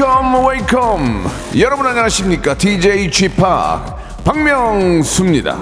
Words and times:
Welcome, 0.00 0.46
welcome. 0.46 1.30
여러분 1.58 1.84
안녕하십니까? 1.84 2.56
DJ 2.56 3.10
Chip 3.10 3.34
박명수입니다. 4.22 5.58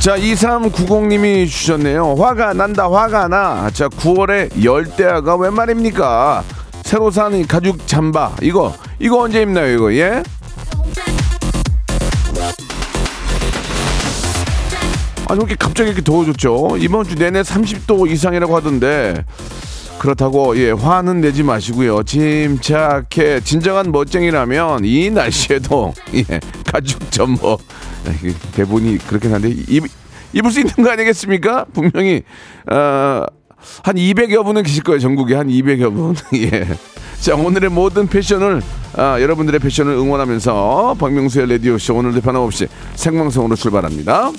자, 0.00 0.18
2390님이 0.18 1.48
주셨네요. 1.48 2.14
화가 2.16 2.52
난다, 2.52 2.90
화가 2.90 3.28
나. 3.28 3.70
자, 3.70 3.88
9월에 3.88 4.62
열대야가 4.62 5.36
웬 5.36 5.54
말입니까? 5.54 6.44
새로 6.82 7.10
산 7.10 7.46
가죽 7.46 7.86
잠바. 7.86 8.32
이거, 8.42 8.74
이거 8.98 9.20
언제 9.20 9.40
입나요, 9.40 9.68
이거, 9.68 9.94
예? 9.94 10.22
아니, 15.30 15.38
왜 15.38 15.44
이렇게 15.44 15.54
갑자기 15.54 15.90
이렇게 15.90 16.02
더워졌죠? 16.02 16.76
이번 16.80 17.04
주 17.04 17.14
내내 17.14 17.42
30도 17.42 18.10
이상이라고 18.10 18.56
하던데. 18.56 19.24
그렇다고, 20.00 20.56
예, 20.56 20.72
화는 20.72 21.20
내지 21.20 21.44
마시고요. 21.44 22.02
침착해. 22.02 23.38
진정한 23.40 23.92
멋쟁이라면 23.92 24.84
이 24.84 25.08
날씨에도, 25.10 25.94
예, 26.14 26.40
가죽 26.66 27.12
점퍼. 27.12 27.58
아, 28.06 28.10
이게 28.10 28.34
대본이 28.52 28.98
그렇긴 29.06 29.32
한데, 29.32 29.50
입, 29.50 29.84
입을 30.32 30.50
수 30.50 30.58
있는 30.60 30.74
거 30.74 30.90
아니겠습니까? 30.90 31.66
분명히, 31.72 32.22
어, 32.68 33.24
한 33.84 33.94
200여 33.94 34.44
분은 34.44 34.64
계실 34.64 34.82
거예요, 34.82 34.98
전국에. 34.98 35.36
한 35.36 35.46
200여 35.46 35.94
분. 35.94 36.16
예. 36.34 36.66
자, 37.20 37.36
오늘의 37.36 37.70
모든 37.70 38.08
패션을, 38.08 38.62
아, 38.96 39.20
여러분들의 39.20 39.60
패션을 39.60 39.92
응원하면서 39.92 40.96
박명수의 40.98 41.50
라디오 41.50 41.78
쇼 41.78 41.94
오늘도 41.94 42.20
변함없이 42.20 42.66
생방송으로 42.96 43.54
출발합니다. 43.54 44.32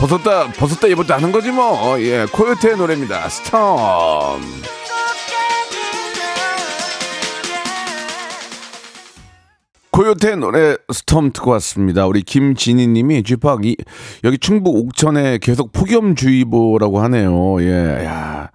벗었다 0.00 0.50
벗었다 0.52 0.88
입었다 0.88 1.16
하는 1.16 1.30
거지 1.30 1.50
뭐. 1.50 1.66
어, 1.66 2.00
예, 2.00 2.26
코요태의 2.32 2.78
노래입니다. 2.78 3.28
스톰. 3.28 4.40
코요태 9.90 10.36
노래 10.36 10.76
스톰 10.90 11.32
듣고 11.32 11.50
왔습니다. 11.50 12.06
우리 12.06 12.22
김진희 12.22 12.86
님이 12.86 13.22
쥐팍 13.22 13.66
이 13.66 13.76
여기 14.24 14.38
충북 14.38 14.76
옥천에 14.76 15.36
계속 15.38 15.72
폭염주의보라고 15.72 17.00
하네요. 17.00 17.60
예, 17.60 18.04
야 18.06 18.50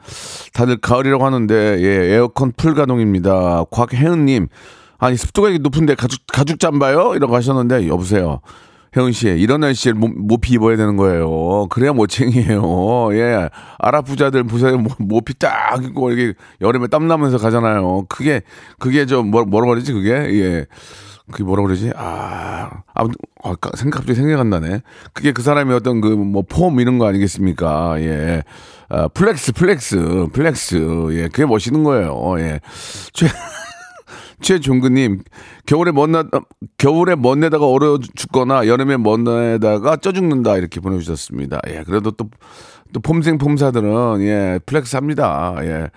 다들 0.54 0.78
가을이라고 0.78 1.24
하는데 1.24 1.54
예 1.80 2.16
에어컨 2.16 2.54
풀 2.58 2.74
가동입니다. 2.74 3.66
곽혜은 3.70 4.26
님 4.26 4.48
아니 4.98 5.18
습도가 5.18 5.50
이렇게 5.50 5.62
높은데 5.62 5.94
가죽 5.94 6.22
가죽 6.26 6.60
잠바요? 6.60 7.14
이라고 7.16 7.36
하셨는데 7.36 7.88
여보세요. 7.88 8.40
혜은 8.96 9.12
씨, 9.12 9.28
이런 9.28 9.60
날씨에 9.62 9.92
모, 9.94 10.08
모피 10.08 10.54
입어야 10.54 10.78
되는 10.78 10.96
거예요. 10.96 11.68
그래야 11.70 11.92
멋쟁이에요. 11.94 13.10
예. 13.14 13.50
아랍 13.78 14.06
부자들 14.06 14.44
보세요. 14.46 14.78
모- 14.78 14.90
모피 15.00 15.34
딱 15.38 15.84
입고 15.84 16.12
이렇게 16.12 16.38
여름에 16.62 16.88
땀 16.88 17.08
나면서 17.08 17.38
가잖아요. 17.38 18.06
그게, 18.08 18.42
그게 18.80 19.06
저, 19.06 19.22
뭐, 19.22 19.44
뭐라 19.44 19.68
그러지, 19.68 19.92
그게? 19.92 20.12
예. 20.12 20.66
그게 21.32 21.44
뭐라 21.44 21.64
그러지? 21.64 21.92
아, 21.96 22.70
아, 22.94 23.04
까- 23.60 23.72
생각, 23.76 24.00
갑자기 24.00 24.16
생각 24.16 24.40
안 24.40 24.50
나네. 24.50 24.82
그게 25.14 25.32
그 25.34 25.42
사람이 25.42 25.74
어떤 25.74 26.00
그, 26.00 26.08
뭐, 26.08 26.44
폼 26.48 26.80
이런 26.80 26.98
거 26.98 27.08
아니겠습니까? 27.08 27.96
예. 28.02 28.44
아, 28.88 29.08
flex, 29.10 29.54
flex, 29.54 30.28
flex. 30.32 31.08
예. 31.14 31.22
그게 31.28 31.46
멋있는 31.46 31.84
거예요. 31.84 32.36
예. 32.40 32.60
최, 33.12 33.28
최종근님 34.42 35.22
겨울에 35.66 35.92
멋내, 35.92 36.24
겨울에 36.78 37.16
멋내다가 37.16 37.66
얼어 37.68 38.00
죽거나 38.16 38.68
여름에 38.68 38.98
멋내다가 38.98 39.98
쪄 39.98 40.12
죽는다 40.12 40.58
이렇게 40.58 40.80
보내주셨습니다. 40.80 41.60
예, 41.68 41.84
그래도 41.86 42.12
또. 42.12 42.30
또 42.96 43.02
폼생 43.02 43.38
폼사들은 43.38 44.22
예 44.22 44.58
flex 44.66 44.96
합니다. 44.96 45.54
예 45.64 45.90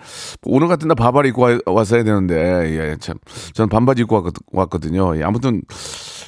오늘 0.43 0.67
같은 0.67 0.89
날 0.89 0.95
바바리 0.95 1.29
입고 1.29 1.41
와- 1.43 1.57
왔어야 1.65 2.03
되는데 2.03 2.91
예참 2.91 3.15
저는 3.53 3.69
반바지 3.69 4.01
입고 4.01 4.17
왔, 4.21 4.33
왔거든요. 4.51 5.15
예, 5.17 5.23
아무튼 5.23 5.61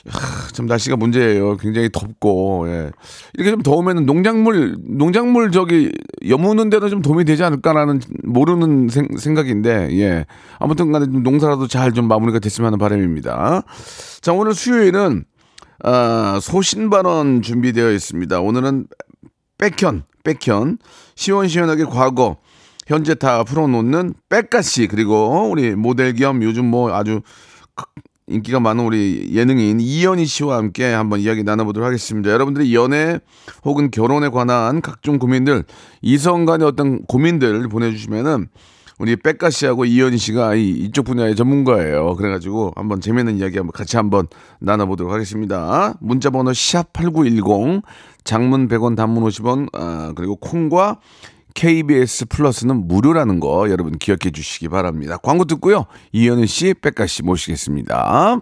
하, 0.08 0.48
참 0.54 0.68
날씨가 0.68 0.96
문제예요. 0.96 1.58
굉장히 1.58 1.90
덥고 1.92 2.70
예. 2.70 2.92
이렇게 3.34 3.52
좀 3.52 3.62
더우면 3.64 4.06
농작물 4.06 4.78
농작물 4.88 5.52
저기 5.52 5.92
여무는 6.30 6.70
데도 6.70 6.88
좀 6.88 7.02
도움이 7.02 7.26
되지 7.26 7.44
않을까라는 7.44 8.00
모르는 8.24 8.88
생, 8.88 9.10
생각인데 9.18 9.90
예 10.00 10.26
아무튼간에 10.60 11.04
좀 11.08 11.22
농사라도 11.22 11.68
잘 11.68 11.92
좀 11.92 12.08
마무리가 12.08 12.40
됐으면 12.40 12.68
하는 12.68 12.80
바람입니다. 12.80 13.64
자 14.22 14.32
오늘 14.32 14.54
수요일은 14.54 15.26
아, 15.84 16.40
소신 16.42 16.90
발언 16.90 17.42
준비되어 17.42 17.92
있습니다. 17.92 18.40
오늘은 18.40 18.86
백현, 19.58 20.04
백현, 20.24 20.78
시원시원하게 21.16 21.86
과거, 21.86 22.38
현재 22.88 23.16
다 23.16 23.44
풀어놓는 23.44 24.14
백가씨, 24.30 24.88
그리고 24.88 25.50
우리 25.50 25.76
모델 25.76 26.14
겸 26.14 26.44
요즘 26.44 26.66
뭐 26.66 26.94
아주 26.94 27.22
크- 27.76 27.86
인기가 28.28 28.60
많은 28.60 28.86
우리 28.86 29.30
예능인 29.34 29.80
이현희 29.82 30.26
씨와 30.26 30.58
함께 30.58 30.86
한번 30.86 31.20
이야기 31.20 31.44
나눠보도록 31.44 31.86
하겠습니다. 31.86 32.32
여러분들이 32.32 32.74
연애 32.74 33.20
혹은 33.66 33.92
결혼에 33.92 34.30
관한 34.30 34.82
각종 34.82 35.20
고민들, 35.20 35.64
이성 36.02 36.46
간의 36.46 36.66
어떤 36.68 37.04
고민들 37.06 37.68
보내주시면은 37.68 38.48
우리 39.00 39.16
백가 39.16 39.50
씨하고 39.50 39.84
이현희 39.86 40.18
씨가 40.18 40.54
이, 40.56 40.70
이쪽 40.70 41.06
분야의 41.06 41.36
전문가예요. 41.36 42.16
그래가지고 42.16 42.72
한번 42.76 43.02
재미있는 43.02 43.40
이야기 43.40 43.58
한번 43.58 43.72
같이 43.72 43.98
한번 43.98 44.28
나눠보도록 44.60 45.12
하겠습니다. 45.12 45.96
문자번호 46.00 46.52
샵8910 46.52 47.82
장문 48.24 48.68
100원 48.68 48.96
단문 48.96 49.24
50원 49.24 49.68
아, 49.74 50.14
그리고 50.16 50.36
콩과 50.36 51.00
KBS 51.54 52.26
플러스는 52.28 52.88
무료라는 52.88 53.40
거 53.40 53.70
여러분 53.70 53.98
기억해 53.98 54.32
주시기 54.32 54.70
바랍니다. 54.70 55.18
광고 55.18 55.46
듣고요. 55.46 55.86
이현희 56.14 56.48
씨, 56.48 56.74
백가 56.74 57.08
씨 57.08 57.24
모시겠습니다. 57.24 58.42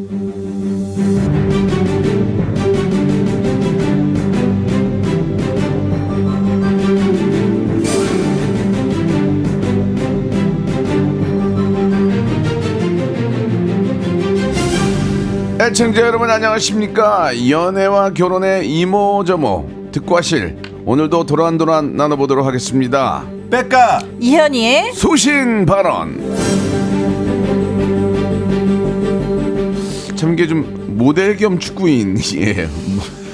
애청자 15.61 16.01
여러분 16.01 16.27
안녕하십니까 16.31 17.47
연애와 17.47 18.13
결혼의 18.13 18.67
이모저모 18.67 19.91
듣고 19.91 20.17
하실 20.17 20.57
오늘도 20.85 21.27
도란도란 21.27 21.95
나눠보도록 21.95 22.47
하겠습니다 22.47 23.23
백가 23.51 24.01
이현이의 24.19 24.93
소신 24.93 25.67
발언 25.67 26.19
참 30.15 30.33
이게 30.33 30.47
좀 30.47 30.97
모델 30.97 31.37
겸 31.37 31.59
축구인이에요 31.59 32.67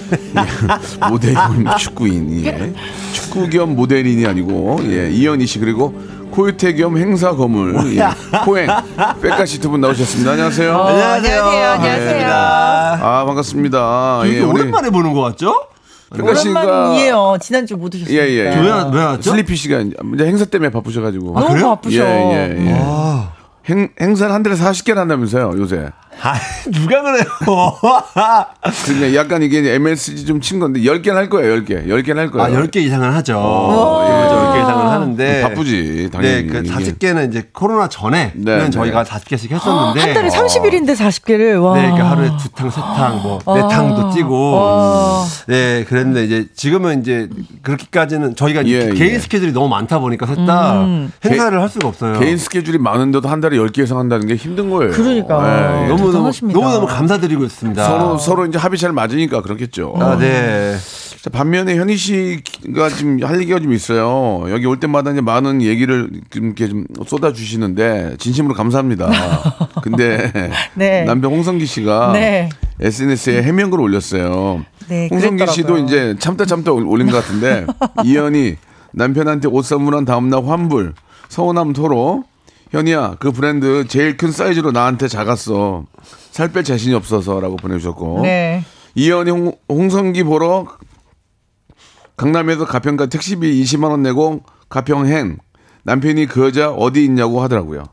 모델 1.10 1.34
겸 1.34 1.66
축구인 1.78 2.46
예. 2.46 2.74
축구 3.14 3.50
겸 3.50 3.74
모델인이 3.74 4.26
아니고 4.26 4.80
예. 4.84 5.10
이현희 5.12 5.46
씨 5.46 5.60
그리고 5.60 5.98
코요태 6.38 6.74
겸 6.74 6.96
행사 7.00 7.36
거물 7.36 7.98
예. 7.98 8.08
코행 8.46 8.70
백가 9.24 9.44
씨두분 9.48 9.82
나오셨습니다 9.82 10.34
안녕하세요 10.34 10.72
안녕하세요. 10.72 11.44
안녕하세요. 11.44 11.70
안녕하세요. 11.72 12.28
아 12.32 13.26
반갑습니다. 13.26 14.20
되게 14.22 14.38
예, 14.38 14.44
오랜만에 14.44 14.92
보는 14.92 15.14
것 15.14 15.22
같죠? 15.22 15.68
백가 16.16 16.36
씨가 16.36 16.62
오랜만이에요. 16.62 17.38
지난주 17.42 17.76
못 17.76 17.94
오셨으니까. 17.96 18.24
예, 18.24 18.30
예. 18.30 18.42
왜, 18.44 18.62
왜 18.62 19.04
왔죠? 19.04 19.32
슬리피 19.32 19.56
씨가 19.56 19.80
이제 19.80 20.26
행사 20.26 20.46
때문에 20.46 20.70
바쁘셔가지고 20.70 21.34
너무 21.34 21.48
그래요? 21.48 21.70
바쁘셔. 21.70 22.04
예, 22.04 22.56
예, 22.56 22.68
예. 22.68 22.78
아, 22.80 23.32
행, 23.70 23.90
행사를 24.00 24.32
한 24.32 24.44
달에 24.44 24.56
40개를 24.56 24.96
한다면서요, 24.96 25.54
요새. 25.58 25.90
아, 26.22 26.36
누가 26.72 27.02
그래요? 27.02 27.24
근데 28.86 29.16
약간 29.16 29.42
이게 29.44 29.74
MSG 29.76 30.26
좀 30.26 30.38
친 30.42 30.60
건데 30.60 30.80
10개는 30.82 31.14
할 31.14 31.30
거예요, 31.30 31.56
10개. 31.62 31.88
10개는 31.88 32.16
할 32.16 32.32
거예요. 32.32 32.46
아, 32.58 32.62
10개 32.62 32.78
이상은 32.78 33.12
하죠. 33.16 33.38
어, 33.38 34.06
예. 34.08 34.58
10개 34.58 34.64
이상은 34.64 34.88
하는데. 34.88 35.42
바쁘지, 35.42 36.10
당연히. 36.14 36.34
네, 36.36 36.46
그 36.48 36.58
이게. 36.60 36.70
40개는 36.74 37.30
이제 37.30 37.50
코로나 37.52 37.90
전에는 37.90 38.32
네, 38.36 38.58
네. 38.60 38.70
저희가 38.70 39.04
40개씩 39.04 39.52
했었는데. 39.52 40.00
한 40.00 40.14
달에 40.14 40.30
30일인데 40.30 40.96
40개를. 40.96 41.62
와. 41.62 41.74
네, 41.76 41.82
그러니까 41.82 42.12
하루에 42.12 42.30
두 42.40 42.50
탕, 42.50 42.70
세 42.70 42.80
탕, 42.80 43.22
뭐, 43.22 43.40
네 43.56 43.62
아. 43.62 43.68
탕도 43.68 44.14
뛰고. 44.14 44.52
와. 44.54 45.26
네, 45.48 45.84
그랬는데 45.84 46.24
이제 46.24 46.46
지금은 46.56 47.02
이제 47.02 47.28
그렇게까지는 47.64 48.36
저희가 48.36 48.66
예, 48.68 48.92
개인 48.94 49.16
예. 49.16 49.20
스케줄이 49.20 49.52
너무 49.52 49.68
많다 49.68 50.00
보니까 50.00 50.26
셋다 50.28 50.82
음. 50.84 51.12
행사를 51.26 51.60
할 51.62 51.68
수가 51.68 51.88
없어요. 51.88 52.20
개인 52.20 52.38
스케줄이 52.38 52.78
많은데도 52.78 53.28
한 53.28 53.42
달에 53.42 53.58
10개 53.58 53.84
이상 53.84 53.98
한다는 54.00 54.28
게 54.28 54.36
힘든 54.36 54.70
거예요. 54.70 54.92
그러니까. 54.94 55.82
예, 55.82 55.84
예. 55.86 55.90
너무 56.12 56.18
너무 56.18 56.32
대단하십니다. 56.32 56.60
너무 56.60 56.74
너무 56.74 56.88
감사드리고 56.88 57.44
있습니다. 57.44 57.84
서로 57.86 58.18
서로 58.18 58.46
이제 58.46 58.58
합이 58.58 58.78
잘 58.78 58.92
맞으니까 58.92 59.42
그렇겠죠. 59.42 59.94
아, 60.00 60.18
네. 60.18 60.76
자, 61.22 61.30
반면에 61.30 61.76
현희 61.76 61.98
씨가 61.98 62.90
지금 62.90 63.24
할 63.24 63.40
얘기가 63.42 63.60
좀 63.60 63.74
있어요. 63.74 64.46
여기 64.52 64.66
올 64.66 64.80
때마다 64.80 65.12
이제 65.12 65.22
많은 65.22 65.62
얘기를 65.62 66.10
좀 66.30 66.46
이렇게 66.46 66.68
좀 66.70 66.86
쏟아 67.06 67.34
주시는데 67.34 68.16
진심으로 68.20 68.54
감사합니다. 68.54 69.10
근데 69.82 70.32
네. 70.76 71.04
남편 71.06 71.32
홍성기 71.32 71.66
씨가 71.66 72.12
네. 72.14 72.50
SNS에 72.80 73.42
해명글을 73.44 73.84
올렸어요. 73.84 74.64
네, 74.88 75.08
홍성기 75.12 75.48
씨도 75.48 75.74
그랬더라고요. 75.74 75.86
이제 75.86 76.16
참다 76.20 76.46
참다 76.46 76.72
올- 76.72 76.86
올린 76.86 77.10
것 77.10 77.18
같은데 77.18 77.66
이현이 78.06 78.56
남편한테 78.94 79.48
옷 79.50 79.64
선물한 79.66 80.06
다음날 80.06 80.46
환불 80.46 80.94
서운함 81.30 81.74
토로 81.74 82.24
현이야 82.72 83.16
그 83.20 83.32
브랜드 83.32 83.88
제일 83.88 84.18
큰 84.18 84.32
사이즈로 84.32 84.72
나한테 84.72 85.08
작았어 85.08 85.86
살 86.32 86.52
뺄 86.52 86.64
자신이 86.64 86.94
없어서라고 86.96 87.56
보내주셨고 87.58 88.22
네. 88.24 88.64
이현이 88.96 89.32
홍, 89.32 89.52
홍성기 89.70 90.24
보러 90.24 90.66
강남에서 92.16 92.66
가평까지 92.66 93.10
택시비 93.12 93.62
20만 93.64 93.90
원 93.92 94.02
내고 94.02 94.42
가평행 94.70 95.38
남편이 95.84 96.26
그 96.26 96.46
여자 96.46 96.72
어디 96.72 97.06
있냐고 97.06 97.42
하더라고요. 97.42 97.84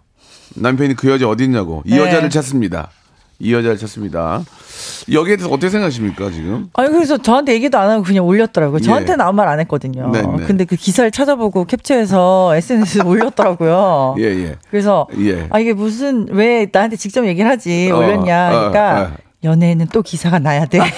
남편이 0.56 0.94
그 0.94 1.10
여자 1.10 1.28
어디 1.28 1.44
있냐고 1.44 1.82
이 1.86 1.90
네. 1.90 1.98
여자를 1.98 2.30
찾습니다. 2.30 2.90
이 3.44 3.52
여자를 3.52 3.76
찾습니다. 3.76 4.42
여기에 5.12 5.36
대해서 5.36 5.52
어떻게 5.52 5.68
생각하십니까 5.68 6.30
지금? 6.30 6.68
아니 6.72 6.88
그래서 6.90 7.18
저한테 7.18 7.52
얘기도 7.52 7.76
안 7.78 7.90
하고 7.90 8.02
그냥 8.02 8.24
올렸더라고요. 8.24 8.80
저한테는 8.80 9.20
아무 9.20 9.36
말 9.36 9.44
안 9.44 9.60
했거든요. 9.60 10.08
네, 10.10 10.22
네. 10.22 10.44
근데 10.46 10.64
그 10.64 10.74
기사를 10.76 11.10
찾아보고 11.10 11.66
캡처해서 11.66 12.56
SNS에 12.56 13.02
올렸더라고요. 13.02 14.14
예 14.18 14.24
예. 14.24 14.56
그래서 14.70 15.06
예. 15.20 15.46
아 15.50 15.58
이게 15.58 15.74
무슨 15.74 16.26
왜 16.30 16.66
나한테 16.72 16.96
직접 16.96 17.26
얘기를 17.26 17.48
하지 17.50 17.90
어, 17.92 17.98
올렸냐 17.98 18.46
어, 18.48 18.70
그러니까 18.70 19.02
어. 19.02 19.16
연애에는 19.44 19.88
또 19.92 20.00
기사가 20.00 20.38
나야 20.38 20.64
돼. 20.64 20.80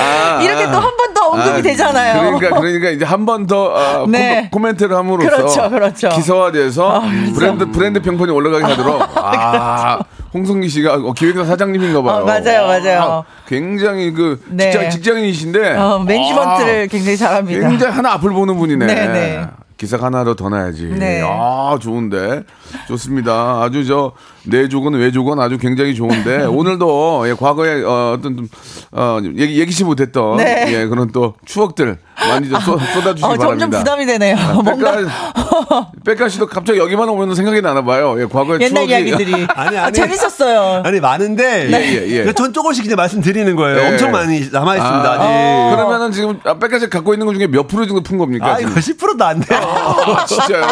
아, 0.00 0.40
이렇게 0.42 0.64
또 0.64 0.78
한번더 0.78 1.13
언급이 1.34 1.58
아, 1.58 1.62
되잖아요. 1.62 2.20
그러니까 2.38 2.60
그러니까 2.60 2.90
이제 2.90 3.04
한 3.04 3.24
번 3.24 3.46
더 3.46 3.64
어, 3.74 4.06
네. 4.08 4.48
코 4.50 4.58
멘트를 4.58 4.96
함으로써 4.96 5.30
그렇죠, 5.30 5.70
그렇죠. 5.70 6.08
기사화돼서 6.10 6.90
아, 6.90 7.00
그렇죠. 7.00 7.34
브랜드 7.34 7.70
브랜드 7.70 8.02
평판이 8.02 8.30
올라가게 8.32 8.64
하도록 8.64 9.02
아 9.16 9.98
홍성기 10.32 10.68
씨가 10.68 10.94
어, 10.94 11.12
기획사 11.12 11.44
사장님인가 11.44 12.02
봐요. 12.02 12.22
어, 12.22 12.24
맞아요, 12.24 12.66
맞아요. 12.66 13.00
아, 13.02 13.24
굉장히 13.46 14.12
그 14.12 14.42
네. 14.48 14.70
직장 14.70 14.90
직장인이신데 14.90 15.76
어, 15.76 15.98
매니지먼트를 16.00 16.88
굉장히 16.88 17.14
아, 17.14 17.16
잘합니다. 17.16 17.68
굉장히 17.68 17.92
하나 17.94 18.12
앞을 18.14 18.30
보는 18.30 18.56
분이네. 18.56 18.86
네, 18.86 18.94
네. 19.08 19.46
기사가 19.76 20.06
하나 20.06 20.24
더 20.24 20.48
나야지. 20.48 20.86
네. 20.98 21.20
아, 21.24 21.76
좋은데. 21.80 22.42
좋습니다. 22.88 23.60
아주 23.62 23.84
저, 23.84 24.12
내조건 24.46 24.94
외조건 24.94 25.40
아주 25.40 25.58
굉장히 25.58 25.94
좋은데, 25.94 26.44
오늘도, 26.46 27.24
예, 27.28 27.32
과거에, 27.34 27.82
어, 27.82 28.14
어떤 28.18 28.36
좀, 28.36 28.48
어, 28.92 29.18
얘기, 29.36 29.60
얘기치 29.60 29.84
못했던, 29.84 30.36
네. 30.36 30.66
예, 30.68 30.86
그런 30.86 31.10
또 31.12 31.34
추억들 31.44 31.98
많이 32.28 32.48
좀 32.48 32.60
쏟, 32.60 32.78
쏟아주시기 32.78 33.24
어, 33.24 33.36
점점 33.36 33.70
바랍니다. 33.70 33.78
부담이 33.78 34.06
되네요. 34.06 34.36
뭔가 34.62 34.96
백가, 34.96 35.90
백가 36.04 36.28
씨도 36.28 36.46
갑자기 36.46 36.78
여기만 36.78 37.08
오면 37.08 37.34
생각이 37.34 37.60
나나 37.60 37.82
봐요. 37.84 38.16
예, 38.20 38.24
과거의 38.26 38.60
옛날 38.60 38.86
추억이. 38.86 38.90
이야기들이 38.90 39.46
아니, 39.54 39.76
아, 39.76 39.84
아니. 39.86 39.94
재밌었어요. 39.94 40.82
아니 40.84 41.00
많은데 41.00 41.68
예, 41.70 42.08
예, 42.08 42.26
예. 42.26 42.32
전 42.32 42.52
조금씩 42.52 42.84
이제 42.86 42.94
말씀드리는 42.94 43.54
거예요. 43.56 43.78
예. 43.80 43.88
엄청 43.88 44.12
많이 44.12 44.40
남아 44.50 44.76
있습니다. 44.76 45.10
아, 45.10 45.14
아직. 45.14 45.76
그러면은 45.76 46.12
지금 46.12 46.40
아, 46.44 46.54
백가 46.54 46.78
씨 46.78 46.88
갖고 46.88 47.12
있는 47.14 47.26
것 47.26 47.34
중에 47.34 47.46
몇 47.48 47.66
프로 47.66 47.86
정도 47.86 48.02
푼 48.02 48.16
겁니까? 48.18 48.54
아, 48.54 48.58
이거 48.60 48.80
지금? 48.80 48.96
10%도 48.96 49.24
안 49.24 49.40
돼요. 49.40 49.58
아, 49.60 50.24
진짜요? 50.24 50.64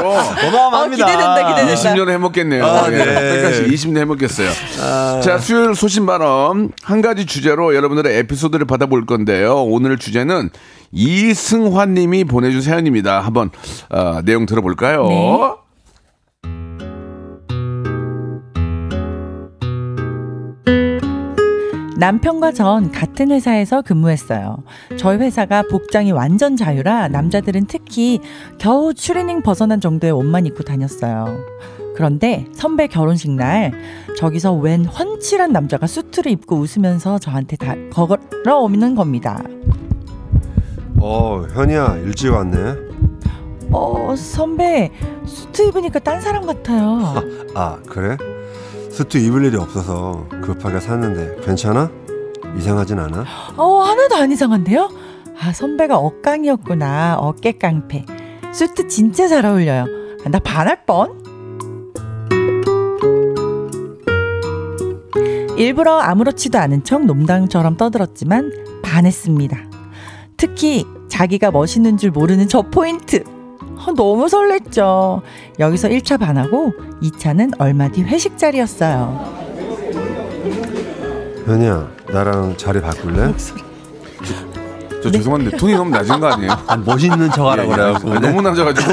어마어마합니다. 0.47 1.05
아, 1.05 1.09
기대된다, 1.09 1.49
기대된다. 1.49 1.75
20년 1.95 2.11
해먹겠네요. 2.11 2.65
아, 2.65 2.87
예. 2.93 2.97
네. 2.97 3.43
백가 3.43 3.53
씨 3.53 3.62
20년 3.67 3.99
해먹겠어요. 3.99 4.51
자, 5.23 5.39
수요일 5.39 5.75
소신 5.75 6.07
발언 6.07 6.73
한 6.83 7.03
가지 7.03 7.27
주제로 7.27 7.75
여러분들의 7.75 8.19
에피소드를 8.19 8.67
받아볼 8.67 9.07
건데요. 9.07 9.65
오늘 9.65 9.99
주제는 9.99 10.51
이승환 10.93 11.95
님이 11.95 12.25
보내준 12.25 12.61
사연입니다. 12.61 13.21
한번 13.21 13.51
어, 13.91 14.21
내용 14.25 14.47
들어볼까요? 14.47 15.07
네. 15.09 15.63
남편과 22.03 22.51
전 22.51 22.91
같은 22.91 23.31
회사에서 23.31 23.81
근무했어요. 23.81 24.65
저희 24.99 25.19
회사가 25.19 25.63
복장이 25.71 26.11
완전 26.11 26.57
자유라 26.57 27.07
남자들은 27.07 27.67
특히 27.67 28.19
겨우 28.59 28.93
추리닝 28.93 29.43
벗어난 29.43 29.81
정도의 29.81 30.13
옷만 30.13 30.45
입고 30.47 30.65
다녔어요. 30.65 31.39
그런데 31.95 32.47
선배 32.53 32.87
결혼식 32.87 33.31
날 33.31 33.73
저기서 34.17 34.55
웬 34.55 34.85
훤칠한 34.85 35.53
남자가 35.53 35.87
수트를 35.87 36.33
입고 36.33 36.57
웃으면서 36.57 37.19
저한테 37.19 37.57
다 37.57 37.75
걸어오는 37.93 38.95
겁니다. 38.95 39.43
어, 40.99 41.45
현이야, 41.53 41.97
일찍 42.05 42.31
왔네. 42.33 42.75
어, 43.73 44.15
선배 44.17 44.91
수트 45.27 45.63
입으니까 45.69 45.99
딴 45.99 46.21
사람 46.21 46.47
같아요. 46.47 47.01
아, 47.55 47.79
그래? 47.89 48.17
수트 48.91 49.19
입을 49.19 49.45
일이 49.47 49.57
없어서 49.57 50.27
급하게 50.43 50.79
샀는데 50.81 51.41
괜찮아? 51.45 51.91
이상하진 52.59 52.99
않아? 52.99 53.25
어, 53.57 53.81
하나도 53.81 54.17
안 54.17 54.31
이상한데요? 54.31 54.91
아, 55.41 55.53
선배가 55.53 55.97
억강이었구나. 55.97 57.17
어깨 57.19 57.53
깡패. 57.53 58.05
수트 58.53 58.87
진짜 58.89 59.27
잘 59.29 59.47
어울려요. 59.47 59.87
아, 60.25 60.29
나 60.29 60.39
반할 60.39 60.85
뻔? 60.85 61.22
일부러 65.63 66.01
아무렇지도 66.01 66.59
않은 66.59 66.83
척 66.83 67.05
농담처럼 67.05 67.77
떠들었지만 67.77 68.51
반했습니다. 68.83 69.57
특히 70.37 70.85
자기가 71.09 71.53
멋있는 71.53 71.99
줄 71.99 72.11
모르는 72.11 72.49
저 72.49 72.63
포인트. 72.63 73.23
어, 73.87 73.93
너무 73.95 74.27
설렜죠. 74.27 75.23
여기서 75.61 75.89
1차 75.89 76.19
반하고 76.19 76.73
2차는 77.01 77.61
얼마 77.61 77.89
뒤 77.89 78.03
회식 78.03 78.39
자리였어요. 78.39 79.43
현이야, 81.47 81.91
나랑 82.13 82.57
자리 82.57 82.81
바꿀래? 82.81 83.33
저 85.03 85.11
죄송한데 85.11 85.57
톤이 85.57 85.75
너무 85.75 85.91
낮은 85.91 86.21
거 86.21 86.29
아니에요? 86.33 86.53
아, 86.67 86.77
멋있는 86.77 87.31
척 87.33 87.47
하라 87.49 87.65
예, 87.65 87.67
그래요. 87.69 87.95
예. 88.07 88.19
너무 88.21 88.41
낮아가지고 88.43 88.93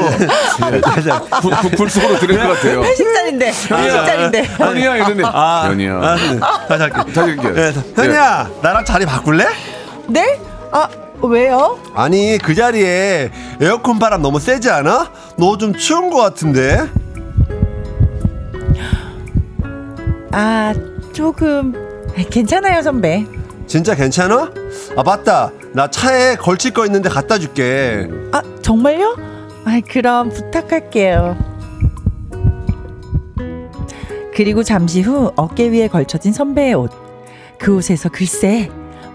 굴- 1.42 1.52
굴- 1.52 1.72
굴속으로 1.72 2.20
들을 2.20 2.38
것 2.40 2.48
같아요. 2.56 2.82
회식 2.84 3.14
자리인데, 3.14 3.48
회식 3.48 3.70
자리인데. 3.70 4.44
현이야 4.44 4.96
이러는데 4.96 5.24
아, 5.26 5.66
현이야. 5.68 5.94
아, 6.02 6.16
네. 6.16 6.40
다시 6.68 6.82
할게. 6.82 7.14
다시 7.14 7.20
할게요. 7.20 7.54
네, 7.54 7.74
현이야, 7.96 8.50
나랑 8.62 8.86
자리 8.86 9.06
바꿀래? 9.06 9.46
네? 10.08 10.40
아, 10.72 10.88
왜요? 11.22 11.78
아니, 11.94 12.38
그 12.42 12.56
자리에 12.56 13.30
에어컨 13.62 14.00
바람 14.00 14.22
너무 14.22 14.40
세지 14.40 14.70
않아? 14.72 15.12
너 15.38 15.58
좀 15.58 15.74
추운 15.76 16.10
것 16.10 16.18
같은데? 16.22 16.88
아, 20.32 20.74
조금 21.14 21.74
괜찮아요, 22.32 22.82
선배. 22.82 23.26
진짜 23.68 23.94
괜찮아? 23.94 24.50
아, 24.96 25.04
맞다. 25.04 25.52
나 25.80 25.90
차에 25.90 26.36
걸칠 26.36 26.74
거 26.74 26.86
있는데 26.88 27.08
갖다 27.08 27.40
줄게. 27.40 28.06
아, 28.34 28.42
정말요? 28.62 29.16
아, 29.64 29.80
그럼 29.90 30.28
부탁할게요. 30.28 31.38
그리고 34.36 34.62
잠시 34.62 35.00
후 35.00 35.32
어깨 35.38 35.70
위에 35.70 35.88
걸쳐진 35.88 36.34
선배의 36.34 36.74
옷. 36.74 36.92
그 37.58 37.78
옷에서 37.78 38.10
글쎄 38.10 38.70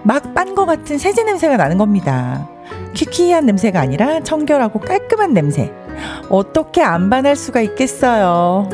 막빤거 0.04 0.64
같은 0.64 0.96
세제 0.96 1.22
냄새가 1.22 1.58
나는 1.58 1.76
겁니다. 1.76 2.48
퀴퀴한 2.94 3.44
냄새가 3.44 3.78
아니라 3.78 4.20
청결하고 4.20 4.80
깔끔한 4.80 5.34
냄새. 5.34 5.70
어떻게 6.30 6.82
안 6.82 7.10
반할 7.10 7.36
수가 7.36 7.60
있겠어요. 7.60 8.70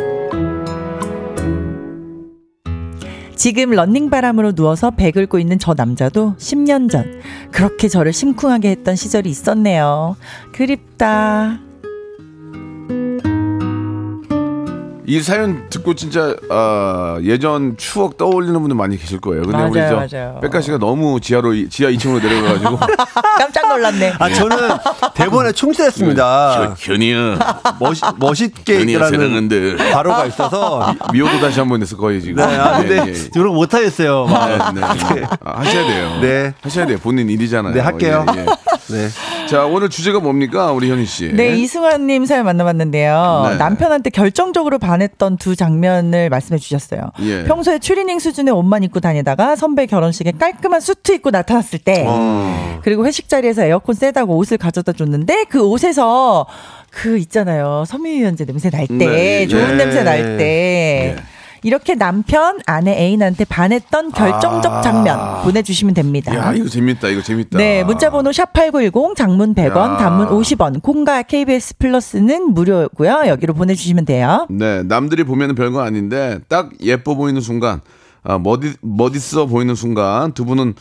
지금 3.40 3.70
런닝바람으로 3.70 4.52
누워서 4.52 4.90
배 4.90 5.10
긁고 5.10 5.38
있는 5.38 5.58
저 5.58 5.72
남자도 5.72 6.34
10년 6.36 6.90
전 6.90 7.22
그렇게 7.50 7.88
저를 7.88 8.12
심쿵하게 8.12 8.68
했던 8.68 8.96
시절이 8.96 9.30
있었네요. 9.30 10.16
그립다. 10.52 11.69
이 15.10 15.20
사연 15.20 15.68
듣고 15.68 15.94
진짜 15.94 16.36
아, 16.50 17.18
예전 17.24 17.76
추억 17.76 18.16
떠올리는 18.16 18.54
분들 18.54 18.76
많이 18.76 18.96
계실 18.96 19.20
거예요. 19.20 19.42
근데 19.42 19.60
우리 19.64 19.80
맞아요, 19.80 20.06
저 20.08 20.16
맞아요. 20.16 20.38
백가 20.40 20.60
씨가 20.60 20.78
너무 20.78 21.18
지하로 21.18 21.68
지하 21.68 21.90
2층으로 21.90 22.22
내려가가지고 22.22 22.78
깜짝 23.36 23.68
놀랐네. 23.70 24.14
아 24.20 24.28
저는 24.32 24.56
대본에 25.16 25.50
충실했습니다. 25.50 26.76
현이야 26.78 27.38
멋있 27.80 28.04
멋있게 28.18 28.78
현이야 28.82 28.98
라는 29.00 29.18
사랑한데 29.18 29.92
바로가 29.92 30.26
있어서. 30.26 30.94
미호도 31.12 31.40
다시 31.40 31.58
한번 31.58 31.82
했을 31.82 31.96
거예요 31.96 32.20
지금. 32.20 32.36
네, 32.36 32.56
아, 32.56 32.78
근데 32.78 32.94
예, 32.98 33.12
예. 33.12 33.28
그런 33.32 33.48
거 33.48 33.54
못하겠어요. 33.54 34.26
막. 34.26 34.72
네, 34.72 34.80
네. 34.80 35.26
아, 35.44 35.58
하셔야 35.58 35.86
돼요. 35.88 36.18
네. 36.22 36.54
하셔야 36.62 36.86
돼요. 36.86 36.98
본인 37.02 37.28
일이잖아요. 37.28 37.74
네, 37.74 37.80
할게요. 37.80 38.24
예, 38.36 38.42
예. 38.42 38.46
네. 38.96 39.08
자 39.50 39.66
오늘 39.66 39.88
주제가 39.88 40.20
뭡니까 40.20 40.70
우리 40.70 40.88
현희 40.88 41.04
씨? 41.04 41.32
네, 41.32 41.56
이승환 41.58 42.06
님 42.06 42.24
사연 42.24 42.44
만나봤는데요. 42.44 43.48
네. 43.50 43.56
남편한테 43.56 44.10
결정적으로 44.10 44.78
반했던 44.78 45.38
두 45.38 45.56
장면을 45.56 46.30
말씀해 46.30 46.60
주셨어요. 46.60 47.10
예. 47.22 47.42
평소에 47.42 47.80
추리닝 47.80 48.20
수준의 48.20 48.54
옷만 48.54 48.84
입고 48.84 49.00
다니다가 49.00 49.56
선배 49.56 49.86
결혼식에 49.86 50.34
깔끔한 50.38 50.80
수트 50.80 51.10
입고 51.14 51.32
나타났을 51.32 51.80
때, 51.80 52.04
어. 52.06 52.78
그리고 52.84 53.04
회식 53.04 53.28
자리에서 53.28 53.64
에어컨 53.64 53.96
세다고 53.96 54.36
옷을 54.36 54.56
가져다 54.56 54.92
줬는데 54.92 55.46
그 55.48 55.66
옷에서 55.66 56.46
그 56.90 57.18
있잖아요. 57.18 57.82
섬유유연제 57.88 58.44
냄새 58.44 58.70
날 58.70 58.86
때, 58.86 58.94
네, 58.94 59.46
좋은 59.48 59.76
네. 59.76 59.84
냄새 59.84 60.04
날 60.04 60.36
때. 60.38 61.16
예. 61.64 61.68
이렇게 61.68 61.94
남편, 61.94 62.58
아내 62.66 62.92
애인한테 62.92 63.44
반했던 63.44 64.12
결정적 64.12 64.72
아. 64.72 64.80
장면 64.82 65.42
보내주시면 65.42 65.94
됩니다. 65.94 66.34
야 66.34 66.52
이거 66.52 66.68
재밌다. 66.68 67.08
이거 67.08 67.22
재밌다. 67.22 67.58
네, 67.58 67.84
문자번호 67.84 68.30
샵8910 68.30 69.16
장문 69.16 69.54
100원, 69.54 69.76
야. 69.76 69.96
단문 69.96 70.28
50원, 70.28 70.82
콩과 70.82 71.22
KBS 71.22 71.76
플러스는 71.78 72.52
무료고요. 72.54 73.24
여기로 73.26 73.54
보내주시면 73.54 74.04
돼요. 74.04 74.46
네, 74.50 74.82
남들이 74.82 75.24
보면 75.24 75.54
별거 75.54 75.80
아닌데 75.82 76.38
딱 76.48 76.70
예뻐 76.82 77.14
보이는 77.14 77.40
순간, 77.40 77.80
아, 78.22 78.38
멋있, 78.38 78.76
멋있어 78.82 79.46
보이는 79.46 79.74
순간 79.74 80.32
두 80.32 80.44
분은 80.44 80.74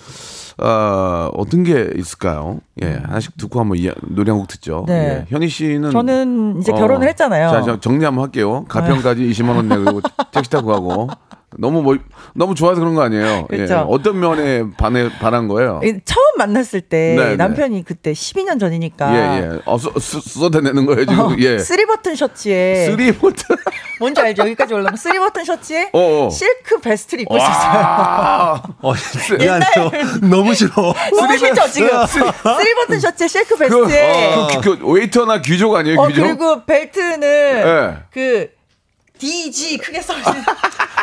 아, 0.58 1.30
어떤 1.36 1.64
게 1.64 1.90
있을까요? 1.96 2.60
예, 2.82 3.00
하나씩 3.06 3.38
듣고 3.38 3.60
한번 3.62 3.78
이야, 3.78 3.92
노래 4.08 4.32
한 4.32 4.40
곡 4.40 4.48
듣죠. 4.48 4.84
네. 4.88 4.94
예, 4.94 5.26
현희 5.30 5.48
씨는 5.48 5.92
저는 5.92 6.58
이제 6.60 6.72
어, 6.72 6.76
결혼을 6.76 7.08
했잖아요. 7.10 7.50
자, 7.50 7.62
자, 7.62 7.80
정리 7.80 8.04
한번 8.04 8.26
할게요. 8.26 8.66
가평까지 8.68 9.22
20만 9.30 9.56
원 9.56 9.70
내고 9.70 10.02
택시 10.34 10.50
타고 10.52 10.68
가고 10.68 11.08
너무 11.58 11.82
뭐 11.82 11.98
너무 12.36 12.54
좋아서 12.54 12.80
그런 12.80 12.94
거 12.94 13.02
아니에요? 13.02 13.48
예, 13.52 13.56
그렇죠. 13.58 13.80
어떤 13.90 14.20
면에 14.20 14.64
반해 14.78 15.10
반한 15.20 15.48
거예요? 15.48 15.82
이 15.84 16.00
처음 16.06 16.24
만났을 16.38 16.82
때 16.82 17.16
네, 17.18 17.30
네. 17.30 17.36
남편이 17.38 17.84
그때 17.86 18.12
12년 18.14 18.60
전이니까 18.60 19.16
예, 19.16 19.42
예. 19.56 19.60
어, 19.66 19.78
쏟- 19.78 20.00
쏟아내는 20.00 20.86
거예요 20.86 21.06
지금. 21.06 21.20
어, 21.20 21.36
예. 21.40 21.58
three 21.58 21.86
button 21.88 22.16
셔츠에 22.16 22.86
three 22.86 23.12
port. 23.14 23.44
뭔지 24.00 24.22
알죠? 24.22 24.44
여기까지 24.44 24.74
올라면 24.76 24.96
three 24.96 25.18
button 25.20 25.44
셔츠에 25.44 25.90
어, 25.94 26.28
어. 26.28 26.30
실크 26.30 26.80
베스트를 26.82 27.24
입고 27.24 27.36
있었어요. 27.36 27.72
아, 27.74 28.62
어, 28.82 28.94
미안해요. 29.38 29.92
너무 30.22 30.54
싫어. 30.54 30.94
너무 31.16 31.38
싫죠 31.38 31.68
지금? 31.72 31.90
three 32.08 32.76
button 32.76 33.00
셔츠에 33.00 33.28
실크 33.28 33.56
그, 33.56 33.58
베스트에 33.58 34.36
그, 34.54 34.62
그, 34.62 34.80
그 34.80 34.92
웨이터나 34.92 35.42
귀족 35.42 35.76
아니에요? 35.76 36.00
어 36.00 36.08
귀족? 36.08 36.22
그리고 36.22 36.64
벨트는 36.66 37.24
예. 37.24 37.98
그 38.12 38.50
DG 39.18 39.80
크게 39.80 40.02
써 40.02 40.14
있는 40.18 40.32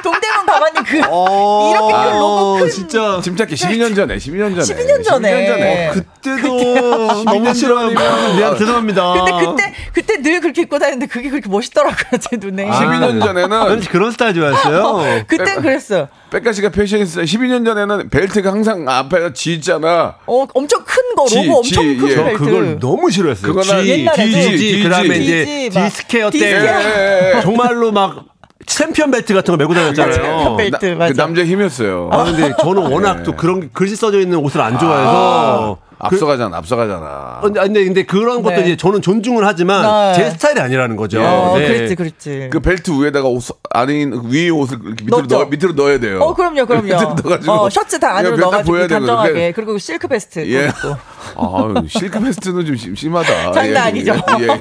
동대문 0.06 0.46
가방이 0.46 0.72
그 0.86 1.00
어, 1.08 1.70
이렇게 1.72 1.92
큰 1.92 2.18
로고 2.18 2.54
큰 2.60 2.70
진짜. 2.70 3.20
침착해 3.22 3.54
12년 3.54 3.96
전에 3.96 4.16
12년 4.16 4.54
전에 4.54 4.62
12년 4.62 5.04
전에. 5.04 5.32
12년 5.32 5.46
전에. 5.48 5.90
그때도 5.92 7.25
너무 7.25 7.52
싫어하면 7.54 8.36
미안 8.36 8.56
죄송합니다. 8.56 9.12
근데 9.12 9.32
그때 9.32 9.75
그때 9.92 10.22
늘 10.22 10.40
그렇게 10.40 10.62
입고 10.62 10.78
다녔는데 10.78 11.06
그게 11.06 11.28
그렇게 11.28 11.48
멋있더라고요 11.48 12.18
제 12.20 12.36
눈에. 12.36 12.66
12년 12.66 13.20
전에는 13.22 13.50
저는 13.50 13.80
그런 13.80 14.10
스타일 14.12 14.34
좋아했어요. 14.34 15.25
그땐 15.26 15.60
그랬어요. 15.62 16.08
백가 16.30 16.52
씨가 16.52 16.68
패션했어요. 16.70 17.25
12년 17.25 17.64
전에는 17.64 18.08
벨트가 18.10 18.50
항상 18.52 18.88
앞에가 18.88 19.32
G 19.32 19.54
있잖아. 19.54 20.16
어 20.26 20.46
엄청 20.54 20.84
큰거 20.84 21.26
G, 21.26 21.36
로고 21.46 21.58
엄청 21.58 21.82
G, 21.84 21.96
큰 21.96 22.08
예. 22.10 22.14
저 22.14 22.25
벨트. 22.25 22.38
그걸 22.44 22.78
너무 22.78 23.10
싫어했어요. 23.10 23.52
그거는 23.54 23.84
G, 23.84 23.90
옛날에 23.90 24.25
DG, 24.25 24.50
DG, 24.56 24.82
그다음에 24.84 25.16
이제 25.16 25.70
막 25.75 25.88
디스퀘어드 25.88 26.30
때 26.30 26.38
디스퀘어드. 26.38 26.80
예, 26.80 27.32
예. 27.36 27.40
정말로 27.42 27.92
막 27.92 28.25
챔피언 28.66 29.11
벨트 29.11 29.32
같은 29.32 29.52
거 29.52 29.56
메고 29.56 29.73
다녔잖아요. 29.75 30.12
챔피언 30.12 30.56
벨트. 30.56 30.87
나- 30.87 30.94
맞아. 30.96 31.12
그 31.12 31.16
남자의 31.20 31.46
힘이었어요. 31.49 32.11
아 32.12 32.25
근데 32.25 32.52
저는 32.61 32.90
워낙 32.90 33.18
네. 33.18 33.23
또 33.23 33.32
그런 33.37 33.61
게 33.61 33.68
글씨 33.73 33.94
써져 33.96 34.20
있는 34.20 34.38
옷을 34.38 34.61
안 34.61 34.78
좋아해서 34.78 35.78
앞서가잖아, 35.99 36.54
앞서가잖아. 36.58 37.38
그, 37.42 37.52
근데, 37.52 37.85
근데 37.87 38.02
그런 38.02 38.42
것도 38.42 38.56
네. 38.56 38.62
이제 38.64 38.76
저는 38.76 39.00
존중을 39.00 39.46
하지만 39.46 40.12
네. 40.12 40.18
제 40.18 40.30
스타일이 40.30 40.61
아니라는 40.61 40.94
거죠. 40.96 41.23
어 41.23 41.56
네. 41.58 41.66
그랬지 41.68 41.94
그랬지. 41.94 42.49
그 42.52 42.61
벨트 42.61 42.90
위에다가 42.90 43.28
옷 43.28 43.42
안에 43.70 44.00
있는 44.00 44.20
그 44.23 44.28
위에 44.30 44.50
옷을 44.50 44.78
이렇게 44.85 45.04
밑으로 45.04 45.18
넣었죠? 45.20 45.37
넣어 45.38 45.44
밑으로 45.46 45.73
넣어야 45.73 45.99
돼요. 45.99 46.20
어 46.20 46.35
그럼요 46.35 46.66
그럼요. 46.66 46.85
밑으로 46.85 47.00
넣어가지고 47.14 47.52
어 47.52 47.70
셔츠 47.70 47.99
다 47.99 48.14
안으로 48.16 48.37
보여야 48.37 48.50
넣어가지고 48.50 48.76
되는 48.76 48.88
단정하게 48.88 49.28
그게- 49.32 49.52
그리고 49.52 49.78
실크 49.78 50.06
베스트 50.08 50.40
예. 50.52 50.70
또. 50.82 50.96
아, 51.37 51.82
실크 51.88 52.20
베스트는 52.20 52.66
좀 52.66 52.76
심- 52.76 52.94
심하다. 52.94 53.52
장난 53.52 53.66
예, 53.75 53.76
아니죠. 53.78 54.12
예, 54.40 54.42
예. 54.42 54.46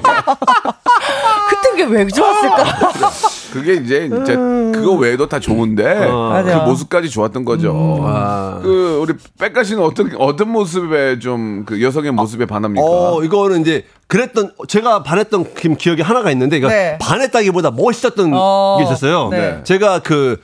그때 1.48 1.70
그게 1.70 1.84
왜 1.84 2.06
좋았을까? 2.06 2.64
그게 3.60 3.74
이제 3.74 4.06
이제 4.22 4.34
그거 4.36 4.92
외에도 4.92 5.28
다 5.28 5.38
좋은데 5.40 5.82
그 5.82 6.04
맞아요. 6.12 6.64
모습까지 6.66 7.08
좋았던 7.10 7.44
거죠. 7.44 8.00
아. 8.04 8.60
그 8.62 8.98
우리 9.02 9.14
백가 9.38 9.64
씨는 9.64 9.82
어떤 9.82 10.10
어떤 10.18 10.50
모습에 10.50 11.18
좀 11.18 11.64
그 11.66 11.82
여성의 11.82 12.12
모습에 12.12 12.46
반합니까? 12.46 12.84
어, 12.86 13.22
이거는 13.24 13.62
이제 13.62 13.84
그랬던 14.08 14.52
제가 14.68 15.02
반했던 15.02 15.54
기- 15.54 15.74
기억이 15.76 16.02
하나가 16.02 16.30
있는데 16.30 16.58
이거 16.58 16.68
네. 16.68 16.96
반했다기보다 17.00 17.70
멋있었던 17.72 18.30
어, 18.34 18.76
게 18.78 18.84
있었어요. 18.84 19.28
네. 19.30 19.60
제가 19.64 20.00
그 20.00 20.40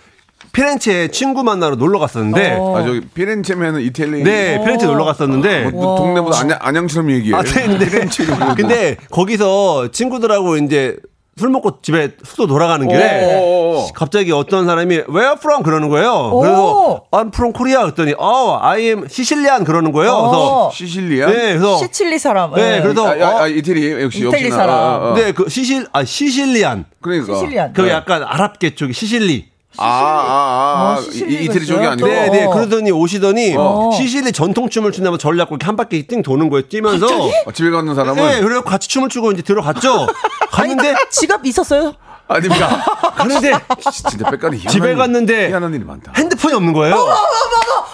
피렌체에 0.52 1.08
친구 1.08 1.44
만나러 1.44 1.76
놀러 1.76 1.98
갔었는데 1.98 2.56
어. 2.58 2.76
아 2.76 2.84
저기 2.84 3.00
피렌체면은 3.00 3.80
이탈리아. 3.82 4.24
네, 4.24 4.60
피렌체 4.64 4.86
놀러 4.86 5.04
갔었는데 5.04 5.70
뭐 5.70 5.96
동네보다 5.96 6.40
안양 6.40 6.58
안양처럼 6.60 7.10
얘기해. 7.12 7.34
아, 7.36 7.42
네, 7.42 7.66
근데, 7.66 7.86
근데 8.56 8.96
거기서 9.10 9.88
친구들하고 9.92 10.56
이제 10.56 10.96
술 11.38 11.48
먹고 11.48 11.80
집에 11.80 12.10
숙소 12.22 12.46
돌아가는 12.46 12.86
길에 12.86 13.40
오. 13.40 13.88
갑자기 13.94 14.32
어떤 14.32 14.66
사람이 14.66 14.94
Where 15.08 15.34
from 15.38 15.62
그러는 15.62 15.88
거예요. 15.88 16.30
그래서 16.38 17.04
I'm 17.10 17.28
from 17.28 17.52
Korea 17.54 17.78
그랬더니 17.80 18.12
Oh, 18.18 18.58
I 18.60 18.80
am 18.82 19.04
Sicilian 19.06 19.64
그러는 19.64 19.92
거예요. 19.92 20.12
그래서 20.12 20.70
시실리아. 20.74 21.26
네, 21.28 21.34
그래서 21.54 21.78
시칠리 21.78 22.18
사람. 22.18 22.54
네, 22.54 22.76
예. 22.76 22.82
그래서 22.82 23.06
아, 23.06 23.12
아, 23.12 23.40
아, 23.40 23.42
어, 23.44 23.48
이태리 23.48 24.02
역시 24.02 24.18
이태리 24.18 24.44
역시나. 24.44 24.56
사람. 24.56 24.76
어, 24.76 25.10
어. 25.10 25.14
네, 25.14 25.32
그 25.32 25.48
시실 25.48 25.86
아 25.92 26.04
시실리안. 26.04 26.84
그러니까. 27.00 27.34
시실리안. 27.34 27.72
그 27.72 27.88
약간 27.88 28.22
아랍계 28.22 28.74
쪽이 28.74 28.92
시실리. 28.92 29.51
아, 29.78 29.84
아, 29.86 29.88
아, 29.88 30.94
아, 30.94 30.98
어, 30.98 31.02
시실리가 31.02 31.40
이- 31.40 31.44
이태리 31.44 31.66
쪽이? 31.66 31.86
아니고. 31.86 32.06
네, 32.06 32.28
네. 32.30 32.44
어. 32.44 32.50
그러더니 32.50 32.90
오시더니 32.90 33.54
어. 33.56 33.90
시실리 33.96 34.32
전통춤을 34.32 34.92
춘다면 34.92 35.18
저를 35.18 35.38
잡고 35.38 35.54
이렇게 35.54 35.66
한 35.66 35.76
바퀴 35.76 36.06
띵 36.06 36.22
도는 36.22 36.50
거예요. 36.50 36.68
뛰면서. 36.68 37.06
어, 37.06 37.52
집에 37.52 37.70
가는 37.70 37.94
사람은 37.94 38.14
네, 38.16 38.40
그래서 38.40 38.62
같이 38.62 38.88
춤을 38.88 39.08
추고 39.08 39.32
이제 39.32 39.42
들어갔죠. 39.42 40.06
갔는데 40.50 40.94
지갑 41.10 41.44
있었어요? 41.46 41.94
아닙니까? 42.28 42.84
갔는데 43.16 43.52
진짜 43.90 44.18
희한한 44.18 44.58
집에 44.68 44.90
일- 44.90 44.96
갔는데 44.96 45.48
희한한 45.48 45.74
일이 45.74 45.84
많다. 45.84 46.12
핸드폰이 46.16 46.54
없는 46.54 46.72
거예요. 46.72 46.94
어머, 46.94 47.04
어머, 47.04 47.14
어머, 47.14 47.86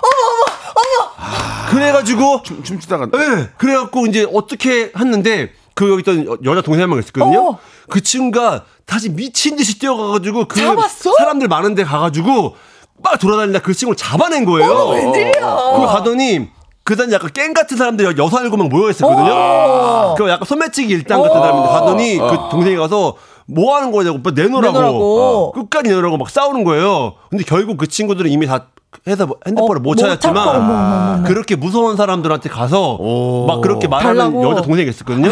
어머, 0.75 1.71
그래가지고, 1.71 2.43
춤, 2.45 2.63
춤추다가 2.63 3.07
네, 3.07 3.49
그래갖고 3.57 4.07
이제 4.07 4.27
어떻게 4.33 4.91
했는데 4.99 5.53
그 5.79 5.89
여기 5.91 6.01
있던 6.01 6.27
여- 6.27 6.37
여자 6.45 6.61
동생 6.63 6.83
한 6.83 6.91
명 6.91 6.99
있었거든요. 6.99 7.51
어. 7.51 7.59
그 7.89 8.01
친구가 8.03 8.65
다시 8.85 9.11
미친 9.11 9.55
듯이 9.57 9.79
뛰어가가지고 9.79 10.47
그 10.49 10.59
잡았어? 10.61 11.13
사람들 11.19 11.47
많은데 11.47 11.85
가가지고 11.85 12.57
막 13.01 13.19
돌아다니다 13.21 13.61
그 13.61 13.73
친구를 13.75 13.97
잡아낸 13.97 14.45
거예요. 14.45 14.89
웬일이야. 14.89 15.41
그거 15.41 15.87
가더니 15.87 16.49
그다음 16.83 17.13
약간 17.13 17.31
깽 17.33 17.53
같은 17.55 17.77
사람들이 17.77 18.17
여섯 18.19 18.41
일곱 18.43 18.57
명 18.57 18.69
모여 18.69 18.91
있었거든요. 18.91 19.31
어. 19.33 20.15
그 20.19 20.29
약간 20.29 20.45
소매치기 20.47 20.93
일당 20.93 21.23
같은 21.23 21.39
사람인데 21.41 21.69
가더니 21.69 22.19
그 22.19 22.37
동생이 22.51 22.77
가서 22.77 23.15
뭐 23.47 23.77
하는 23.77 23.93
거냐고 23.93 24.19
오빠 24.19 24.31
내놓으라고, 24.33 24.73
내놓으라고. 24.79 25.21
어. 25.21 25.53
끝까지 25.53 25.89
내놓으라고 25.91 26.17
막 26.17 26.29
싸우는 26.29 26.65
거예요. 26.65 27.15
근데 27.31 27.45
결국 27.45 27.77
그 27.77 27.87
친구들은 27.87 28.31
이미 28.31 28.47
다 28.47 28.67
해서 29.07 29.27
핸드폰을 29.47 29.77
어, 29.77 29.81
못못 29.81 29.99
찾았지만 29.99 30.49
어머. 30.49 31.23
그렇게 31.27 31.57
무서운 31.57 31.97
사람들한테 31.97 32.49
가서 32.49 32.99
막 33.47 33.61
그렇게 33.61 33.87
말하는 33.87 34.17
달라고. 34.19 34.51
여자 34.51 34.63
동생이 34.63 34.89
있었거든요. 34.89 35.29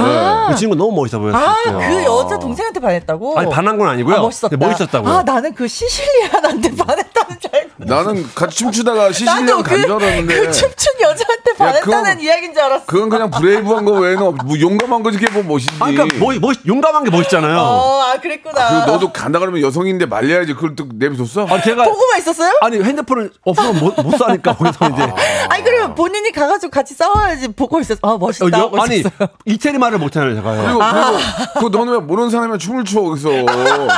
그 0.49 0.55
친구 0.57 0.77
너무 0.77 0.93
멋있어 0.95 1.19
보였어요. 1.19 1.43
아, 1.43 1.57
그 1.89 2.05
여자 2.05 2.39
동생한테 2.39 2.81
반했다고? 2.81 3.39
아니 3.39 3.51
반한 3.51 3.79
건 3.79 3.89
아니고요. 3.89 4.17
아, 4.17 4.21
멋있었다. 4.21 4.49
근데 4.51 4.67
멋있었다고요. 4.67 5.13
아, 5.13 5.23
나는 5.23 5.55
그 5.55 5.67
시실리안한테 5.69 6.75
반했다는 6.77 7.41
줄 7.41 7.51
알고. 7.55 7.71
나는 7.79 8.27
같이 8.35 8.57
춤추다가 8.59 9.05
간줄 9.07 9.87
그, 9.87 9.95
알았는데 9.95 10.35
그 10.35 10.53
춤춘 10.53 10.93
여자한테 11.01 11.53
반했다는 11.57 12.21
이야기인 12.21 12.53
줄 12.53 12.63
알았어. 12.63 12.85
그건 12.87 13.09
그냥 13.09 13.31
브레이브한 13.31 13.85
거 13.87 13.93
외에는 13.93 14.23
없- 14.23 14.45
뭐 14.45 14.61
용감한 14.61 15.03
거지 15.03 15.19
그게 15.19 15.31
뭐 15.31 15.43
멋이지. 15.43 15.71
아, 15.81 15.87
그러니까 15.91 16.19
뭐, 16.19 16.35
멋, 16.41 16.57
용감한 16.67 17.05
게 17.05 17.11
멋있잖아요. 17.11 17.59
어, 17.59 18.03
아 18.03 18.21
그랬구나. 18.21 18.69
그리고 18.69 18.93
너도 18.93 19.13
간다 19.13 19.39
그러면 19.39 19.63
여성인데 19.63 20.07
말려야지. 20.07 20.53
그걸 20.55 20.77
또 20.77 20.87
내비뒀어? 20.95 21.47
아, 21.49 21.61
제가 21.63 21.85
보고만 21.85 22.19
있었어요? 22.19 22.53
아니 22.61 22.83
핸드폰을 22.83 23.31
없으면 23.47 23.79
못, 23.79 23.95
못 24.03 24.17
사니까 24.19 24.55
거기서 24.57 24.89
이제 24.91 25.13
아니 25.49 25.63
그러면 25.63 25.95
본인이 25.95 26.33
가가지고 26.33 26.71
같이 26.71 26.95
싸워야지 26.95 27.49
보고 27.49 27.81
있었어. 27.81 27.99
아 28.03 28.17
멋있다. 28.19 28.45
어, 28.47 28.51
여- 28.53 28.83
아니 28.83 29.03
멋있어. 29.03 29.11
이태리 29.45 29.79
말을 29.79 29.99
못하는 29.99 30.35
제가요. 30.35 30.63
그리고 30.63 30.79
그리고 30.81 31.71
그 31.71 31.77
너는 31.77 31.93
왜 31.93 31.99
모르는 32.01 32.31
사람이 32.31 32.59
춤을 32.59 32.85
춰 32.85 33.01
거기서 33.03 33.29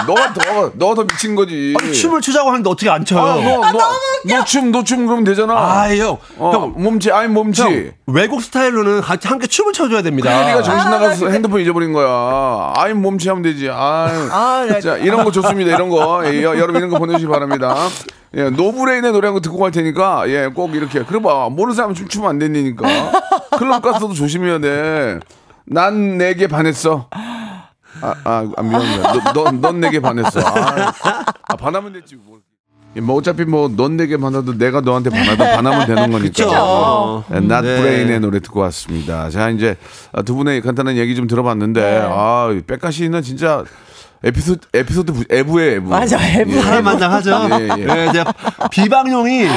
너가 0.07 0.33
더 0.35 0.71
너가 0.75 0.95
더 0.95 1.05
미친 1.05 1.35
거지. 1.35 1.75
아니, 1.81 1.93
춤을 1.95 2.21
추자고 2.21 2.51
하는데 2.51 2.69
어떻게 2.69 2.91
안 2.91 3.05
춰요? 3.05 3.63
아, 3.65 3.73
너너너춤 4.25 4.71
너 4.71 4.83
춤 4.85 5.07
그러면 5.07 5.25
되잖아. 5.25 5.55
아, 5.55 5.97
형, 5.97 6.19
어, 6.39 6.51
형, 6.53 6.75
몸치 6.77 7.11
아니 7.11 7.29
몸치. 7.29 7.63
형, 7.63 7.91
외국 8.07 8.43
스타일로는 8.43 9.01
같이 9.01 9.27
함께 9.29 9.47
춤을 9.47 9.73
춰줘야 9.73 10.03
됩니다. 10.03 10.31
그래, 10.31 10.47
네가 10.47 10.63
정신 10.63 10.81
아, 10.81 10.85
나 10.85 10.91
나가서 10.99 11.21
근데- 11.21 11.35
핸드폰 11.35 11.61
잊어버린 11.61 11.93
거야. 11.93 12.73
아이 12.77 12.93
몸치 12.95 13.29
하면 13.29 13.43
되지. 13.43 13.69
아유. 13.71 14.29
아, 14.31 14.67
네. 14.69 14.81
자 14.81 14.97
이런 14.97 15.25
거 15.25 15.31
좋습니다. 15.33 15.75
이런 15.75 15.89
거 15.89 16.23
예, 16.27 16.43
여- 16.43 16.57
여러분 16.57 16.77
이런 16.77 16.91
거 16.91 16.99
보내주시기 16.99 17.31
바랍니다. 17.31 17.75
예, 18.37 18.51
노브레인의 18.51 19.13
노래 19.13 19.29
한 19.29 19.35
곡 19.35 19.41
듣고 19.41 19.59
갈 19.59 19.71
테니까 19.71 20.29
예, 20.29 20.49
꼭 20.49 20.75
이렇게 20.75 21.03
그래 21.05 21.21
봐 21.21 21.49
모르는 21.51 21.75
사람 21.75 21.95
춤추면 21.95 22.29
안 22.31 22.39
된다니까. 22.39 22.87
클럽 23.59 23.83
가서도 23.83 24.15
조심해야 24.15 24.59
돼. 24.59 25.21
난 25.65 26.19
내게 26.19 26.47
반했어. 26.47 27.09
아, 27.11 28.15
아, 28.25 28.49
아 28.57 28.63
미안합니다. 28.63 29.33
너, 29.33 29.33
너, 29.45 29.51
넌 29.53 29.81
내게 29.81 30.01
반했어. 30.01 30.41
아, 30.41 30.93
아, 31.49 31.57
반하면 31.57 31.93
됐지. 31.95 32.17
뭐. 32.17 32.39
예, 32.97 33.01
뭐 33.01 33.17
어차피 33.17 33.45
뭐 33.45 33.69
넌 33.69 33.97
내게 33.97 34.17
반하도 34.17 34.57
내가 34.57 34.81
너한테 34.81 35.11
반하도 35.11 35.37
반하면 35.45 35.87
되는 35.87 36.11
거니까. 36.11 37.25
예, 37.35 37.41
노, 37.41 37.63
네. 37.63 37.81
브레인의 37.81 38.21
노래 38.21 38.41
듣고 38.41 38.61
왔습니다. 38.61 39.29
자 39.31 39.51
이제 39.51 39.77
아, 40.13 40.23
두 40.23 40.35
분의 40.37 40.61
간단한 40.63 40.97
얘기 40.97 41.15
좀 41.17 41.27
들어봤는데 41.27 41.81
네. 41.81 42.01
아 42.11 42.49
빽가 42.67 42.91
씨는 42.91 43.23
진짜 43.23 43.65
에피소드 44.25 44.67
에피소드 44.75 45.13
부- 45.13 45.25
애부의 45.31 45.77
애부. 45.77 45.89
맞아, 45.91 46.19
애부. 46.21 46.57
예. 46.57 46.61
사람만장하죠. 46.61 47.49
예, 47.61 47.69
예. 47.79 47.85
네, 47.87 48.07
이제 48.11 48.25
비방용이 48.71 49.43
예. 49.45 49.49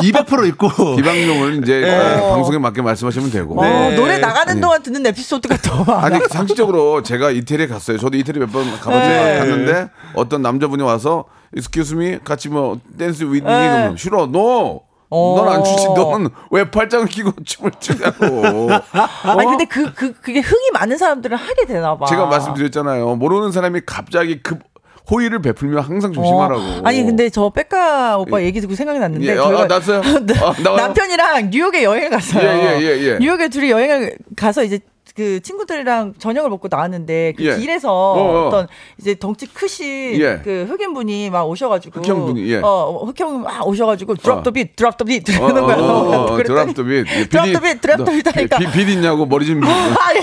200% 0.00 0.48
있고. 0.48 0.96
비방용을 0.96 1.62
이제 1.62 1.88
아, 1.88 2.30
방송에 2.34 2.58
맞게 2.58 2.82
말씀하시면 2.82 3.30
되고. 3.30 3.60
어, 3.60 3.62
네. 3.64 3.94
노래 3.94 4.18
나가는 4.18 4.54
네. 4.54 4.60
동안 4.60 4.82
듣는 4.82 5.06
에피소드가 5.06 5.56
더 5.58 5.84
많아. 5.84 6.06
아니 6.06 6.20
상식적으로 6.28 7.02
제가 7.02 7.30
이태리에 7.30 7.68
갔어요. 7.68 7.98
저도 7.98 8.16
이태리 8.18 8.40
몇 8.40 8.50
번 8.52 8.64
가봤지 8.80 9.08
네. 9.08 9.38
갔는데 9.38 9.88
어떤 10.14 10.42
남자분이 10.42 10.82
와서 10.82 11.24
excuse 11.56 11.96
me 11.96 12.18
같이 12.24 12.48
뭐 12.48 12.78
댄스 12.98 13.22
with 13.24 13.46
me 13.46 13.52
네. 13.52 13.68
그러면 13.70 13.96
싫어 13.96 14.24
no. 14.24 14.80
어. 15.14 15.34
넌안 15.36 15.62
추지. 15.62 15.88
너는 15.88 16.30
왜 16.50 16.70
팔짱을 16.70 17.06
끼고 17.06 17.32
춤을 17.44 17.72
추냐고. 17.78 18.70
아니 19.22 19.44
근데 19.44 19.66
그, 19.66 19.92
그 19.92 20.14
그게 20.14 20.40
흥이 20.40 20.70
많은 20.72 20.96
사람들은 20.96 21.36
하게 21.36 21.66
되나 21.66 21.98
봐. 21.98 22.06
제가 22.06 22.26
말씀드렸잖아요. 22.26 23.16
모르는 23.16 23.52
사람이 23.52 23.82
갑자기 23.84 24.42
급 24.42 24.60
호의를 25.10 25.42
베풀면 25.42 25.80
항상 25.80 26.12
조심하라고. 26.14 26.60
어. 26.62 26.80
아니 26.84 27.02
근데 27.04 27.28
저 27.28 27.50
백가 27.50 28.16
오빠 28.18 28.42
얘기 28.42 28.60
듣고 28.62 28.74
생각이 28.74 28.98
났는데 28.98 29.26
예, 29.26 29.36
어, 29.36 29.58
아, 29.58 29.66
났어요? 29.66 29.98
아, 30.00 30.62
나와요? 30.62 30.86
남편이랑 30.86 31.50
뉴욕에 31.50 31.84
여행을 31.84 32.08
갔어요. 32.08 32.48
예, 32.48 32.78
예, 32.78 32.80
예, 32.80 33.02
예. 33.02 33.18
뉴욕에 33.18 33.48
둘이 33.48 33.70
여행을 33.70 34.16
가서 34.36 34.64
이제 34.64 34.78
그 35.14 35.40
친구들이랑 35.40 36.14
저녁을 36.18 36.48
먹고 36.50 36.68
나왔는데 36.70 37.34
그 37.36 37.44
예. 37.44 37.56
길에서 37.56 37.92
어, 37.92 38.18
어. 38.18 38.46
어, 38.46 38.50
떤 38.50 38.68
이제 38.98 39.14
덩치 39.14 39.46
크신 39.46 40.20
예. 40.20 40.40
그 40.42 40.66
흑인 40.68 40.94
분이 40.94 41.30
막 41.30 41.44
오셔가지고 41.44 42.00
흑형 42.00 42.26
분이, 42.26 42.50
예. 42.50 42.60
어 42.62 43.02
흑형 43.06 43.42
막 43.42 43.66
오셔가지고 43.66 44.14
드롭 44.16 44.38
어. 44.38 44.42
더 44.42 44.50
빛, 44.50 44.74
드롭 44.74 44.96
더빛 44.96 45.28
어, 45.28 45.32
이러는 45.32 45.62
거야. 45.62 45.76
어, 45.76 46.26
그랬더니 46.36 46.44
드랍 46.46 46.74
더 46.74 46.82
빛. 46.84 47.28
드랍 47.28 47.52
더 47.52 47.60
빛, 47.60 47.80
드랍 47.80 47.96
더빛 48.04 48.36
하니까 48.36 48.58
빛, 48.58 48.72
빛 48.72 48.88
있냐고 48.88 49.26
머리 49.26 49.46
좀. 49.46 49.62
아 49.64 50.14
예. 50.14 50.22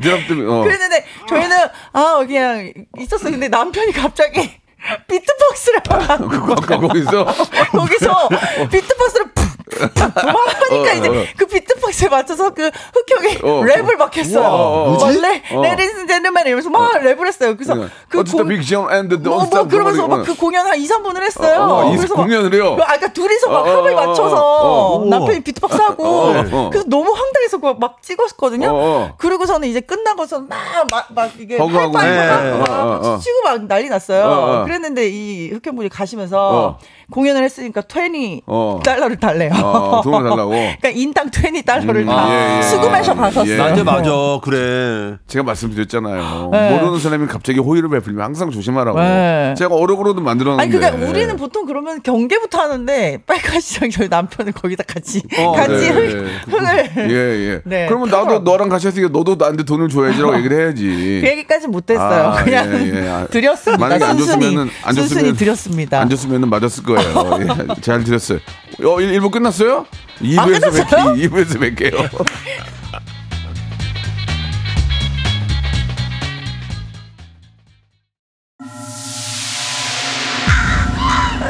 드랍 0.00 0.26
더 0.28 0.34
빛. 0.34 0.40
어. 0.48 0.62
그랬는데 0.62 1.04
저희는 1.28 1.56
아 1.92 2.24
그냥 2.26 2.72
있었어. 2.98 3.30
근데 3.30 3.48
남편이 3.48 3.92
갑자기 3.92 4.50
비트박스를 5.08 5.80
하고 6.08 6.28
거기서 6.56 7.24
거기서 7.72 8.28
비트박스를 8.70 9.26
도망하니까 9.70 10.90
어, 10.92 10.94
이제 10.98 11.08
어. 11.08 11.24
그 11.36 11.46
비트박스에 11.46 12.08
맞춰서 12.08 12.50
그 12.50 12.70
흑형이 12.92 13.36
어. 13.42 13.62
랩을 13.64 13.96
막 13.96 14.14
했어요. 14.16 14.40
우와, 14.44 14.50
막 14.98 15.04
뭐지? 15.04 15.20
레, 15.20 15.42
어. 15.52 15.62
레디스 15.62 16.06
젠틀맨 16.06 16.46
이러면서 16.46 16.70
막 16.70 16.92
랩을 16.92 17.26
했어요. 17.26 17.54
그래서 17.56 17.74
그 18.08 18.20
어쨌든 18.20 18.46
공- 18.46 18.48
빅션 18.56 18.92
앤드 18.94 19.14
뭐, 19.26 19.44
돈뭐 19.46 19.68
그러면서 19.68 20.06
막 20.06 20.24
그 20.24 20.34
공연 20.36 20.66
한 20.66 20.78
2, 20.78 20.86
3분을 20.86 21.22
했어요. 21.22 21.60
어, 21.62 21.86
어, 21.86 21.92
이 21.92 21.96
그래서 21.96 22.14
막- 22.14 22.22
공연을 22.24 22.54
해요? 22.54 22.72
아, 22.80 22.84
그러니까 22.86 23.12
둘이서 23.12 23.48
막 23.48 23.56
어, 23.66 23.70
어, 23.70 23.76
합을 23.78 23.92
어, 23.92 24.06
맞춰서 24.06 24.36
어, 24.36 24.96
어. 25.02 25.04
남편이 25.06 25.40
비트박스 25.40 25.76
하고 25.80 26.04
어, 26.06 26.30
어. 26.52 26.70
그래서 26.70 26.86
너무 26.88 27.10
황당해서 27.12 27.58
막 27.78 28.02
찍었거든요. 28.02 28.68
어, 28.68 28.72
어. 28.74 29.14
그리고서는 29.18 29.68
이제 29.68 29.80
끝나고서 29.80 30.40
막, 30.40 30.58
막, 30.90 31.06
막 31.14 31.30
이게 31.38 31.56
네. 31.56 31.62
하고 31.62 31.92
막 31.92 32.04
어, 32.04 32.64
어, 32.72 33.00
어. 33.14 33.18
치고 33.18 33.42
막 33.44 33.62
난리 33.66 33.88
났어요. 33.88 34.24
어, 34.24 34.60
어. 34.60 34.64
그랬는데 34.64 35.08
이 35.08 35.50
흑형분이 35.50 35.88
가시면서 35.88 36.78
어. 36.78 36.78
공연을 37.10 37.42
했으니까 37.44 37.82
20 37.88 38.42
어. 38.46 38.80
달러를 38.84 39.16
달래요. 39.16 39.52
어, 39.54 40.00
돈을 40.02 40.28
달라고? 40.28 40.50
그러니까 40.80 40.88
인당 40.90 41.30
20 41.34 41.64
달러를 41.64 42.02
음, 42.02 42.06
다 42.06 42.26
예, 42.30 42.58
예. 42.58 42.62
수금해서 42.62 43.14
가셨어요. 43.14 43.52
예. 43.52 43.56
맞아, 43.56 43.84
맞아. 43.84 44.10
그래. 44.42 45.16
제가 45.26 45.42
말씀드렸잖아요. 45.44 46.50
네. 46.52 46.70
모르는 46.70 46.98
사람이 46.98 47.26
갑자기 47.26 47.58
호의를 47.60 47.88
베풀면 47.90 48.22
항상 48.24 48.50
조심하라고. 48.50 48.98
네. 49.00 49.54
제가 49.56 49.74
어록으로도 49.74 50.20
만들었는데. 50.20 50.62
아니 50.62 50.72
그러니까 50.72 51.06
우리는 51.10 51.36
보통 51.36 51.66
그러면 51.66 52.02
경계부터 52.02 52.58
하는데 52.58 53.18
빨간 53.26 53.60
씨랑 53.60 53.90
저희 53.90 54.08
남편은 54.08 54.52
거기다 54.52 54.84
같이 54.84 55.22
어, 55.38 55.52
같이 55.52 55.72
네, 55.72 55.88
흥, 55.88 56.24
네. 56.24 56.30
흥을 56.48 57.10
예, 57.10 57.14
예. 57.50 57.60
네, 57.64 57.86
그러면 57.86 58.08
나도. 58.10 58.40
너랑 58.40 58.68
같이 58.68 58.86
했으니까 58.86 59.10
너도 59.12 59.36
나한테 59.36 59.64
돈을 59.64 59.88
줘야지라고 59.88 60.36
얘기를 60.38 60.60
해야지. 60.60 61.20
그 61.22 61.28
얘기까지 61.28 61.68
못했어요. 61.68 62.28
아, 62.28 62.44
그냥 62.44 62.72
예, 62.72 63.04
예. 63.04 63.08
아, 63.08 63.26
드렸습니다. 63.30 63.84
만약에 63.84 64.04
안 64.04 64.16
순순히 64.16 64.40
줬으면은 64.42 64.70
안 64.82 64.94
줬으면 64.94 65.36
드렸습니다. 65.36 66.00
안 66.00 66.08
줬으면은 66.08 66.48
맞았을 66.48 66.82
거 66.84 66.93
예요. 66.98 67.38
예, 67.40 67.80
잘 67.80 68.04
드렸어요. 68.04 68.38
어, 68.84 69.00
1, 69.00 69.20
부 69.20 69.30
끝났어요? 69.30 69.86
2부에서 70.20 70.38
아, 70.38 70.44
끝났어요? 70.46 70.84
뵐게요. 70.84 71.30
2부에서 71.30 71.58
뵐게요. 71.58 72.24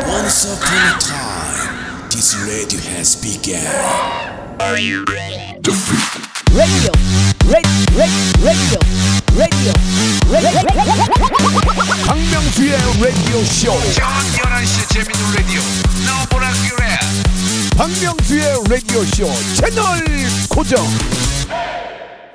Once 0.07 0.45
upon 0.53 0.73
a 0.75 0.99
time, 0.99 2.09
this 2.11 2.35
radio 2.47 2.81
has 2.91 3.17
begun. 3.17 4.35
radio, 4.61 5.05
radio, 5.09 5.73
radio, 6.55 6.91
radio, 6.91 7.34
박명수의 12.07 12.73
라디오 13.03 13.45
쇼. 13.45 13.73
저녁 13.93 14.11
11시 14.33 14.89
재밌는 14.89 15.35
라디오. 15.35 15.61
너보라 16.07 16.51
그래. 16.51 16.99
박명수의 17.77 18.45
라디오 18.69 19.05
쇼 19.05 19.31
채널 19.55 20.05
고정. 20.49 20.83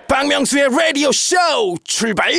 박명수의 0.10 0.65
radio 0.74 1.10
show 1.13 1.78
출발! 1.84 2.32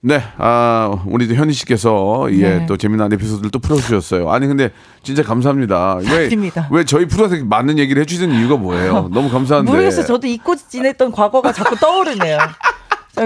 네, 0.00 0.22
아, 0.36 1.02
우리 1.06 1.34
현희 1.34 1.54
씨께서 1.54 2.28
예, 2.32 2.58
네. 2.58 2.66
또 2.66 2.76
재미난 2.76 3.10
에피소드를 3.12 3.50
또 3.50 3.58
풀어주셨어요. 3.58 4.30
아니, 4.30 4.46
근데 4.46 4.70
진짜 5.02 5.22
감사합니다. 5.22 6.00
왜. 6.02 6.28
왜 6.70 6.84
저희 6.84 7.06
프로한테 7.06 7.42
맞는 7.44 7.78
얘기를 7.78 8.00
해주시는 8.02 8.36
이유가 8.38 8.56
뭐예요? 8.56 9.08
너무 9.12 9.30
감사한데. 9.30 9.70
모르겠어요. 9.70 10.04
저도 10.04 10.26
잊고 10.26 10.54
지냈던 10.54 11.10
과거가 11.12 11.52
자꾸 11.52 11.76
떠오르네요. 11.76 12.38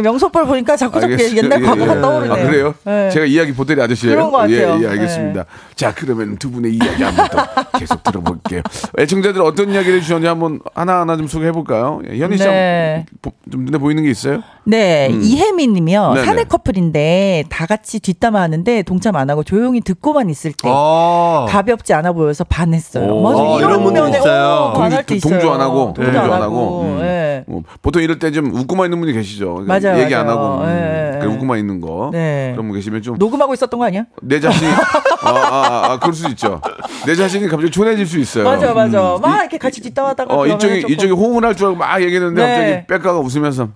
명소빨 0.01 0.47
보니까 0.47 0.77
자꾸 0.77 1.01
자꾸. 1.01 1.15
옛날 1.37 1.63
예, 1.63 1.67
과거가 1.67 1.97
예. 1.97 2.01
떠오르네요. 2.01 2.33
아, 2.33 2.37
그래요? 2.37 2.75
네. 2.85 3.11
제가 3.11 3.27
이야기 3.27 3.53
보따리 3.55 3.81
아저씨예요. 3.81 4.17
그런 4.17 4.31
것 4.31 4.39
같아요. 4.39 4.79
예, 4.81 4.83
예, 4.83 4.89
알겠습니다. 4.89 5.45
자, 5.77 5.95
그러면 5.95 6.37
두 6.39 6.51
분의 6.51 6.75
이야기 6.75 7.03
한번 7.03 7.29
더 7.29 7.79
계속 7.79 8.03
들어볼게요. 8.03 8.63
애청자들 8.99 9.41
어떤 9.43 9.71
이야기를 9.71 9.99
해주셨는지 9.99 10.27
한번 10.27 10.61
하나하나 10.75 11.17
좀 11.17 11.27
소개해 11.29 11.53
볼까요? 11.53 12.01
예, 12.11 12.19
현희 12.19 12.37
씨, 12.39 12.45
네. 12.45 13.07
눈에 13.47 13.79
보이는 13.79 14.03
게 14.03 14.11
있어요? 14.11 14.43
네, 14.65 15.09
이혜미 15.13 15.69
님이요. 15.69 16.09
음. 16.11 16.15
네네. 16.15 16.27
사내 16.27 16.45
커플인데 16.45 17.45
다 17.49 17.67
같이 17.67 18.01
뒷담화 18.01 18.41
하는데 18.41 18.83
동참 18.83 19.17
안 19.17 19.31
하고 19.31 19.45
조용히 19.45 19.81
듣고만 19.81 20.31
있을 20.31 20.53
때 20.53 20.69
아. 20.73 21.47
가볍지 21.49 21.93
않아 21.95 22.13
보여서 22.13 22.45
반했어요. 22.45 23.05
오. 23.09 23.23
맞아, 23.23 23.43
어, 23.43 23.59
이런, 23.61 23.83
면에 23.93 24.19
있어요. 24.19 24.73
때 25.07 25.19
동조. 25.19 25.29
동조 25.29 25.53
안 25.53 25.61
하고, 25.61 25.93
동조 25.95 26.19
안안 26.19 26.33
하고. 26.33 26.43
하고. 26.43 26.83
음. 26.83 27.01
예. 27.03 27.45
어, 27.47 27.63
보통 27.83 28.03
이럴 28.03 28.19
때 28.19 28.33
좀 28.33 28.53
웃고만 28.55 28.87
있는 28.87 28.99
분이 29.01 29.13
계시죠. 29.13 29.53
그러니까 29.55 29.75
맞아요, 29.89 30.03
얘기 30.03 30.15
안 30.15 30.27
맞아요. 30.27 30.39
하고 30.39 30.65
음, 30.65 30.69
예, 30.69 31.15
예. 31.15 31.19
그래 31.19 31.33
웃고만 31.35 31.59
있는 31.59 31.81
거. 31.81 32.11
네. 32.13 32.51
그런 32.55 32.69
분 32.69 32.77
계시면 32.77 33.03
좀 33.03 33.17
녹음하고 33.19 33.55
있었던 33.55 33.79
거 33.79 33.87
아니야? 33.87 34.05
내 34.23 34.41
자신이 34.41 34.71
아, 34.71 35.29
아, 35.29 35.31
아, 35.31 35.93
아, 35.93 35.99
그럴 35.99 36.15
수 36.15 36.29
있죠. 36.31 36.61
내 37.07 37.15
자신이 37.15 37.49
갑자기 37.49 37.71
촌해질 37.71 38.07
수 38.07 38.19
있어요. 38.19 38.45
맞아, 38.45 38.73
맞아. 38.75 39.17
음. 39.17 39.21
막 39.21 39.41
이렇게 39.41 39.59
같이 39.59 39.81
뒷담화하다가 39.81 40.35
어, 40.35 40.47
이쪽이 40.47 40.85
이쪽이 40.89 41.13
호응을 41.13 41.45
할 41.45 41.55
줄 41.55 41.67
알고 41.67 41.79
막 41.79 42.03
얘기했는데 42.03 42.43
네. 42.43 42.49
음. 42.49 42.59
갑자기 42.59 42.87
백가가 42.87 43.19
웃으면서 43.21 43.69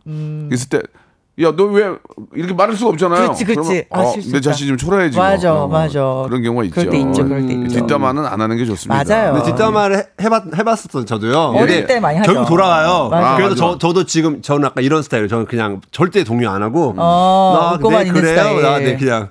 있을 0.53 0.69
때 0.69 0.81
야 1.38 1.53
너 1.53 1.64
왜 1.66 1.85
이렇게 2.35 2.55
말할 2.55 2.75
수가 2.77 2.90
없잖아요. 2.90 3.20
그렇지, 3.25 3.44
그렇지. 3.44 3.85
아, 3.90 3.99
그러면, 3.99 4.18
어. 4.18 4.33
내 4.33 4.40
자신 4.40 4.68
좀 4.68 4.77
초라해지고. 4.79 5.22
맞아, 5.22 5.55
어, 5.55 5.68
맞아. 5.68 6.01
그런 6.27 6.42
경우가 6.42 6.64
있죠. 6.64 6.75
그럴 6.75 6.90
때 6.90 6.99
있죠, 6.99 7.25
그럴 7.25 7.46
때 7.46 7.55
음, 7.55 7.66
있죠. 7.66 7.81
뒷담화는 7.81 8.25
안 8.25 8.40
하는 8.40 8.57
게 8.57 8.64
좋습니다. 8.64 9.05
맞아요. 9.05 9.33
근데 9.35 9.51
뒷담화를 9.51 9.96
해- 9.99 10.05
해봤, 10.22 10.44
해봤었어 10.57 11.05
저도요. 11.05 11.38
어릴 11.57 11.66
근데 11.66 11.87
때 11.87 12.01
많이 12.01 12.16
하죠. 12.18 12.33
결국 12.33 12.49
돌아가요. 12.49 13.09
맞아. 13.11 13.37
그래서. 13.37 13.55
저, 13.55 13.79
저도 13.79 14.05
지금 14.07 14.40
저는 14.40 14.64
아까 14.64 14.81
이런 14.81 15.03
스타일이에요. 15.03 15.29
저는 15.29 15.44
그냥 15.44 15.83
절대 15.90 16.25
동요 16.25 16.49
안 16.49 16.62
하고. 16.62 16.94
어, 16.96 17.79
나, 17.83 17.88
네, 18.03 18.11
그래요. 18.11 18.35
스타일. 18.37 18.62
나, 18.62 18.79
네, 18.79 18.96
그냥. 18.96 19.29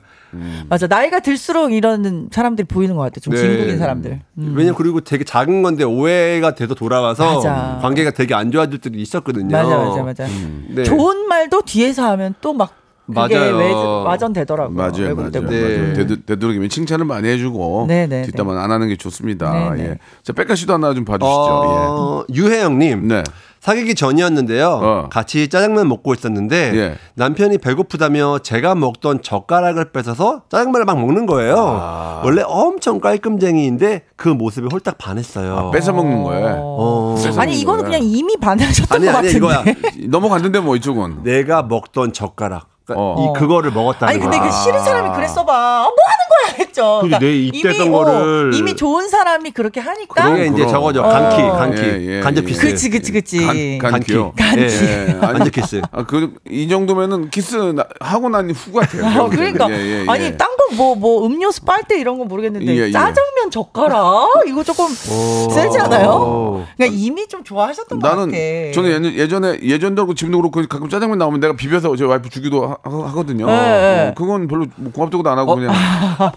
맞아. 0.70 0.88
나이가 0.88 1.20
들수록 1.20 1.74
이런 1.74 2.30
사람들이 2.32 2.68
보이는 2.68 2.96
것 2.96 3.02
같아. 3.04 3.20
좀 3.20 3.34
네. 3.34 3.40
진국인 3.40 3.78
사람들. 3.78 4.20
음. 4.38 4.54
왜냐면 4.56 4.76
그리고 4.76 5.02
되게 5.02 5.24
작은 5.24 5.62
건데 5.64 5.84
오해가 5.84 6.56
돼서 6.56 6.74
돌아와서 6.76 7.36
맞아. 7.36 7.80
관계가 7.82 8.12
되게 8.12 8.34
안 8.34 8.52
좋아질 8.52 8.80
때도 8.80 8.98
있었거든요. 8.98 9.56
맞아, 9.56 9.78
맞아, 9.78 10.04
맞아. 10.04 10.28
네. 10.70 10.84
좋은 10.84 11.28
말도 11.28 11.62
뒤에서 11.66 12.10
하면 12.12 12.34
또막 12.42 12.86
그게 13.08 13.38
맞아요. 13.38 13.58
외, 13.58 13.72
와전되더라고요. 13.72 14.76
맞아요, 14.76 15.08
외국 15.08 15.22
맞아요. 15.32 15.48
네. 15.48 15.94
되도, 15.94 16.16
되도록이면 16.26 16.70
칭찬을 16.70 17.06
많이 17.06 17.28
해주고 17.30 17.86
네, 17.88 18.08
네, 18.08 18.24
뒷담화 18.24 18.60
안 18.60 18.72
하는 18.72 18.88
게 18.88 18.96
좋습니다. 18.96 19.52
네, 19.76 19.84
네. 19.84 19.90
예. 19.92 19.98
자, 20.24 20.34
백가 20.34 20.56
씨도 20.56 20.74
하나 20.74 20.94
좀 20.96 21.06
봐주시죠. 21.06 21.30
어, 21.30 22.26
유혜영님. 22.34 23.08
네. 23.08 23.24
사귀기 23.66 23.96
전이었는데요. 23.96 24.68
어. 24.84 25.10
같이 25.10 25.48
짜장면 25.48 25.88
먹고 25.88 26.14
있었는데 26.14 26.72
예. 26.76 26.96
남편이 27.16 27.58
배고프다며 27.58 28.38
제가 28.44 28.76
먹던 28.76 29.24
젓가락을 29.24 29.86
뺏어서 29.92 30.44
짜장면을 30.50 30.86
막 30.86 31.00
먹는 31.00 31.26
거예요. 31.26 31.56
아. 31.58 32.22
원래 32.24 32.44
엄청 32.46 33.00
깔끔쟁이인데 33.00 34.04
그 34.18 34.30
모습에 34.30 34.68
홀딱 34.72 35.00
반했어요. 35.00 35.72
예. 35.74 35.78
뺏어 35.80 35.94
먹는 35.94 36.22
거예요. 36.22 36.58
어. 36.60 37.16
뺏어 37.20 37.42
아니 37.42 37.60
이거는. 37.60 37.86
그냥 37.86 38.02
이미 38.04 38.38
반하셨던 38.38 38.98
아니 38.98 39.12
것 39.12 39.16
아니 39.18 39.28
같은데. 39.30 39.38
이거야. 39.38 39.64
넘어갔는데 40.10 40.60
뭐 40.60 40.76
이쪽은. 40.76 41.24
내가 41.24 41.64
먹던 41.64 42.14
젓가락. 42.14 42.75
그러니까 42.86 42.94
어. 42.96 43.16
이 43.36 43.40
그거를 43.40 43.72
먹었다는 43.72 44.08
아니 44.14 44.20
근데 44.22 44.38
거야. 44.38 44.50
그 44.50 44.56
싫은 44.64 44.84
사람이 44.84 45.16
그랬어봐. 45.16 45.54
아, 45.56 45.82
뭐 45.82 45.90
하는 45.90 46.26
거야 46.30 46.56
했죠. 46.66 47.00
근데 47.02 47.20
내 47.20 47.36
이미, 47.36 47.60
어, 47.60 48.04
거를- 48.06 48.54
이미 48.56 48.76
좋은 48.76 49.10
사람이 49.10 49.52
그렇게 49.52 49.80
하니까. 49.80 50.30
그게 50.30 50.48
이제. 50.48 50.68
저거죠. 50.68 51.02
어. 51.02 51.10
간키, 51.10 51.42
간키, 51.42 51.82
예, 51.82 52.18
예, 52.18 52.20
간접 52.22 52.44
예. 52.44 52.48
키스. 52.48 52.62
그치 52.62 52.90
그치 52.90 53.12
그치. 53.12 53.80
간, 53.80 53.92
간기요. 53.92 54.34
간키. 54.38 54.62
예. 54.62 55.18
아니, 55.22 55.40
간접 55.40 55.52
키스. 55.52 55.82
아, 55.92 56.06
그, 56.06 56.34
이 56.50 56.68
정도면은 56.68 57.30
키스 57.32 57.56
나- 57.56 57.86
하고 58.00 58.30
난 58.30 58.50
후 58.52 58.72
같아요. 58.74 59.06
아, 59.06 59.30
그러니까 59.30 59.68
예, 59.72 59.76
예, 59.76 60.02
예. 60.02 60.06
아니 60.08 60.38
딴거뭐뭐 60.38 61.26
음료수 61.26 61.64
빨대 61.66 62.00
이런 62.00 62.20
건 62.20 62.28
모르겠는데 62.28 62.72
예, 62.76 62.78
예. 62.88 62.92
짜장면 62.92 63.50
젓가락 63.50 64.30
이거 64.48 64.64
조금 64.64 64.88
세지 64.90 65.80
않아요? 65.80 66.66
그러니까 66.78 66.98
이미 67.00 67.28
좀 67.28 67.44
좋아하셨던 67.44 68.00
것 68.00 68.08
나는 68.08 68.26
같아. 68.32 68.74
저는 68.74 68.90
예전- 68.92 69.16
예전에 69.16 69.60
예전도 69.64 69.96
그렇고 70.06 70.14
지금도 70.14 70.40
그렇고 70.42 70.68
가끔 70.68 70.90
짜장면 70.90 71.18
나오면 71.18 71.40
내가 71.40 71.56
비벼서 71.56 71.96
제 71.96 72.04
와이프 72.04 72.30
주기도 72.30 72.75
하, 72.84 73.12
거든요 73.12 73.46
네. 73.48 74.14
그건 74.16 74.48
별로 74.48 74.66
뭐 74.76 74.92
고맙다고도 74.92 75.30
안 75.30 75.38
하고 75.38 75.56
그냥 75.56 75.74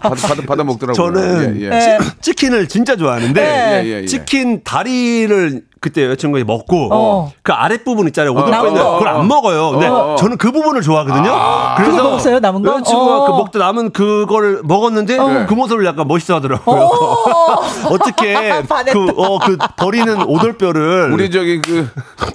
받아, 0.01 0.15
받아, 0.15 0.43
받아 0.47 0.65
먹더라고요. 0.65 0.95
저는 0.95 1.61
예, 1.61 1.65
예. 1.65 1.69
네. 1.71 1.99
치, 1.99 2.21
치킨을 2.21 2.69
진짜 2.69 2.97
좋아하는데 2.97 3.41
네. 3.41 3.83
예, 3.85 3.87
예, 3.87 4.03
예. 4.03 4.07
치킨 4.07 4.63
다리를 4.63 5.63
그때 5.81 6.05
여자친구가 6.05 6.45
먹고 6.45 6.89
어. 6.93 7.33
그 7.43 7.53
아랫부분 7.53 8.07
있잖아요. 8.09 8.33
오돌뼈 8.33 8.51
남은 8.51 8.75
거. 8.75 8.99
그걸 8.99 9.09
안 9.09 9.29
먹어요. 9.29 9.71
근데 9.71 9.87
어. 9.87 10.17
저는 10.19 10.37
그 10.39 10.51
부분을 10.51 10.83
좋아하거든요. 10.83 11.33
그거 11.77 12.03
먹었어요, 12.03 12.39
남은 12.41 12.63
거? 12.63 12.73
여자친구가 12.75 13.17
어. 13.17 13.27
그 13.27 13.33
먹다 13.33 13.59
남은 13.59 13.91
그거를 13.93 14.63
먹었는데 14.65 15.47
그 15.47 15.55
모습을 15.55 15.85
약간 15.87 16.09
멋있어 16.09 16.37
하더라고요. 16.37 16.89
어떻게 17.91 18.35
반했다. 18.35 18.93
그, 18.93 19.09
어, 19.17 19.39
그 19.39 19.57
버리는 19.77 20.23
오돌뼈를 20.23 21.13
우리 21.13 21.31
저기 21.31 21.61
그 21.61 21.89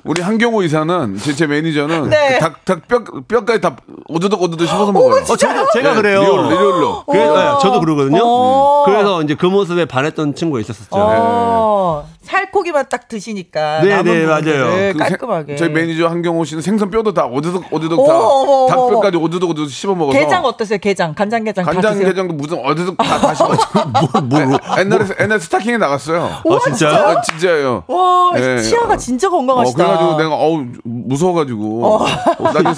우리 0.03 0.21
한경호 0.21 0.63
이사는 0.63 1.17
제, 1.17 1.33
제 1.33 1.47
매니저는 1.47 2.09
네. 2.09 2.39
닭닭 2.39 2.87
뼈 2.87 3.03
뼈까지 3.27 3.61
다 3.61 3.75
오드득 4.07 4.41
오드득 4.41 4.67
씹어서 4.67 4.91
먹어요. 4.91 5.21
어, 5.21 5.35
저도 5.35 5.67
제가 5.73 5.89
네, 5.91 5.95
그래요. 5.95 6.21
real로, 6.21 6.49
real로. 6.49 7.03
그래서 7.05 7.33
네, 7.35 7.61
저도 7.61 7.79
그러거든요. 7.79 8.21
어. 8.23 8.83
그래서 8.85 9.21
이제 9.21 9.35
그 9.35 9.45
모습에 9.45 9.85
반했던 9.85 10.35
친구가 10.35 10.59
있었었죠. 10.61 10.89
어, 10.91 12.07
살코기만 12.21 12.85
딱 12.89 13.07
드시 13.07 13.32
니까 13.33 13.81
네, 13.81 13.89
남은 13.95 14.03
네, 14.05 14.25
맞아요. 14.25 14.93
그 14.93 14.97
깔끔하게. 14.97 15.57
생- 15.57 15.57
저희 15.57 15.69
매니저 15.69 16.07
한경호 16.07 16.43
씨는 16.45 16.61
생선 16.61 16.89
뼈도 16.89 17.13
다 17.13 17.25
오드득 17.25 17.61
오드득 17.71 17.99
어머, 17.99 18.07
다 18.07 18.15
어머, 18.19 18.51
어머, 18.53 18.67
닭뼈까지 18.67 19.17
오드득 19.17 19.49
오드득 19.49 19.69
씹어 19.71 19.95
먹어서 19.95 20.17
게장 20.19 20.43
어떠세요? 20.45 20.77
게장, 20.79 21.13
간장게장 21.13 21.65
다 21.65 21.71
간장 21.71 21.93
드세요? 21.93 22.07
게장도 22.09 22.33
무슨 22.33 22.59
어디서 22.63 22.95
다 22.95 23.19
다시 23.19 23.43
뭘, 24.29 24.45
뭘, 24.47 24.59
옛날에 24.79 25.05
옛날 25.19 25.39
스타킹에 25.39 25.77
나갔어요. 25.77 26.29
우와, 26.45 26.59
진짜요? 26.59 26.93
아, 26.93 27.21
진짜요. 27.21 27.83
와, 27.87 28.31
예. 28.37 28.57
치아가 28.61 28.97
진짜 28.97 29.27
어, 29.27 29.31
건강하시다. 29.31 29.77
그래가지고 29.77 30.17
내가 30.17 30.35
어우 30.35 30.65
무서워가지고 30.83 31.85
어, 31.85 32.05
나중에 32.39 32.63
불러 32.63 32.73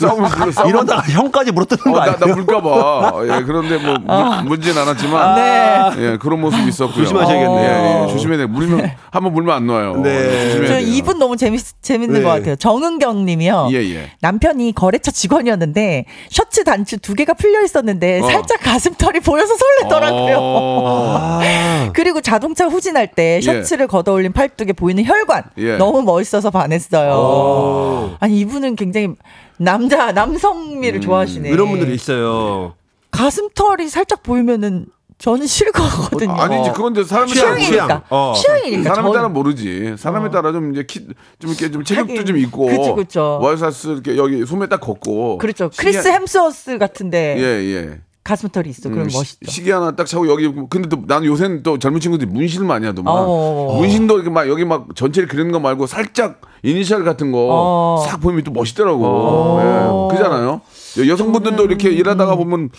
싸우면 0.51 0.69
이러다가 0.69 1.01
형까지 1.03 1.51
물어뜯는 1.51 1.93
거 1.93 1.99
어, 1.99 2.05
나, 2.05 2.11
아니에요? 2.13 2.17
나 2.19 2.35
물까봐. 2.35 3.11
예, 3.23 3.43
그런데 3.43 3.77
뭐 3.77 3.93
물, 3.97 4.43
문제는 4.49 4.81
않았지만 4.81 5.35
네. 5.35 5.89
예, 5.99 6.17
그런 6.17 6.41
모습이 6.41 6.67
있었고요. 6.67 7.03
조심하셔야겠네요. 7.03 7.59
예, 7.59 8.03
예, 8.03 8.11
조심해야 8.11 8.37
돼. 8.39 8.45
물면 8.45 8.91
한번 9.11 9.33
물면 9.33 9.55
안 9.55 9.67
놔요. 9.67 9.97
네. 9.97 10.44
예, 10.45 10.67
저. 10.67 10.79
이분 10.79 11.19
너무 11.19 11.37
재밌, 11.37 11.61
재밌는 11.81 12.19
네. 12.19 12.23
것 12.23 12.29
같아요. 12.29 12.55
정은경 12.55 13.25
님이요. 13.25 13.69
예, 13.71 13.77
예. 13.77 14.11
남편이 14.21 14.73
거래처 14.73 15.11
직원이었는데 15.11 16.05
셔츠 16.29 16.63
단추 16.63 16.97
두 16.97 17.13
개가 17.13 17.33
풀려 17.33 17.63
있었는데 17.63 18.21
어. 18.21 18.27
살짝 18.27 18.59
가슴털이 18.61 19.19
보여서 19.21 19.53
설레더라고요. 19.55 20.37
어, 20.39 21.17
아, 21.19 21.91
그리고 21.93 22.21
자동차 22.21 22.67
후진할 22.67 23.07
때 23.07 23.37
예. 23.37 23.41
셔츠를 23.41 23.87
걷어올린 23.87 24.33
팔뚝에 24.33 24.73
보이는 24.73 25.03
혈관 25.03 25.43
예. 25.57 25.77
너무 25.77 26.01
멋있어서 26.01 26.51
반했어요. 26.51 28.17
아니 28.19 28.39
이분은 28.39 28.75
굉장히 28.75 29.09
남자 29.57 30.11
남성미를 30.11 31.01
좋아하시네. 31.01 31.49
이런 31.49 31.69
분들이 31.69 31.93
있어요. 31.93 32.73
가슴털이 33.11 33.87
살짝 33.87 34.23
보이면은 34.23 34.87
저는 35.17 35.47
같거든요. 35.83 36.31
아니지 36.33 36.71
그건 36.73 36.91
이제 36.93 37.03
사람에 37.03 37.33
따라. 37.33 37.55
취향. 37.57 38.01
어. 38.09 38.33
취향이니까. 38.35 38.83
사람에 38.83 39.07
전- 39.07 39.13
따라 39.13 39.29
모르지. 39.29 39.95
사람에 39.97 40.29
따라 40.29 40.51
좀 40.51 40.73
이제 40.73 40.83
키, 40.85 40.99
좀 41.39 41.51
이렇게 41.51 41.71
좀 41.71 41.83
체격도 41.83 42.11
하긴. 42.11 42.25
좀 42.25 42.37
있고. 42.37 42.95
그쵸. 42.95 43.39
와이셔츠 43.41 43.87
이렇게 43.89 44.17
여기 44.17 44.45
소매 44.45 44.67
딱 44.67 44.81
걷고. 44.81 45.37
그렇죠. 45.37 45.69
크리스 45.77 46.07
햄스워스 46.09 46.77
같은데 46.77 47.35
예, 47.39 47.43
예. 47.75 48.01
가슴털이 48.25 48.69
있어. 48.69 48.89
그럼 48.89 49.03
음, 49.05 49.09
시- 49.09 49.17
멋있죠. 49.17 49.51
시계 49.51 49.71
하나 49.71 49.95
딱 49.95 50.05
차고 50.05 50.27
여기 50.27 50.51
근데 50.69 50.89
또 50.89 50.97
나는 51.07 51.27
요새는 51.27 51.63
또 51.63 51.77
젊은 51.79 51.99
친구들이 52.01 52.29
문신을 52.29 52.65
많이 52.67 52.85
하더만 52.87 53.13
어. 53.15 53.77
문신도 53.79 54.15
이렇게 54.15 54.29
막 54.31 54.49
여기 54.49 54.65
막 54.65 54.87
전체를 54.95 55.29
그리는 55.29 55.51
거 55.51 55.59
말고 55.59 55.85
살짝 55.87 56.41
이니셜 56.63 57.03
같은 57.05 57.31
거싹 57.31 58.15
어. 58.15 58.17
보이면 58.21 58.43
또 58.43 58.51
멋있더라고 58.51 59.59
예, 59.61 60.17
그잖아요 60.17 60.61
여- 60.99 61.07
여성분들도 61.07 61.63
이렇게 61.65 61.89
일하다가 61.91 62.35
보면 62.35 62.69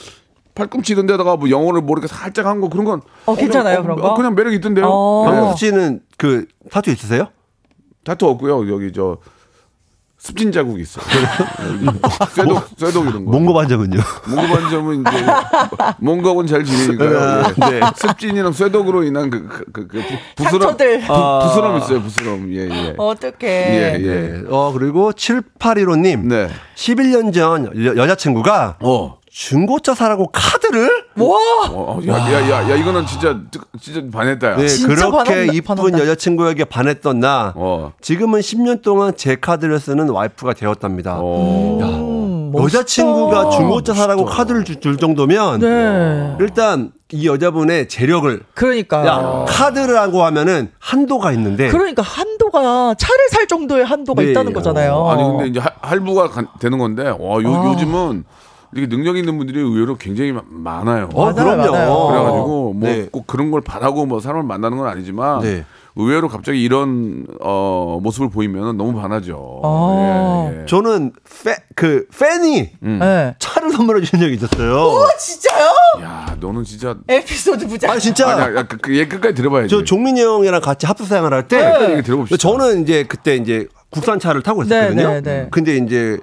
팔꿈치 0.56 0.92
이런 0.94 1.06
데다가 1.06 1.36
뭐 1.36 1.48
영어를 1.50 1.82
모르게 1.82 2.08
살짝 2.08 2.46
한 2.46 2.60
거 2.60 2.68
그런 2.68 2.84
건 2.86 3.02
어, 3.26 3.34
괜찮아요, 3.36 3.82
그냥, 3.82 3.96
그런 3.96 4.08
거? 4.08 4.14
그냥 4.14 4.34
매력 4.34 4.52
있던데요 4.54 4.86
어. 4.88 5.24
예. 5.26 5.30
박명수 5.30 5.58
씨는 5.66 6.00
그 6.16 6.46
타투 6.70 6.90
있으세요? 6.90 7.28
타투 8.04 8.26
없고요 8.26 8.72
여기 8.72 8.92
저 8.92 9.18
습진 10.18 10.50
자국이 10.50 10.80
있어요 10.82 11.04
쇠독 12.34 12.64
쇠독 12.78 13.06
이런 13.06 13.24
거 13.26 13.30
몽고 13.30 13.52
반점은요? 13.54 14.00
몽고 14.28 14.42
반점은 14.54 15.00
이제 15.02 15.10
몽고는 15.98 16.46
잘 16.48 16.64
지내니까요. 16.64 17.42
예. 17.70 17.70
네. 17.70 17.80
습진이랑 17.96 18.52
쇠독으로 18.52 19.04
인한 19.04 19.30
그, 19.30 19.46
그, 19.46 19.64
그, 19.72 19.86
그 19.86 20.02
부- 20.36 20.44
부스럼. 20.44 20.76
부, 20.76 21.42
부스럼 21.48 21.78
있어요. 21.78 22.02
부스럼. 22.02 22.52
예, 22.54 22.68
예. 22.68 22.94
어떡해. 22.96 23.36
예, 23.46 23.98
예. 24.00 24.00
네. 24.00 24.42
어, 24.48 24.72
그리고 24.72 25.12
7815님. 25.12 26.26
네. 26.26 26.48
11년 26.74 27.32
전 27.32 27.66
여, 27.84 27.96
여자친구가 27.96 28.78
어. 28.80 29.18
중고차 29.40 29.94
사라고 29.94 30.28
카드를 30.32 30.88
와! 31.18 31.26
어, 31.70 32.00
야, 32.08 32.14
야, 32.16 32.50
야, 32.50 32.70
야, 32.70 32.74
이거는 32.74 33.04
진짜, 33.04 33.38
진짜 33.78 34.00
반했다, 34.10 34.52
야. 34.52 34.56
네, 34.56 34.66
진짜 34.66 34.94
그렇게 34.94 35.10
반한다, 35.24 35.52
이쁜 35.52 35.76
반한다. 35.76 35.98
여자친구에게 36.00 36.64
반했던 36.64 37.20
나 37.20 37.52
어. 37.54 37.92
지금은 38.00 38.40
10년 38.40 38.80
동안 38.80 39.12
제 39.14 39.36
카드를 39.36 39.78
쓰는 39.78 40.08
와이프가 40.08 40.54
되었답니다. 40.54 41.18
어. 41.20 41.78
음, 41.82 42.50
멋있다. 42.50 42.78
여자친구가 42.78 43.50
중고차 43.50 43.92
사라고 43.92 44.24
카드를 44.24 44.64
주- 44.64 44.80
줄 44.80 44.96
정도면 44.96 45.60
네. 45.60 46.36
일단 46.40 46.92
이 47.12 47.26
여자분의 47.28 47.88
재력을 47.88 48.42
그러니까. 48.54 49.06
야 49.06 49.44
카드라고 49.46 50.24
하면은 50.24 50.70
한도가 50.78 51.32
있는데 51.32 51.68
그러니까 51.68 52.00
한도가 52.00 52.94
차를 52.98 53.28
살 53.32 53.46
정도의 53.46 53.84
한도가 53.84 54.22
네. 54.22 54.30
있다는 54.30 54.54
거잖아요. 54.54 55.08
아니, 55.10 55.22
근데 55.24 55.46
이제 55.48 55.60
할- 55.60 55.74
할부가 55.82 56.30
가- 56.30 56.46
되는 56.58 56.78
건데, 56.78 57.02
와, 57.08 57.42
요, 57.42 57.54
아. 57.54 57.70
요즘은 57.70 58.24
이렇게 58.72 58.88
능력 58.94 59.16
있는 59.16 59.36
분들이 59.38 59.60
의외로 59.60 59.96
굉장히 59.96 60.32
마- 60.32 60.42
많아요. 60.48 61.08
어 61.14 61.32
맞아요, 61.32 61.34
그럼요. 61.56 61.72
맞아요. 61.72 62.06
그래가지고 62.08 62.72
뭐 62.74 62.88
네. 62.90 63.08
꼭 63.10 63.26
그런 63.26 63.50
걸 63.50 63.60
바라고 63.60 64.06
뭐 64.06 64.20
사람을 64.20 64.42
만나는 64.44 64.76
건 64.78 64.88
아니지만 64.88 65.40
네. 65.40 65.64
의외로 65.98 66.28
갑자기 66.28 66.62
이런 66.62 67.26
어 67.40 67.98
모습을 68.02 68.28
보이면 68.28 68.76
너무 68.76 68.94
반하죠. 69.00 69.60
아. 69.64 70.50
예, 70.52 70.60
예. 70.62 70.66
저는 70.66 71.12
페, 71.44 71.56
그 71.74 72.06
팬이 72.18 72.70
네. 72.80 73.34
차를 73.38 73.72
선물해 73.72 74.00
주신 74.02 74.20
적이 74.20 74.34
있었어요. 74.34 74.76
어, 74.78 75.06
진짜요? 75.18 75.70
야, 76.02 76.36
너는 76.38 76.64
진짜 76.64 76.94
에피소드 77.08 77.66
부자. 77.66 77.90
아 77.92 77.98
진짜 77.98 78.28
아니야, 78.28 78.56
야, 78.58 78.66
그, 78.66 78.76
그, 78.76 78.94
얘 78.98 79.06
끝까지 79.08 79.34
들어봐야지. 79.34 79.68
저 79.70 79.82
종민이 79.84 80.20
형이랑 80.22 80.60
같이 80.60 80.84
합숙 80.84 81.06
생활 81.06 81.32
할 81.32 81.48
때 81.48 81.56
끝까지 81.56 81.92
얘기 81.92 82.02
들어봅시다. 82.02 82.36
저는 82.36 82.82
이제 82.82 83.04
그때 83.04 83.36
이제 83.36 83.66
국산차를 83.90 84.42
타고 84.42 84.64
있었거든요. 84.64 84.94
네, 85.08 85.14
네, 85.14 85.20
네. 85.22 85.48
근데 85.50 85.78
이제 85.78 86.18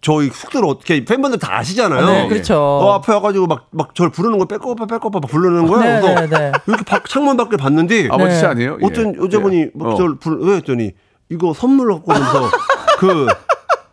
저희 0.00 0.30
숙소를 0.30 0.68
어떻게 0.68 1.04
팬분들 1.04 1.38
다 1.38 1.58
아시잖아요. 1.58 2.06
네, 2.06 2.28
그렇죠. 2.28 2.56
어, 2.56 2.92
앞에 2.94 3.12
와가지고 3.12 3.46
막, 3.46 3.66
막 3.70 3.94
저를 3.94 4.10
부르는 4.10 4.38
거 4.38 4.44
빼고 4.44 4.70
오빠 4.70 4.86
빼고 4.86 5.08
오빠 5.08 5.18
막 5.20 5.28
부르는 5.28 5.66
거예요. 5.66 5.82
네, 5.82 6.00
그래서 6.00 6.20
네, 6.20 6.26
네. 6.26 6.52
이렇게 6.66 6.84
밖, 6.84 7.08
창문 7.08 7.36
밖을 7.36 7.58
봤는데 7.58 8.08
아버지 8.12 8.40
네. 8.40 8.46
아니에요? 8.46 8.78
예. 8.80 8.86
어떤 8.86 9.16
여자분이 9.16 9.60
예. 9.60 9.70
뭐 9.74 9.92
어. 9.92 9.96
저를 9.96 10.16
부르, 10.16 10.44
왜 10.44 10.56
했더니 10.56 10.92
이거 11.30 11.52
선물 11.52 11.92
갖고 11.92 12.12
오면서 12.12 12.50
그 12.98 13.26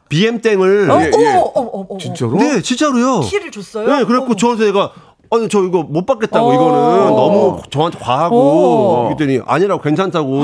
BM 0.09 0.41
땡을 0.41 0.91
어, 0.91 1.01
예, 1.01 1.05
예. 1.05 1.97
진짜로? 1.99 2.37
네, 2.37 2.61
진짜로요. 2.61 3.21
키를 3.21 3.51
줬어요? 3.51 3.87
네, 3.87 4.05
그래갖고 4.05 4.25
어머. 4.25 4.35
저한테 4.35 4.67
얘가 4.67 4.91
아니 5.31 5.49
저 5.49 5.63
이거 5.63 5.83
못 5.83 6.05
받겠다고 6.05 6.47
어. 6.49 6.53
이거는 6.53 7.15
너무 7.15 7.61
저한테 7.69 7.97
과하고 7.99 8.38
어. 8.38 9.03
그랬더니 9.05 9.41
아니라고 9.45 9.81
괜찮다고. 9.81 10.39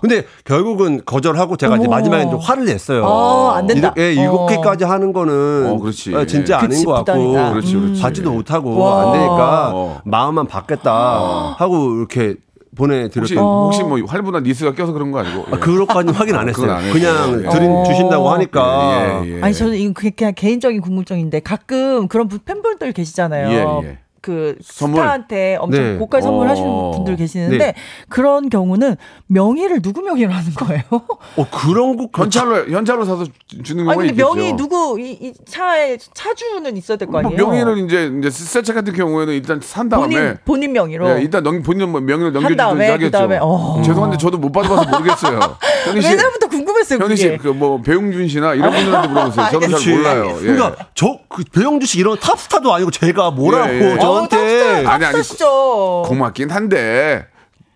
근데 0.00 0.24
결국은 0.44 1.02
거절하고 1.04 1.56
제가 1.56 1.76
이제. 1.76 1.88
마지막에 1.88 2.30
좀 2.30 2.38
화를 2.38 2.64
냈어요. 2.64 3.06
아, 3.06 3.56
안 3.56 3.66
된다. 3.66 3.92
이렇게, 3.96 4.02
예, 4.02 4.12
일곱 4.14 4.42
어. 4.42 4.46
개까지 4.46 4.84
하는 4.84 5.12
거는 5.12 5.70
어, 5.70 5.78
그렇지. 5.78 6.14
어, 6.14 6.24
진짜 6.24 6.58
그치, 6.58 6.74
아닌 6.76 6.84
것 6.84 7.04
같고. 7.04 7.32
그렇지, 7.52 7.74
그렇지. 7.74 8.00
받지도 8.00 8.32
못하고 8.32 8.78
와. 8.78 9.02
안 9.02 9.12
되니까 9.12 9.70
어. 9.74 10.00
마음만 10.04 10.46
받겠다 10.46 11.54
하고 11.58 11.96
이렇게 11.96 12.36
보내드렸던. 12.76 13.38
혹시 13.38 13.82
뭐 13.82 13.98
활분한 14.06 14.42
니스가 14.44 14.74
껴서 14.74 14.92
그런 14.92 15.10
거 15.10 15.18
아니고? 15.20 15.46
예. 15.50 15.54
아, 15.54 15.58
그것까지는 15.58 16.14
확인 16.14 16.34
안 16.36 16.46
아, 16.46 16.46
했어요. 16.48 16.72
안 16.72 16.84
했어요. 16.84 16.92
그냥 16.92 17.44
예. 17.44 17.48
드린 17.48 17.70
어. 17.70 17.84
주신다고 17.84 18.28
하니까. 18.30 19.22
예, 19.24 19.36
예. 19.38 19.42
아니 19.42 19.54
저는 19.54 19.74
이거 19.76 19.92
그냥, 19.94 20.12
그냥 20.16 20.32
개인적인 20.36 20.80
궁금증인데 20.80 21.40
가끔 21.40 22.06
그런 22.08 22.28
분- 22.28 22.40
팬분들 22.44 22.92
계시잖아요. 22.92 23.82
그 24.20 24.56
선물? 24.62 25.00
스타한테 25.00 25.56
엄청 25.60 25.82
네. 25.82 25.96
고가 25.96 26.20
선물 26.20 26.46
어. 26.46 26.50
하시는 26.50 26.68
분들 26.92 27.16
계시는데 27.16 27.56
네. 27.58 27.74
그런 28.10 28.50
경우는 28.50 28.96
명의를 29.28 29.80
누구 29.80 30.02
명의로 30.02 30.30
하는 30.30 30.52
거예요? 30.54 30.82
어 30.90 31.46
그런 31.50 31.96
거 31.96 32.08
현찰로 32.22 32.68
현찰로 32.70 33.04
사서 33.06 33.24
주- 33.46 33.62
주는 33.62 33.88
아니 33.88 33.96
근데 33.96 34.12
있겠죠. 34.12 34.34
명의 34.34 34.52
누구 34.56 35.00
이, 35.00 35.12
이 35.12 35.32
차에 35.46 35.96
차주는 36.12 36.76
있어야 36.76 36.98
될거뭐 36.98 37.20
아니에요? 37.20 37.36
명의는 37.46 37.86
이제 37.86 38.12
이제 38.18 38.28
세차 38.30 38.74
같은 38.74 38.92
경우에는 38.92 39.32
일단 39.32 39.58
산 39.62 39.88
다음에 39.88 40.06
본인 40.14 40.38
본인 40.44 40.72
명의로. 40.72 41.10
예, 41.16 41.22
일단 41.22 41.42
넘, 41.42 41.62
본인 41.62 41.88
뭐 41.90 42.00
명의를 42.02 42.26
한 42.26 42.32
넘겨주든지 42.34 42.56
다음에, 42.58 42.90
하겠죠. 42.90 43.06
그다음에, 43.10 43.38
어. 43.40 43.80
죄송한데 43.82 44.18
저도 44.18 44.36
못 44.36 44.52
받아봐서 44.52 44.90
모르겠어요. 44.90 45.40
옛날부터 45.96 46.48
궁금했어요. 46.80 46.98
현희 46.98 47.14
그게. 47.16 47.36
씨그 47.36 47.48
뭐 47.48 47.80
배용준 47.82 48.28
씨나 48.28 48.54
이런 48.54 48.70
분들한테 48.72 49.08
물어보세요. 49.08 49.46
저는 49.50 49.60
잘 49.68 49.70
그치. 49.78 49.90
몰라요. 49.90 50.38
예. 50.40 50.46
그러니까 50.46 50.86
저그 50.94 51.44
배영주 51.52 51.86
씨 51.86 51.98
이런 51.98 52.18
탑스타도 52.18 52.72
아니고 52.72 52.90
제가 52.90 53.30
뭐라고 53.30 53.72
예, 53.72 53.92
예. 53.94 53.98
저한테 53.98 54.86
아니, 54.86 54.86
아니, 54.86 55.02
탑스타시죠. 55.04 56.02
고맙긴 56.06 56.50
한데 56.50 57.26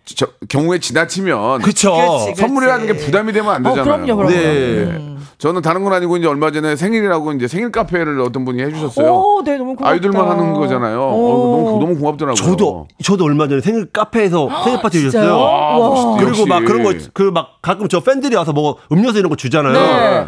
저, 0.05 0.27
경우에 0.49 0.79
지나치면 0.79 1.61
그쵸. 1.61 1.91
그렇지, 1.93 2.23
그렇지. 2.25 2.41
선물이라는 2.41 2.85
게 2.87 2.93
부담이 2.93 3.33
되면 3.33 3.53
안 3.53 3.65
어, 3.65 3.69
되잖아요. 3.73 4.05
그럼요, 4.05 4.15
그럼요. 4.17 4.29
네. 4.35 4.83
음. 4.83 5.15
저는 5.37 5.61
다른 5.61 5.83
건 5.83 5.91
아니고 5.93 6.15
이제 6.17 6.27
얼마 6.27 6.49
전에 6.51 6.75
생일이라고 6.77 7.33
이제 7.33 7.47
생일 7.47 7.69
카페를 7.71 8.21
어떤 8.21 8.45
분이 8.45 8.61
해주셨어요. 8.63 9.11
오, 9.13 9.43
네, 9.43 9.57
너무 9.57 9.75
고맙다. 9.75 9.89
아이들만 9.93 10.27
하는 10.29 10.53
거잖아요. 10.53 11.01
어, 11.01 11.13
오. 11.13 11.77
너무 11.77 11.79
너무 11.85 11.99
고맙더라고요. 11.99 12.35
저도 12.35 12.87
저도 13.03 13.25
얼마 13.25 13.47
전에 13.47 13.59
생일 13.61 13.87
카페에서 13.91 14.47
생일 14.63 14.81
파티. 14.81 15.09
아, 15.17 15.35
와. 15.35 15.77
멋있다, 15.77 16.25
그리고. 16.25 16.45
막 16.45 16.63
그런 16.63 16.83
거 16.83 16.93
그 17.13 17.31
막 17.31 17.61
가끔 17.61 17.87
저 17.89 17.99
팬들이 17.99 18.35
와서 18.35 18.53
뭐 18.53 18.77
음료수 18.91 19.17
이런 19.19 19.29
거 19.29 19.35
주잖아요. 19.35 19.73
네. 19.73 20.27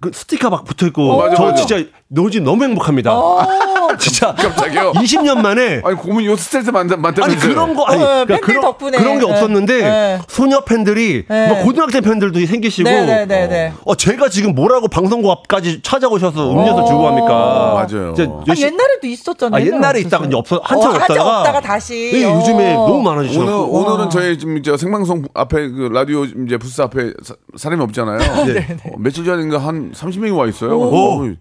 그 0.00 0.10
스티커 0.12 0.50
막 0.50 0.64
붙어 0.64 0.86
있고 0.86 1.18
맞아, 1.18 1.34
저 1.36 1.42
맞아. 1.44 1.54
진짜 1.64 1.84
요즘 2.16 2.44
너무 2.44 2.64
행복합니다. 2.64 3.12
어. 3.12 3.46
진짜 3.98 4.34
깜짝이요. 4.34 4.92
20년 4.92 5.40
만에 5.40 5.82
아니 5.84 5.96
고민 5.96 6.26
요 6.26 6.36
스트레스 6.36 6.70
만다 6.70 6.94
아니 6.94 7.02
만다면서요. 7.02 7.50
그런 7.52 7.74
거 7.74 7.84
아니 7.84 8.02
어, 8.02 8.06
그러니까 8.06 8.26
팬들 8.26 8.40
그런 8.40 8.60
덕분에. 8.62 8.98
그런 8.98 9.18
게 9.18 9.26
네. 9.26 9.32
없었는데 9.32 9.78
네. 9.82 10.20
소녀 10.28 10.60
팬들이 10.64 11.24
네. 11.28 11.48
뭐 11.48 11.62
고등학생 11.64 12.02
팬들도 12.02 12.44
생기시고 12.46 12.88
네, 12.88 13.04
네, 13.04 13.26
네, 13.26 13.46
네. 13.48 13.72
어 13.84 13.94
제가 13.94 14.28
지금 14.28 14.54
뭐라고 14.54 14.88
방송국 14.88 15.30
앞까지 15.30 15.82
찾아오셔서 15.82 16.50
음료수 16.52 16.86
주고 16.88 17.06
합니까? 17.06 17.86
맞아요. 17.88 18.14
아, 18.48 18.54
옛날에도 18.56 19.06
있었잖아요. 19.06 19.62
아, 19.62 19.66
옛날에 19.66 20.00
있다가 20.00 20.26
이제 20.26 20.36
없어 20.36 20.60
한참 20.64 20.92
어, 20.92 20.94
없다가 20.94 21.38
없다가 21.40 21.60
다시. 21.60 22.12
예, 22.14 22.22
요즘에 22.22 22.74
어. 22.74 22.86
너무 22.88 23.02
많아지죠. 23.02 23.40
오늘 23.40 23.52
오늘은 23.92 24.10
저희 24.10 24.38
지금 24.38 24.62
저 24.62 24.76
생방송 24.76 25.24
앞에 25.34 25.68
그 25.68 25.90
라디오 25.92 26.24
이제 26.24 26.56
부스 26.56 26.80
앞에 26.80 27.12
사, 27.22 27.34
사람이 27.56 27.82
없잖아요. 27.82 28.18
네. 28.46 28.76
어, 28.86 28.96
며칠 28.98 29.24
전인가 29.24 29.58
한 29.58 29.81
30명이 29.92 30.36
와 30.36 30.46
있어요. 30.46 30.78
오. 30.78 31.24
어, 31.24 31.34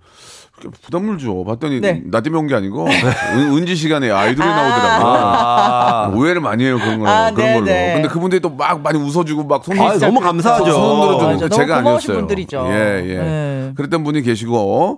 부담을 0.83 1.17
줘. 1.17 1.43
봤더니 1.43 1.79
네. 1.81 2.01
나 2.05 2.21
때문에 2.21 2.39
온 2.43 2.47
게 2.47 2.53
아니고 2.55 2.85
은, 2.87 3.57
은지 3.57 3.75
시간에 3.75 4.11
아이돌이 4.11 4.47
아. 4.47 4.55
나오더라고요. 4.55 5.25
아, 5.25 6.11
오해를 6.15 6.39
많이 6.41 6.63
해요 6.63 6.77
그런 6.77 6.99
거 6.99 7.07
아, 7.07 7.31
그런 7.31 7.47
네, 7.47 7.53
걸로. 7.55 7.65
네. 7.65 7.93
근데 7.95 8.07
그분들이 8.07 8.39
또 8.41 8.49
막 8.49 8.81
많이 8.81 8.99
웃어주고 8.99 9.45
막 9.45 9.63
손. 9.65 9.79
아, 9.79 9.97
너무 9.97 10.19
감사하죠. 10.19 10.71
손 10.71 11.17
들어주는 11.19 11.49
제가 11.49 11.77
아니었어요. 11.77 12.17
분들이죠. 12.17 12.65
예, 12.69 13.03
예. 13.07 13.17
네. 13.17 13.71
그랬던 13.75 14.03
분이 14.03 14.21
계시고 14.21 14.97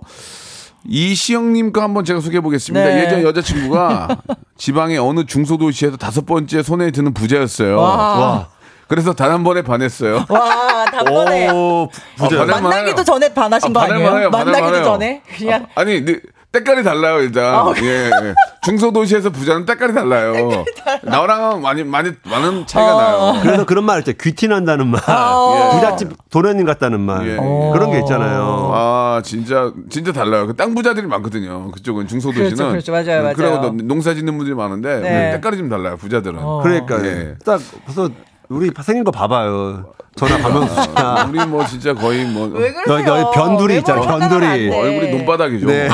이시영님 0.86 1.72
거 1.72 1.80
한번 1.80 2.04
제가 2.04 2.20
소개해 2.20 2.42
보겠습니다. 2.42 2.84
네. 2.86 3.04
예전 3.04 3.22
여자친구가 3.22 4.18
지방의 4.58 4.98
어느 4.98 5.24
중소도시에서 5.24 5.96
다섯 5.96 6.26
번째 6.26 6.62
손에 6.62 6.90
드는 6.90 7.14
부자였어요. 7.14 7.78
와. 7.78 8.48
그래서 8.88 9.12
단한 9.12 9.44
번에 9.44 9.62
반했어요. 9.62 10.24
와, 10.28 10.84
단번에. 10.86 11.50
오, 11.50 11.88
부자. 12.16 12.42
아, 12.42 12.44
만나기도. 12.44 13.02
전에 13.04 13.32
반하신 13.32 13.72
거 13.72 13.80
아니에요? 13.80 13.98
반할만해요, 13.98 14.30
만나기도 14.30 14.52
반할만해요. 14.52 14.84
전에 14.84 15.22
그냥 15.36 15.66
아, 15.74 15.84
니 15.84 16.04
때깔이 16.52 16.84
달라요 16.84 17.18
일단. 17.20 17.52
아, 17.52 17.72
예, 17.82 18.06
예. 18.06 18.34
중소도시에서 18.62 19.30
부자는 19.30 19.66
때깔이 19.66 19.92
달라요. 19.92 20.64
나랑 21.02 21.60
많이 21.62 21.82
많이 21.82 22.12
많은 22.24 22.64
차이가 22.66 22.94
어. 22.94 23.32
나요. 23.32 23.40
그래서 23.42 23.66
그런 23.66 23.84
말 23.84 23.98
있죠. 24.00 24.12
귀티 24.12 24.46
난다는 24.46 24.86
말. 24.86 25.00
어. 25.08 25.56
예. 25.56 25.74
부잣집 25.74 26.12
도련님 26.30 26.64
같다는 26.64 27.00
말. 27.00 27.26
예. 27.28 27.36
그런 27.72 27.90
게 27.90 27.98
있잖아요. 28.00 28.70
아 28.72 29.20
진짜 29.24 29.72
진짜 29.90 30.12
달라요. 30.12 30.46
그 30.46 30.54
땅 30.54 30.74
부자들이 30.76 31.06
많거든요. 31.08 31.72
그쪽은 31.72 32.06
중소도시는. 32.06 32.54
그렇죠, 32.54 32.70
그렇죠. 32.70 32.92
맞아요, 32.92 33.22
맞아요. 33.22 33.34
그리고 33.36 33.70
농사 33.82 34.14
짓는 34.14 34.36
분들이 34.36 34.54
많은데 34.54 35.00
네. 35.00 35.30
때깔이 35.32 35.56
좀 35.56 35.68
달라요. 35.68 35.96
부자들은. 35.96 36.38
어. 36.40 36.60
그러니까 36.62 37.04
예. 37.04 37.34
딱 37.44 37.60
그래서 37.84 38.08
우리 38.48 38.70
생긴 38.82 39.04
거 39.04 39.10
봐봐요. 39.10 39.92
전화 40.16 40.38
가면서 40.38 40.80
아, 40.94 41.26
우리 41.28 41.44
뭐 41.44 41.66
진짜 41.66 41.92
거의 41.92 42.24
뭐 42.24 42.46
왜 42.48 42.72
그러세요? 42.72 43.08
여기 43.08 43.34
변두리 43.34 43.78
있잖아요, 43.78 44.02
외모로 44.04 44.18
변두리. 44.28 44.70
돼. 44.70 44.76
얼굴이 44.78 45.10
논바닥이죠. 45.16 45.66
네. 45.66 45.88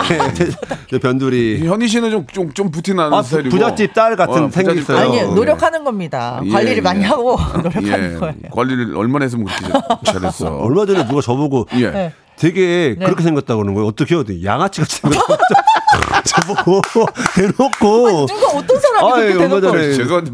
저 0.90 0.98
변두리. 1.00 1.66
현희 1.66 1.88
씨는 1.88 2.10
좀 2.10 2.26
좀 2.30 2.52
좀 2.52 2.70
부티나는 2.70 3.16
아, 3.16 3.22
스타일이고. 3.22 3.50
부잣집 3.56 3.94
딸 3.94 4.16
같은 4.16 4.44
어. 4.44 4.50
딸. 4.50 4.96
아니 4.96 5.16
예. 5.16 5.22
노력하는 5.22 5.84
겁니다. 5.84 6.40
예, 6.44 6.50
관리를 6.50 6.76
예. 6.78 6.80
많이 6.82 7.02
하고 7.04 7.38
노력하는 7.62 8.14
예, 8.14 8.18
거예요. 8.18 8.34
관리를 8.52 8.96
얼마나 8.96 9.24
했으면 9.24 9.46
그렇게 9.46 10.12
잘했어. 10.12 10.56
얼마 10.58 10.84
전에 10.84 11.06
누가 11.06 11.22
저보고 11.22 11.66
예. 11.76 12.12
네. 12.40 12.48
되게 12.48 12.96
네. 12.98 13.04
그렇게 13.04 13.22
생겼다고 13.22 13.58
그러는 13.58 13.74
거예요. 13.74 13.88
어떻게 13.88 14.14
해요? 14.14 14.24
양아치 14.44 14.80
같이 14.80 14.96
생겼다고. 14.96 15.36
저보고 16.24 16.80
대놓고. 17.34 18.26
누가 18.26 18.46
어떤 18.58 18.80
사람이 18.80 19.10
아, 19.10 19.14
그렇게 19.14 19.34
예, 19.34 19.38
대놓고 19.38 19.60
전에 19.60 19.92
죄송한데 19.92 20.32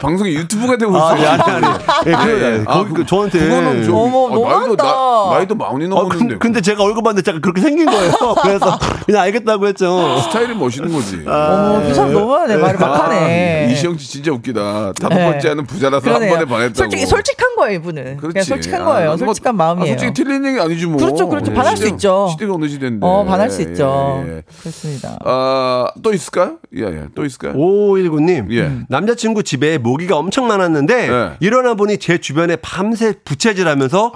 방송이 0.00 0.34
유튜브가 0.34 0.76
되고 0.76 0.92
있어요. 0.92 1.04
아, 1.04 1.18
예, 1.18 1.26
아니, 1.26 1.42
아니. 1.42 1.66
예, 2.06 2.12
그, 2.12 2.42
예, 2.42 2.64
아, 2.66 2.74
거기 2.74 2.92
그 2.94 3.06
저한테. 3.06 3.38
그거는 3.38 3.84
좀 3.84 3.94
어머, 3.94 4.18
어, 4.18 4.28
나이도 4.28 4.76
너무한다. 4.76 4.84
나, 4.84 5.30
나이도 5.34 5.54
마흔이 5.54 5.84
아, 5.84 5.88
넘었는데. 5.88 6.18
근데, 6.18 6.38
근데 6.38 6.60
제가 6.60 6.82
얼굴 6.82 7.02
봤는데 7.02 7.22
제가 7.22 7.40
그렇게 7.40 7.60
생긴 7.60 7.86
거예요. 7.86 8.12
그래서 8.42 8.78
그냥 9.06 9.22
알겠다고 9.22 9.66
했죠. 9.68 10.18
스타일이 10.20 10.54
멋있는 10.54 10.92
거지. 10.92 11.22
어머 11.26 11.82
그 11.82 11.94
사람 11.94 12.12
너무하네 12.12 12.56
말을 12.56 12.78
막하네. 12.78 13.66
아, 13.66 13.70
이시영 13.70 13.98
씨 13.98 14.10
진짜 14.10 14.32
웃기다. 14.32 14.92
다섯 15.00 15.08
네. 15.14 15.30
번째 15.30 15.48
하는 15.48 15.66
부자라서 15.66 16.04
그러네요. 16.04 16.30
한 16.32 16.38
번에 16.38 16.50
반했다고. 16.50 16.74
솔직히 16.76 17.06
솔직한 17.06 17.56
거예요 17.56 17.78
이분은. 17.78 18.16
그렇지. 18.18 18.32
그냥 18.32 18.44
솔직한 18.44 18.82
아, 18.82 18.84
거예요. 18.84 19.08
뭐, 19.08 19.16
솔직한 19.18 19.54
아, 19.54 19.56
마음이에요. 19.56 19.98
솔직히 19.98 20.12
틀린 20.12 20.44
얘기 20.44 20.60
아니지 20.60 20.86
뭐. 20.86 20.96
그렇죠, 20.98 21.28
그렇죠. 21.28 21.39
반할 21.44 21.76
수 21.76 21.84
시대- 21.84 21.94
있죠. 21.94 22.28
시대가 22.32 22.54
어느 22.54 22.68
시대인데. 22.68 23.06
어 23.06 23.24
반할 23.24 23.50
수 23.50 23.62
예, 23.62 23.66
있죠. 23.66 24.22
예, 24.26 24.36
예. 24.36 24.42
그렇습니다. 24.60 25.18
아, 25.24 25.86
또 26.02 26.12
있을까요? 26.12 26.58
예, 26.76 26.82
예. 26.82 27.04
또 27.14 27.24
있을까요? 27.24 27.54
5519님. 27.54 28.52
예. 28.52 28.70
남자친구 28.88 29.42
집에 29.42 29.78
모기가 29.78 30.16
엄청 30.16 30.46
많았는데 30.46 31.08
네. 31.08 31.30
일어나 31.40 31.74
보니 31.74 31.98
제 31.98 32.18
주변에 32.18 32.56
밤새 32.56 33.14
부채질하면서 33.24 34.12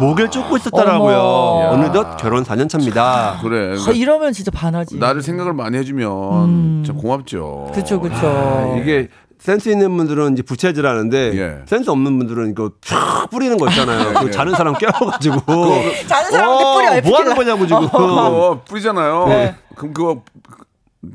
모기를 0.00 0.30
쫓고 0.30 0.56
있었더라고요. 0.58 1.16
어머. 1.16 1.68
어느덧 1.72 2.16
결혼 2.16 2.44
4년 2.44 2.68
차입니다. 2.68 3.38
그래. 3.42 3.76
아, 3.78 3.90
이러면 3.92 4.32
진짜 4.32 4.50
반하지. 4.50 4.98
나를 4.98 5.22
생각을 5.22 5.52
많이 5.54 5.76
해주면 5.78 6.82
진짜 6.84 7.00
고맙죠. 7.00 7.70
그쵸 7.74 8.00
그쵸. 8.00 8.14
아, 8.22 8.76
이게 8.80 9.08
센스 9.46 9.68
있는 9.68 9.96
분들은 9.96 10.32
이제 10.32 10.42
부채질 10.42 10.84
하는데 10.84 11.16
예. 11.38 11.58
센스 11.66 11.88
없는 11.88 12.18
분들은 12.18 12.50
이거 12.50 12.72
쫙 12.80 13.28
뿌리는 13.30 13.56
거 13.56 13.68
있잖아요. 13.68 14.14
그 14.14 14.26
예. 14.26 14.30
자는 14.32 14.52
사람 14.56 14.74
깨워가지고 14.74 15.36
자는 16.08 16.30
사람한테 16.32 17.00
뿌려, 17.00 17.10
왜뭐 17.12 17.18
하는? 17.20 17.34
거냐고 17.36 17.64
지금. 17.64 17.82
그거 17.82 18.60
뿌리잖아요. 18.66 19.26
네. 19.28 19.54
그럼 19.76 19.94
그거 19.94 20.22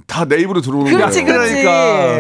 다내 0.08 0.38
입으로 0.38 0.62
들어오는 0.62 0.90
그렇지 0.96 1.26
거예요. 1.26 1.38
그렇지. 1.40 1.64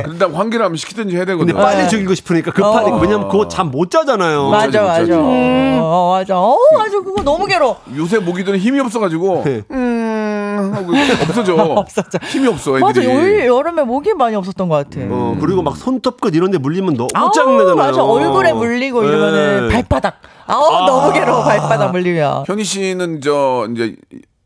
그러니까. 0.04 0.38
환기라면 0.38 0.76
시키든지 0.76 1.15
해야 1.15 1.24
되거든. 1.24 1.47
근데 1.47 1.54
빨리 1.54 1.84
네. 1.84 1.88
죽이고 1.88 2.13
싶으니까 2.13 2.52
급하니까 2.52 2.97
어. 2.97 3.00
왜냐면 3.00 3.30
그거 3.30 3.47
잠 3.47 3.71
못 3.71 3.89
자잖아요. 3.89 4.50
맞아 4.50 4.82
못 4.82 4.88
맞아. 4.88 5.00
자지. 5.00 5.12
어 5.13 6.10
맞아. 6.12 6.38
어 6.38 6.58
맞아 6.76 6.91
그거 7.00 7.24
너무 7.24 7.45
괴로. 7.45 7.78
요새 7.95 8.19
모기들은 8.19 8.60
힘이 8.60 8.82
없어가지고 8.82 9.43
네. 9.45 9.62
음 9.71 10.00
하고 10.74 10.91
없어져. 11.24 11.56
없어져. 11.56 12.19
힘이 12.26 12.47
없어 12.47 12.71
맞아 12.74 13.02
애들이. 13.02 13.45
여, 13.47 13.58
여름에 13.58 13.84
모기 13.84 14.13
많이 14.13 14.36
없었던 14.36 14.69
것 14.69 14.76
같아. 14.76 15.02
어, 15.10 15.38
그리고 15.39 15.62
막 15.62 15.76
손톱끝 15.78 16.36
이런 16.36 16.52
데 16.52 16.58
물리면 16.58 16.95
너무 16.95 17.10
아우, 17.13 17.32
짜증나잖아요. 17.32 17.76
맞아 17.76 18.04
얼굴에 18.04 18.54
물리고 18.54 19.04
이러면은 19.04 19.67
네. 19.69 19.74
발바닥. 19.74 20.21
아우 20.47 20.86
너무 20.86 21.13
괴로워 21.13 21.43
발바닥 21.43 21.91
물리면. 21.91 22.43
현희 22.47 22.63
씨는 22.63 23.21
저 23.21 23.67
이제 23.74 23.95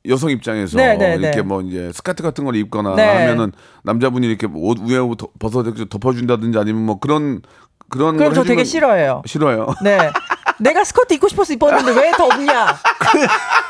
여성 0.08 0.30
입장에서 0.30 0.78
네, 0.78 0.96
네, 0.98 1.16
이렇게 1.16 1.38
네. 1.38 1.42
뭐 1.42 1.62
이제 1.62 1.92
스커트 1.94 2.22
같은 2.22 2.46
걸 2.46 2.56
입거나 2.56 2.96
네. 2.96 3.04
하면은 3.04 3.52
남자분이 3.84 4.28
이렇게 4.28 4.48
옷 4.54 4.78
위에 4.82 4.98
더- 5.18 5.28
벗어 5.40 5.64
덮어준다든지 5.64 6.58
아니면 6.60 6.86
뭐 6.86 7.00
그런 7.00 7.42
그런 7.90 8.18
그럼 8.18 8.34
걸저 8.34 8.44
되게 8.44 8.64
싫어해요. 8.64 9.22
싫어요. 9.26 9.68
네. 9.84 9.98
내가 10.60 10.84
스커트 10.84 11.14
입고 11.16 11.28
싶어서 11.28 11.54
입었는데 11.54 11.92
왜 12.00 12.12
덥냐? 12.12 12.78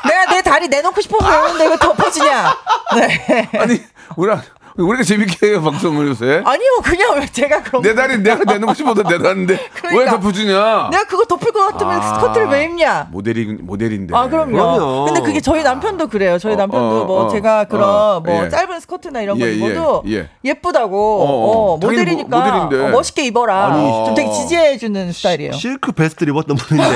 내가 0.06 0.26
내 0.32 0.42
다리 0.42 0.68
내놓고 0.68 1.00
싶어서 1.00 1.26
입었는데 1.28 1.66
왜 1.68 1.76
덮어주냐? 1.76 2.56
네. 2.96 3.50
아니 3.58 3.82
우리 4.16 4.32
가 4.76 4.82
우리가 4.82 5.02
재밌게 5.04 5.46
해요 5.46 5.62
방송을 5.62 6.08
요새. 6.08 6.42
아니요, 6.44 6.68
그냥 6.84 7.18
왜 7.18 7.26
제가 7.26 7.62
그런 7.62 7.82
내 7.82 7.90
거- 7.90 7.94
다리 7.94 8.18
내가 8.18 8.74
싶어도 8.74 9.02
내놨는데 9.02 9.54
왜 9.56 9.60
그러니까. 9.90 10.10
덮어주냐? 10.12 10.88
내가 10.90 11.04
그거 11.04 11.24
덮을 11.24 11.52
것 11.52 11.66
같으면 11.72 12.00
아. 12.00 12.14
스커트를 12.14 12.48
왜 12.48 12.64
입냐? 12.64 13.08
모델이 13.10 13.46
모델인데. 13.60 14.14
아 14.14 14.28
그럼요. 14.28 14.52
그럼요. 14.52 15.04
근데 15.06 15.20
그게 15.22 15.40
저희 15.40 15.62
남편도 15.62 16.08
그래요. 16.08 16.38
저희 16.38 16.54
어, 16.54 16.56
남편도 16.56 17.02
어, 17.02 17.04
뭐 17.06 17.24
어, 17.24 17.28
제가 17.30 17.64
그런 17.64 17.88
어, 17.88 18.20
뭐 18.24 18.44
예. 18.44 18.48
짧은 18.48 18.80
스커트나 18.80 19.22
이런 19.22 19.38
거 19.38 19.46
예, 19.46 19.54
입어도 19.54 20.02
예, 20.08 20.12
예. 20.16 20.28
예쁘다고 20.44 21.22
어, 21.22 21.24
어. 21.24 21.72
어, 21.74 21.76
모델이니까 21.78 22.66
모-. 22.70 22.76
어, 22.76 22.88
멋있게 22.90 23.24
입어라. 23.26 23.66
아니, 23.72 23.88
좀 24.06 24.14
되게 24.14 24.30
지지해 24.30 24.76
주는 24.78 25.10
스타일이에요. 25.12 25.52
실크 25.52 25.92
베스트를 25.92 26.32
입었던 26.32 26.56
분인데 26.56 26.90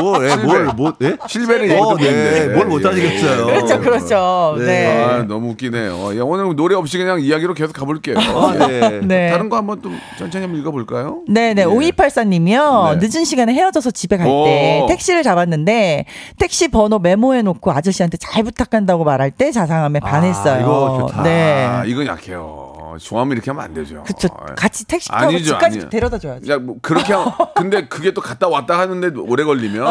뭘, 0.00 0.28
예, 0.30 0.36
뭘, 0.44 0.64
뭐, 0.76 0.92
예? 1.02 1.16
실베를 1.26 1.70
어, 1.72 1.74
입었던 1.74 1.96
네. 1.98 2.04
분인데. 2.04 2.54
뭘 2.54 2.66
못하시겠어요. 2.66 3.46
그렇죠, 3.46 3.80
그렇죠. 3.80 4.54
네. 4.58 4.64
네. 4.64 5.04
아, 5.04 5.22
너무 5.22 5.50
웃기네요. 5.50 6.18
야, 6.18 6.22
오늘 6.24 6.54
노래 6.54 6.74
없이 6.84 6.98
그냥 6.98 7.20
이야기로 7.20 7.54
계속 7.54 7.72
가볼게요. 7.72 8.16
아, 8.18 8.66
네. 8.68 9.00
네. 9.00 9.30
다른 9.30 9.48
거 9.48 9.56
한번 9.56 9.80
좀 9.82 9.98
천천히 10.18 10.44
한번 10.44 10.60
읽어볼까요? 10.60 11.22
네네. 11.28 11.62
예. 11.62 11.64
5284님이요. 11.66 12.98
네. 13.00 13.06
늦은 13.06 13.24
시간에 13.24 13.52
헤어져서 13.54 13.90
집에 13.90 14.16
갈 14.16 14.26
오. 14.26 14.44
때 14.44 14.84
택시를 14.88 15.22
잡았는데 15.22 16.04
택시 16.38 16.68
번호 16.68 16.98
메모해놓고 16.98 17.72
아저씨한테 17.72 18.16
잘 18.18 18.42
부탁한다고 18.44 19.04
말할 19.04 19.30
때 19.30 19.50
자상함에 19.50 20.00
반했어요. 20.00 20.60
이거 20.62 21.06
좋다. 21.08 21.22
네. 21.22 21.64
아, 21.64 21.84
이건 21.84 22.06
약해요. 22.06 22.72
좋아하면 23.00 23.32
이렇게 23.32 23.50
하면 23.50 23.64
안 23.64 23.74
되죠. 23.74 24.04
그쵸. 24.04 24.28
같이 24.56 24.86
택시 24.86 25.08
타고 25.08 25.24
아니죠, 25.26 25.44
집까지 25.46 25.78
아니요. 25.78 25.88
데려다 25.90 26.16
줘야죠. 26.18 26.52
야, 26.52 26.58
뭐 26.58 26.76
그렇게 26.80 27.12
하, 27.12 27.24
근데 27.56 27.88
그게 27.88 28.12
또 28.12 28.20
갔다 28.20 28.46
왔다 28.46 28.78
하는데 28.78 29.10
오래 29.18 29.42
걸리면 29.42 29.84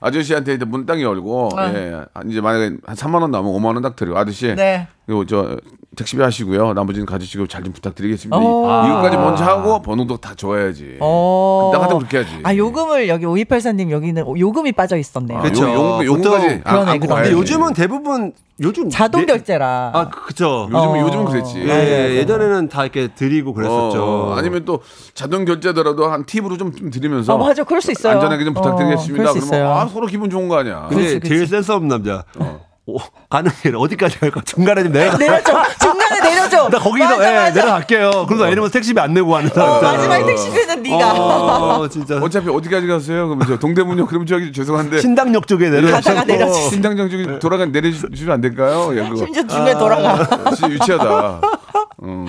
아저씨한테 0.00 0.54
이제 0.54 0.64
문딱 0.64 1.02
열고 1.02 1.48
어. 1.54 1.62
예, 1.74 2.00
이제 2.28 2.40
만약에 2.40 2.76
한 2.86 2.96
3만 2.96 3.20
원 3.20 3.30
남으면 3.30 3.54
5만 3.60 3.74
원 3.74 3.82
딱 3.82 3.96
드리고 3.96 4.16
아저씨 4.16 4.54
네. 4.54 4.88
이거 5.08 5.24
저 5.26 5.56
택시비 5.96 6.22
하시고요. 6.22 6.72
나머지는 6.72 7.04
가지시고 7.06 7.46
잘 7.46 7.60
좀 7.60 7.72
부탁드리겠습니다. 7.74 8.36
어. 8.38 8.86
이것까지 8.86 9.16
먼저 9.18 9.44
하고 9.44 9.82
번호도 9.82 10.16
다 10.16 10.34
줘야지. 10.34 10.96
어. 11.00 11.70
나 11.74 11.78
같으면 11.80 11.98
그렇게 12.06 12.18
해야지. 12.18 12.38
아, 12.42 12.54
요금을 12.56 13.08
여기 13.08 13.26
5284님 13.26 13.90
여기는 13.90 14.38
요금이 14.38 14.72
빠져 14.72 14.96
있었네요. 14.96 15.38
아, 15.38 15.42
그쵸. 15.42 15.64
요- 15.64 15.74
요- 16.00 16.04
요금까지 16.06 16.62
그러네, 16.62 16.98
그러네. 16.98 16.98
근데. 17.24 17.32
요즘은 17.32 17.74
대부분 17.74 18.32
요즘 18.62 18.88
자동 18.88 19.22
예- 19.22 19.26
결제라. 19.26 19.90
아, 19.94 20.08
그쵸. 20.08 20.68
요즘 20.72 20.88
어. 20.88 21.00
요즘은 21.00 21.24
그랬지. 21.26 21.58
예, 21.66 22.16
예 22.18 22.24
전에는 22.26 22.68
다 22.68 22.84
이렇게 22.84 23.08
드리고 23.08 23.52
그랬었죠. 23.52 24.02
어, 24.02 24.34
아니면 24.38 24.64
또 24.64 24.80
자동 25.12 25.44
결제더라도 25.44 26.06
한 26.06 26.24
팁으로 26.24 26.56
좀, 26.56 26.74
좀 26.74 26.90
드리면서 26.90 27.34
어, 27.34 27.38
맞아. 27.38 27.62
그럴 27.64 27.82
수 27.82 27.90
있어요. 27.92 28.14
안전하게 28.14 28.44
좀 28.44 28.54
부탁드리겠습니다. 28.54 29.12
어, 29.12 29.16
그럴 29.16 29.26
수 29.42 29.48
그러면 29.48 29.66
있어요. 29.66 29.70
아 29.78 29.86
서로 29.86 30.06
기분 30.06 30.30
좋은 30.30 30.48
거 30.48 30.56
아니야. 30.56 30.86
근데 30.88 31.02
그치, 31.02 31.14
그치. 31.20 31.28
제일 31.28 31.46
센스 31.46 31.72
없는 31.72 31.88
남자. 31.88 32.24
오, 32.94 32.98
가는 33.28 33.50
길 33.62 33.76
어디까지 33.76 34.18
갈까? 34.18 34.40
중간에 34.44 34.82
좀 34.82 34.92
내려가. 34.92 35.16
내려줘. 35.16 35.52
중간에 35.80 36.20
내려줘. 36.20 36.68
나 36.70 36.78
거기서 36.78 37.08
맞아, 37.16 37.30
예, 37.30 37.34
맞아. 37.36 37.50
내려갈게요. 37.54 38.26
그래서 38.26 38.48
이러면 38.48 38.70
택시비 38.70 38.98
안 39.00 39.14
내고 39.14 39.30
가는 39.30 39.48
사람. 39.48 39.70
어. 39.70 39.80
마지막에 39.80 40.24
택시비는 40.26 40.82
네가. 40.82 41.12
어, 41.12 41.88
진짜. 41.88 42.16
어차피 42.16 42.48
어디까지 42.48 42.86
가세요? 42.86 43.26
그러면 43.28 43.46
저 43.46 43.58
동대문역 43.58 44.08
그럼 44.08 44.26
저기 44.26 44.52
죄송한데 44.52 45.00
신당역 45.00 45.46
쪽에 45.46 45.70
가다가 45.70 45.80
내려가서 45.90 46.24
내려주세요. 46.24 46.70
신당정 46.70 47.10
쪽에 47.10 47.38
돌아가 47.38 47.66
내려주시면 47.66 48.34
안 48.34 48.40
될까요? 48.40 48.90
예, 48.94 49.02
그거. 49.08 49.16
심지어 49.16 49.46
중간에 49.46 49.74
돌아가. 49.74 50.10
아, 50.44 50.50
진짜 50.54 50.68
유치하다. 50.68 51.40
음, 52.02 52.26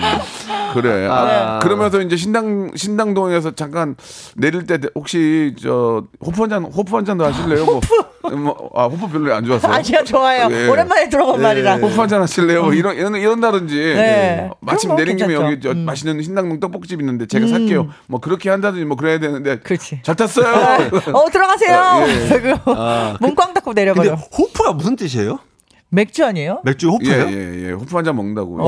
그래. 0.74 1.06
아, 1.10 1.58
그러면서 1.62 2.00
이제 2.00 2.16
신당 2.16 2.70
신당동에서 2.74 3.52
잠깐 3.52 3.96
내릴 4.36 4.66
때 4.66 4.78
혹시 4.94 5.54
저 5.60 6.04
호프 6.24 6.40
한잔 6.42 6.64
호프 6.64 6.94
한 6.94 7.04
잔도 7.04 7.24
하실래요? 7.24 7.64
뭐, 7.64 7.80
뭐, 8.36 8.70
아 8.74 8.84
호프 8.84 9.08
별로 9.08 9.34
안 9.34 9.44
좋았어요. 9.44 9.72
아니야, 9.72 10.04
좋아요. 10.04 10.48
예. 10.50 10.68
오랜만에 10.68 11.08
들어본 11.08 11.40
말이라. 11.40 11.76
호프 11.76 11.94
한잔 11.98 12.20
하실래요? 12.22 12.62
뭐 12.64 12.74
이런 12.74 12.96
이런 12.96 13.14
이런다든지 13.16 13.74
네. 13.74 14.50
마침 14.60 14.88
그런 14.90 14.96
거 14.96 15.02
내린 15.04 15.16
김에. 15.16 15.34
여기 15.34 15.60
저 15.60 15.70
음. 15.70 15.78
맛있는 15.84 16.22
신당동 16.22 16.60
떡볶이집 16.60 17.00
있는데 17.00 17.26
제가 17.26 17.46
살게요. 17.46 17.88
뭐 18.06 18.20
그렇게 18.20 18.50
한다든지 18.50 18.84
뭐 18.84 18.96
그래야 18.96 19.18
되는데 19.18 19.58
그렇지. 19.60 20.00
잘 20.02 20.14
탔어요. 20.14 20.46
어, 21.12 21.30
들어가세요. 21.30 21.78
어, 21.78 22.06
예. 22.08 22.28
그리고 22.40 22.74
문꽝 23.20 23.54
닫고 23.54 23.72
내려버려. 23.72 24.14
호프가 24.14 24.72
무슨 24.72 24.96
뜻이에요? 24.96 25.38
맥주 25.94 26.24
아니에요? 26.24 26.60
맥주 26.64 26.86
예, 26.86 26.90
호프예요? 26.90 27.26
예, 27.38 27.66
예. 27.68 27.72
호프 27.72 27.94
한 27.94 28.02
잔 28.02 28.16
먹는다고. 28.16 28.56
어, 28.60 28.62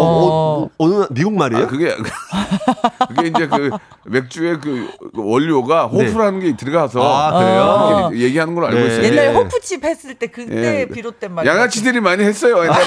어, 0.65 0.71
어느 0.77 0.95
나- 0.95 1.09
미국 1.11 1.33
말이에요? 1.35 1.65
아, 1.65 1.67
그게 1.67 1.97
그게 3.09 3.29
이제 3.29 3.47
그 3.49 3.71
맥주의 4.05 4.61
그 4.61 4.89
원료가 5.15 5.89
네. 5.91 6.07
호프라는 6.07 6.41
게 6.41 6.55
들어가서 6.55 7.01
아, 7.03 7.39
그래요? 7.39 8.09
그렇게 8.11 8.19
얘기하는 8.25 8.55
걸로 8.55 8.67
알고 8.67 8.79
네. 8.79 8.87
있어요. 8.87 9.05
옛날에 9.05 9.29
예. 9.31 9.33
호프집 9.33 9.83
했을 9.85 10.15
때 10.17 10.27
그때 10.27 10.81
예. 10.83 10.87
비롯된 10.87 11.33
말이에요. 11.35 11.57
양아치들이 11.57 12.01
많이 12.01 12.23
했어요. 12.25 12.63
옛날에. 12.63 12.85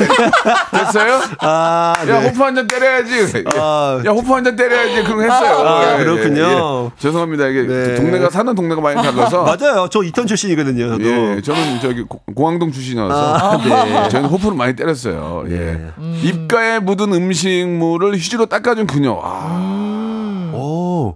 됐어요? 0.72 1.20
아, 1.40 1.94
야 2.00 2.06
네. 2.06 2.28
호프 2.30 2.40
한 2.44 2.54
잔 2.56 2.68
때려야지. 2.68 3.44
아. 3.56 4.02
야 4.06 4.12
호프 4.12 4.32
한 4.32 4.44
잔 4.44 4.56
때려야지. 4.56 5.04
거 5.04 5.20
했어요. 5.22 5.68
아, 5.68 5.84
예, 5.84 6.00
예, 6.00 6.04
그렇군요. 6.04 6.92
예. 6.96 7.00
죄송합니다. 7.00 7.48
이게 7.48 7.64
네. 7.64 7.96
동네가 7.96 8.30
사는 8.30 8.54
동네가 8.54 8.82
많이 8.82 9.02
달라서. 9.02 9.42
맞아요. 9.58 9.88
저 9.92 10.04
이천 10.04 10.28
출신이거든요. 10.28 10.90
저도. 10.90 11.04
예, 11.04 11.42
저는 11.42 11.80
저기 11.82 12.04
고- 12.04 12.22
공항동 12.36 12.72
출신이라서 12.72 13.36
아, 13.36 13.58
네. 13.58 14.10
저는 14.10 14.27
호프를 14.28 14.56
많이 14.58 14.76
때렸어요. 14.76 15.46
예. 15.50 15.92
입가에 16.24 16.80
묻은 16.80 17.14
음식물을 17.14 18.16
휴지로 18.18 18.46
닦아준 18.48 18.88
그녀. 18.88 19.20
아, 19.24 20.52
오. 20.54 21.16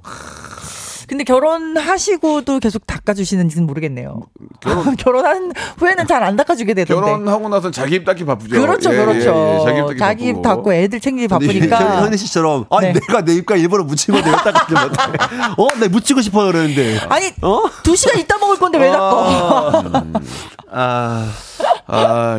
근데 1.08 1.26
결혼하시고도 1.26 2.60
계속 2.62 2.88
닦아주시는지는 2.88 3.68
모르겠네요. 3.68 4.22
결혼... 4.98 5.26
한 5.28 5.52
후에는 5.78 6.08
잘 6.08 6.24
안 6.24 6.38
닦아주게 6.38 6.74
되던데. 6.74 7.02
결혼하고 7.02 7.50
나서 7.50 7.70
자기 7.70 7.96
입 7.96 8.06
닦기 8.06 8.24
바쁘죠. 8.24 8.62
그렇죠, 8.62 8.94
예, 8.94 9.00
예, 9.02 9.06
그렇죠. 9.06 9.60
예, 9.60 9.66
자기 9.66 9.80
입 9.80 9.88
닦기 9.88 10.00
자기 10.00 10.28
입. 10.30 10.42
닦고 10.42 10.74
애들 10.74 11.02
챙기기 11.02 11.28
근데 11.28 11.48
바쁘니까. 11.48 12.04
현희 12.06 12.16
씨처럼 12.16 12.66
아 12.70 12.80
네. 12.80 12.94
내가 12.94 13.26
내 13.26 13.34
입가 13.36 13.58
일부러 13.58 13.84
건데 13.84 14.26
왜 14.26 14.32
닦았지 14.32 14.74
못해? 14.74 14.98
어, 15.58 15.68
나 15.80 15.88
묻히고 15.90 16.22
싶어 16.22 16.46
그러는데. 16.46 17.00
아니 17.10 17.34
어? 17.42 17.64
두 17.84 17.94
시간 17.98 18.18
있다 18.18 18.38
먹을 18.38 18.58
건데 18.58 18.78
왜 18.78 18.90
닦어? 18.90 19.26
아, 19.28 20.04
아 20.72 21.32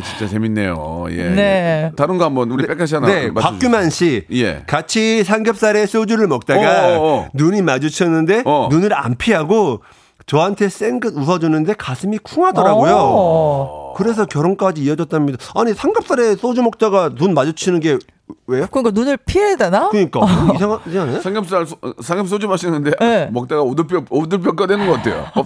진짜 0.03 0.29
재밌네요. 0.29 1.07
예. 1.11 1.17
네. 1.31 1.43
예. 1.43 1.93
다른 1.97 2.19
거 2.19 2.25
한번 2.25 2.51
우리 2.51 2.67
백가시 2.67 2.95
하나. 2.95 3.07
네, 3.07 3.31
맞춰주세요. 3.31 3.59
박규만 3.71 3.91
씨. 3.91 4.25
예. 4.33 4.63
같이 4.67 5.25
삼겹살에 5.25 5.87
소주를 5.87 6.27
먹다가 6.27 6.89
어, 6.89 7.01
어, 7.01 7.19
어. 7.19 7.29
눈이 7.35 7.63
마주쳤는데 7.63 8.43
어. 8.47 8.69
눈을 8.71 8.95
안 8.95 9.17
피하고 9.17 9.83
저한테 10.27 10.69
쌩긋 10.69 11.17
웃어주는데 11.17 11.75
가슴이 11.75 12.19
쿵하더라고요. 12.19 12.95
어. 12.97 13.95
그래서 13.97 14.25
결혼까지 14.25 14.83
이어졌답니다. 14.83 15.39
아니 15.55 15.75
삼겹살에 15.75 16.37
소주 16.37 16.63
먹다가 16.63 17.11
눈 17.15 17.35
마주치는 17.35 17.81
게 17.81 17.99
왜요? 18.47 18.67
그러니까 18.71 18.91
눈을 18.93 19.17
피해야 19.19 19.57
되나? 19.57 19.89
그러니까 19.89 20.21
뭐 20.21 20.55
이상하지 20.55 20.99
않아요? 20.99 21.21
삼겹살 21.21 21.67
소, 21.67 21.77
어, 21.83 21.93
삼겹 22.03 22.29
소주 22.29 22.49
마시는데 22.49 22.93
네. 23.01 23.29
먹다가 23.33 23.63
오돌뼈 23.63 24.05
오돌뼈 24.11 24.53
꺼내는 24.53 24.87
거 24.87 24.95
어때요? 24.95 25.27
어, 25.35 25.45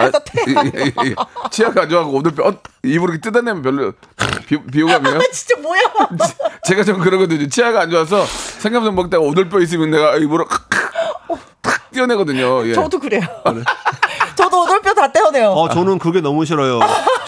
해서 0.00 0.18
아, 0.56 0.64
예, 0.64 0.72
예, 0.80 0.92
예. 1.06 1.14
치아 1.50 1.72
가져가고 1.72 2.16
오돌뼈 2.18 2.46
어, 2.46 2.54
입으로 2.84 3.12
이렇게 3.12 3.30
뜯어내면 3.30 3.62
별로 3.62 3.92
비, 4.46 4.62
비호감이에요? 4.62 5.16
아, 5.16 5.20
진짜 5.32 5.60
뭐야? 5.60 5.80
제가 6.66 6.84
좀 6.84 6.98
그러거든요. 7.00 7.48
치아가 7.48 7.82
안 7.82 7.90
좋아서 7.90 8.24
삼겹살 8.24 8.92
먹다가 8.92 9.22
오돌뼈 9.24 9.60
있으면 9.60 9.90
내가 9.90 10.16
입으로 10.16 10.46
탁 11.62 11.90
띄어내거든요. 11.92 12.66
예. 12.68 12.74
저도 12.74 12.98
그래요. 12.98 13.22
저도 14.36 14.62
오돌뼈 14.62 14.94
다 14.94 15.12
떼어내요. 15.12 15.50
어, 15.50 15.68
저는 15.68 15.98
그게 15.98 16.20
너무 16.20 16.44
싫어요. 16.44 16.80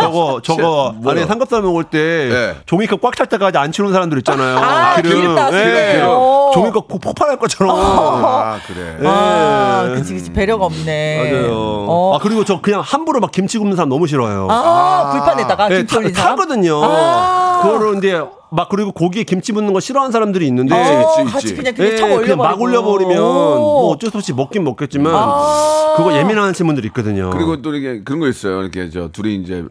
저거, 0.02 0.40
저거, 0.42 0.94
뭐야? 0.96 1.16
안에 1.16 1.26
삼겹살 1.26 1.62
먹을 1.62 1.84
때, 1.84 1.98
네. 2.30 2.56
종이컵 2.66 3.00
꽉 3.00 3.14
찰 3.14 3.26
때까지 3.26 3.58
안 3.58 3.72
치우는 3.72 3.92
사람들 3.92 4.18
있잖아요. 4.18 4.58
아, 4.58 4.96
기름 5.02 5.34
다 5.34 5.50
쓰네. 5.50 6.02
어. 6.02 6.50
종이컵 6.54 6.88
폭- 6.88 7.00
폭발할 7.00 7.38
것처럼. 7.38 7.74
아 7.78 8.58
그래. 8.66 8.96
아, 9.08 9.92
그치, 9.94 10.14
그치. 10.14 10.32
배려가 10.32 10.66
없네. 10.66 11.30
맞아요. 11.46 11.86
어. 11.88 12.14
아, 12.16 12.18
그리고 12.22 12.44
저 12.44 12.60
그냥 12.60 12.80
함부로 12.80 13.20
막 13.20 13.30
김치 13.32 13.58
굽는 13.58 13.76
사람 13.76 13.88
너무 13.88 14.06
싫어요. 14.06 14.48
아, 14.50 15.10
불판에다가 15.12 15.68
네, 15.68 15.76
김치 15.78 15.92
타, 15.94 15.98
올린 16.00 16.14
사람? 16.14 16.36
타거든요. 16.36 16.80
아. 16.84 17.60
그거를 17.62 17.92
근데 17.92 18.20
막 18.50 18.68
그리고 18.68 18.92
고기에 18.92 19.22
김치 19.24 19.52
붓는 19.52 19.72
거 19.72 19.80
싫어하는 19.80 20.12
사람들이 20.12 20.46
있는데. 20.48 20.74
어, 20.74 21.22
있지, 21.22 21.32
같이 21.32 21.46
있지. 21.48 21.56
그냥 21.56 21.74
그냥 21.74 21.92
예, 21.92 21.96
청 21.96 22.16
그냥 22.20 22.36
막. 22.38 22.60
올려버리면 22.60 23.18
오. 23.18 23.22
뭐 23.22 23.90
어쩔 23.92 24.10
수 24.10 24.18
없이 24.18 24.32
먹긴 24.34 24.64
먹겠지만 24.64 25.12
아. 25.14 25.94
그거 25.96 26.14
예민한 26.16 26.52
친구들 26.52 26.84
있거든요. 26.86 27.30
그리고 27.30 27.62
또 27.62 27.74
이렇게 27.74 28.02
그런 28.04 28.20
거 28.20 28.28
있어요. 28.28 28.60
이렇게 28.60 28.90
저 28.90 29.08
둘이 29.08 29.36
이제 29.36 29.64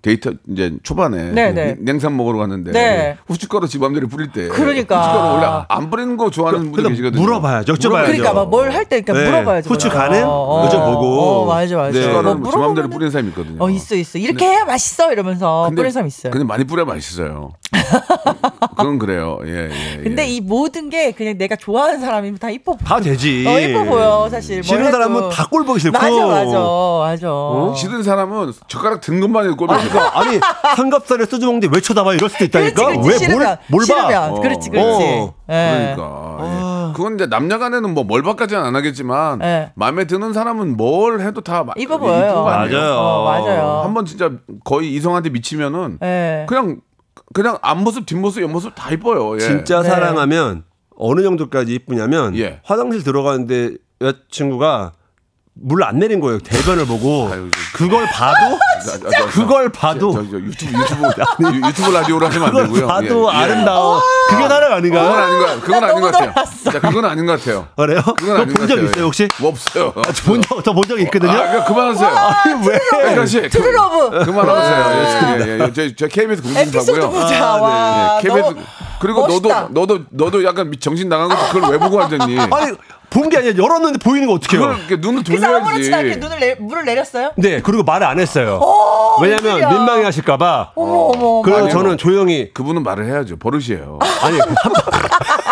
데이트 0.00 0.36
이제 0.48 0.72
초반에 0.84 1.32
네, 1.32 1.50
네. 1.52 1.76
냉삼 1.80 2.16
먹으러 2.16 2.38
갔는데 2.38 2.70
네. 2.70 3.16
후춧가루 3.26 3.66
지 3.66 3.78
맘대로 3.80 4.06
뿌릴 4.06 4.30
때 4.30 4.46
그러니까. 4.48 5.00
후춧가루 5.00 5.34
원래 5.34 5.64
안 5.68 5.90
뿌리는 5.90 6.16
거 6.16 6.30
좋아하는 6.30 6.60
분이 6.70 6.72
근데 6.76 6.90
계시거든요. 6.90 7.20
물어봐야죠. 7.20 7.74
여쭤봐야죠. 7.74 8.06
그러니까 8.06 8.32
막 8.32 8.48
뭘 8.50 8.70
할 8.72 8.84
때 8.84 9.00
그러니까 9.00 9.12
네. 9.14 9.24
물어봐야죠. 9.30 9.70
후추. 9.70 9.88
가는? 9.90 10.22
어, 10.24 10.68
여쭤보고. 10.70 11.02
어, 11.02 11.44
맞아 11.46 11.76
맞아. 11.76 11.90
네. 11.90 11.98
후춧가루는 11.98 12.40
뭐 12.42 12.52
물어보면은- 12.52 12.92
뿌리는 12.92 13.10
사람이 13.10 13.28
있거든요. 13.30 13.56
어 13.64 13.68
있어 13.70 13.96
있어. 13.96 14.18
이렇게 14.18 14.44
해야 14.46 14.64
맛있어 14.64 15.12
이러면서 15.12 15.68
뿌리는 15.70 15.90
사람 15.90 16.06
있어요. 16.06 16.30
근데 16.30 16.44
많이 16.46 16.62
뿌려 16.64 16.84
맛있어요. 16.84 17.50
그건 18.76 18.98
그래요. 18.98 19.38
예, 19.46 19.68
예. 19.70 20.02
근데 20.02 20.22
예. 20.22 20.26
이 20.28 20.40
모든 20.40 20.88
게 20.90 21.10
그냥 21.12 21.36
내가 21.38 21.56
좋아하는 21.56 22.00
사람이면 22.00 22.38
다 22.38 22.50
이뻐. 22.50 22.76
다 22.84 23.00
되지. 23.00 23.44
어 23.46 23.58
이뻐 23.58 23.84
보여 23.84 24.28
사실. 24.30 24.56
뭘 24.56 24.64
싫은. 24.64 24.92
사람은 24.92 25.30
다 25.30 25.48
꼴 25.48 25.64
보기 25.64 25.80
싫고. 25.80 25.98
맞아 25.98 26.26
맞아 26.26 26.58
맞아. 27.00 27.74
싫은 27.74 28.02
사람은 28.02 28.52
젓가락 28.68 29.00
든 29.00 29.18
것만 29.20 29.44
해도 29.44 29.56
꼴보기 29.56 29.80
아니, 29.80 29.87
그러니까 29.88 30.18
아니 30.20 30.40
삼겹살에 30.76 31.24
소주 31.26 31.46
먹는데 31.46 31.68
왜 31.72 31.80
쳐다봐 31.80 32.14
이럴 32.14 32.28
수도 32.30 32.44
있다니까. 32.44 32.86
그렇지 32.86 33.08
왜 33.08 33.18
싫으면 33.18 33.56
뭘, 33.68 33.84
뭘 33.88 34.10
봐? 34.12 34.28
어. 34.30 34.40
그렇지 34.40 34.70
그렇지. 34.70 35.04
어. 35.04 35.34
예. 35.50 35.94
그러니까 35.96 36.38
예. 36.40 36.92
그건 36.96 37.14
이제 37.14 37.26
남녀간에는 37.26 37.94
뭐 37.94 38.04
멀바까지는 38.04 38.62
안 38.62 38.74
하겠지만 38.76 39.38
네. 39.40 39.72
마음에 39.74 40.06
드는 40.06 40.32
사람은 40.32 40.76
뭘 40.76 41.20
해도 41.20 41.40
다 41.42 41.64
마- 41.64 41.72
이뻐 41.76 41.98
보여요. 41.98 42.44
맞아요. 42.44 42.94
어 42.96 43.24
맞아요. 43.24 43.82
한 43.84 43.94
번 43.94 44.04
진짜 44.06 44.30
거의 44.64 44.92
이성한테 44.94 45.30
미치면은 45.30 45.98
예. 46.02 46.46
그냥 46.48 46.80
그냥 47.34 47.58
앞모습 47.62 48.06
뒷모습 48.06 48.42
옆모습 48.42 48.74
다 48.74 48.90
이뻐요. 48.90 49.34
예. 49.36 49.40
진짜 49.40 49.82
네. 49.82 49.88
사랑하면 49.88 50.64
어느 50.96 51.22
정도까지 51.22 51.74
이쁘냐면 51.74 52.36
예. 52.36 52.60
화장실 52.64 53.04
들어가는데 53.04 53.72
여자친구가 54.00 54.92
물 55.60 55.82
안 55.82 55.98
내린 55.98 56.20
거예요. 56.20 56.38
대변을 56.38 56.86
보고 56.86 57.28
아유, 57.32 57.50
그걸 57.74 58.06
봐도 58.06 58.58
자, 58.84 58.92
자, 58.98 59.10
자, 59.10 59.26
그걸 59.26 59.68
봐도 59.70 60.12
저, 60.12 60.22
저, 60.30 60.36
유튜브 60.38 60.78
유튜브 60.78 61.04
유- 61.56 61.66
유튜브 61.66 61.90
라디오로 61.90 62.26
하시면 62.26 62.46
안 62.48 62.52
그걸 62.52 62.66
되고요. 62.68 62.86
봐도 62.86 63.30
예, 63.32 63.36
예. 63.38 63.42
아름다워. 63.42 64.00
그게 64.28 64.48
사랑 64.48 64.72
아닌가요? 64.74 65.08
그건 65.08 65.18
아닌 65.24 65.38
거 65.40 65.60
그건 65.60 65.80
나 65.80 65.86
아닌 65.88 66.00
것 66.00 66.12
같아요. 66.12 66.32
자, 66.70 66.80
그건 66.80 67.04
아닌 67.06 67.26
것 67.26 67.38
같아요. 67.40 67.66
그래요? 67.76 68.00
그건 68.02 68.16
그거 68.16 68.34
아닌 68.34 68.48
것본적 68.54 68.68
같아요. 68.76 68.84
있어요 68.90 69.04
혹시? 69.04 69.28
뭐 69.40 69.50
없어요. 69.50 69.92
본적 70.26 70.64
저본 70.64 70.84
적 70.88 71.00
있거든요. 71.00 71.32
아, 71.32 71.64
그만하세요. 71.64 72.08
아니 72.16 72.68
왜? 73.18 73.26
씨, 73.26 73.40
그- 73.40 73.48
true 73.48 73.82
love. 73.82 74.24
그만하세요. 74.24 75.38
예, 75.40 75.40
예, 75.58 75.58
예. 75.64 75.72
저, 75.72 75.94
저 75.96 76.06
KBS 76.06 76.42
공중파고요. 76.42 77.10
보자. 77.10 77.54
와. 77.56 78.18
예, 78.18 78.22
KBS 78.28 78.40
너무 78.44 78.56
그리고 79.00 79.26
멋있다. 79.26 79.68
너도 79.70 79.94
너도 79.96 80.04
너도 80.10 80.44
약간 80.44 80.70
미- 80.70 80.78
정신 80.78 81.08
나간 81.08 81.28
거 81.28 81.36
그걸 81.52 81.70
왜 81.72 81.78
보고 81.78 81.96
완전히 81.96 82.38
아니 82.38 82.72
본 83.10 83.28
게 83.30 83.38
아니라 83.38 83.56
열었는데 83.62 83.98
보이는 84.00 84.26
거 84.26 84.34
어떻게 84.34 84.56
그걸 84.56 84.74
해요? 84.74 84.78
이렇게 84.86 84.96
눈을 85.06 85.22
그래서 85.24 85.46
아무렇지도 85.46 85.96
않게 85.96 86.18
돌려야지. 86.18 86.20
눈을 86.20 86.40
내, 86.40 86.54
물을 86.54 86.84
내렸어요? 86.84 87.32
네 87.36 87.60
그리고 87.62 87.82
말을 87.82 88.06
안 88.06 88.18
했어요. 88.20 88.60
왜냐면 89.22 89.44
웬일이야. 89.56 89.68
민망해 89.70 90.04
하실까봐. 90.04 90.72
어머 90.74 90.92
어머. 91.12 91.42
그래서 91.42 91.60
아니요. 91.64 91.72
저는 91.72 91.96
조용히 91.98 92.50
그분은 92.52 92.82
말을 92.82 93.06
해야죠. 93.06 93.38
버릇이에요. 93.38 93.98
아니 94.22 94.38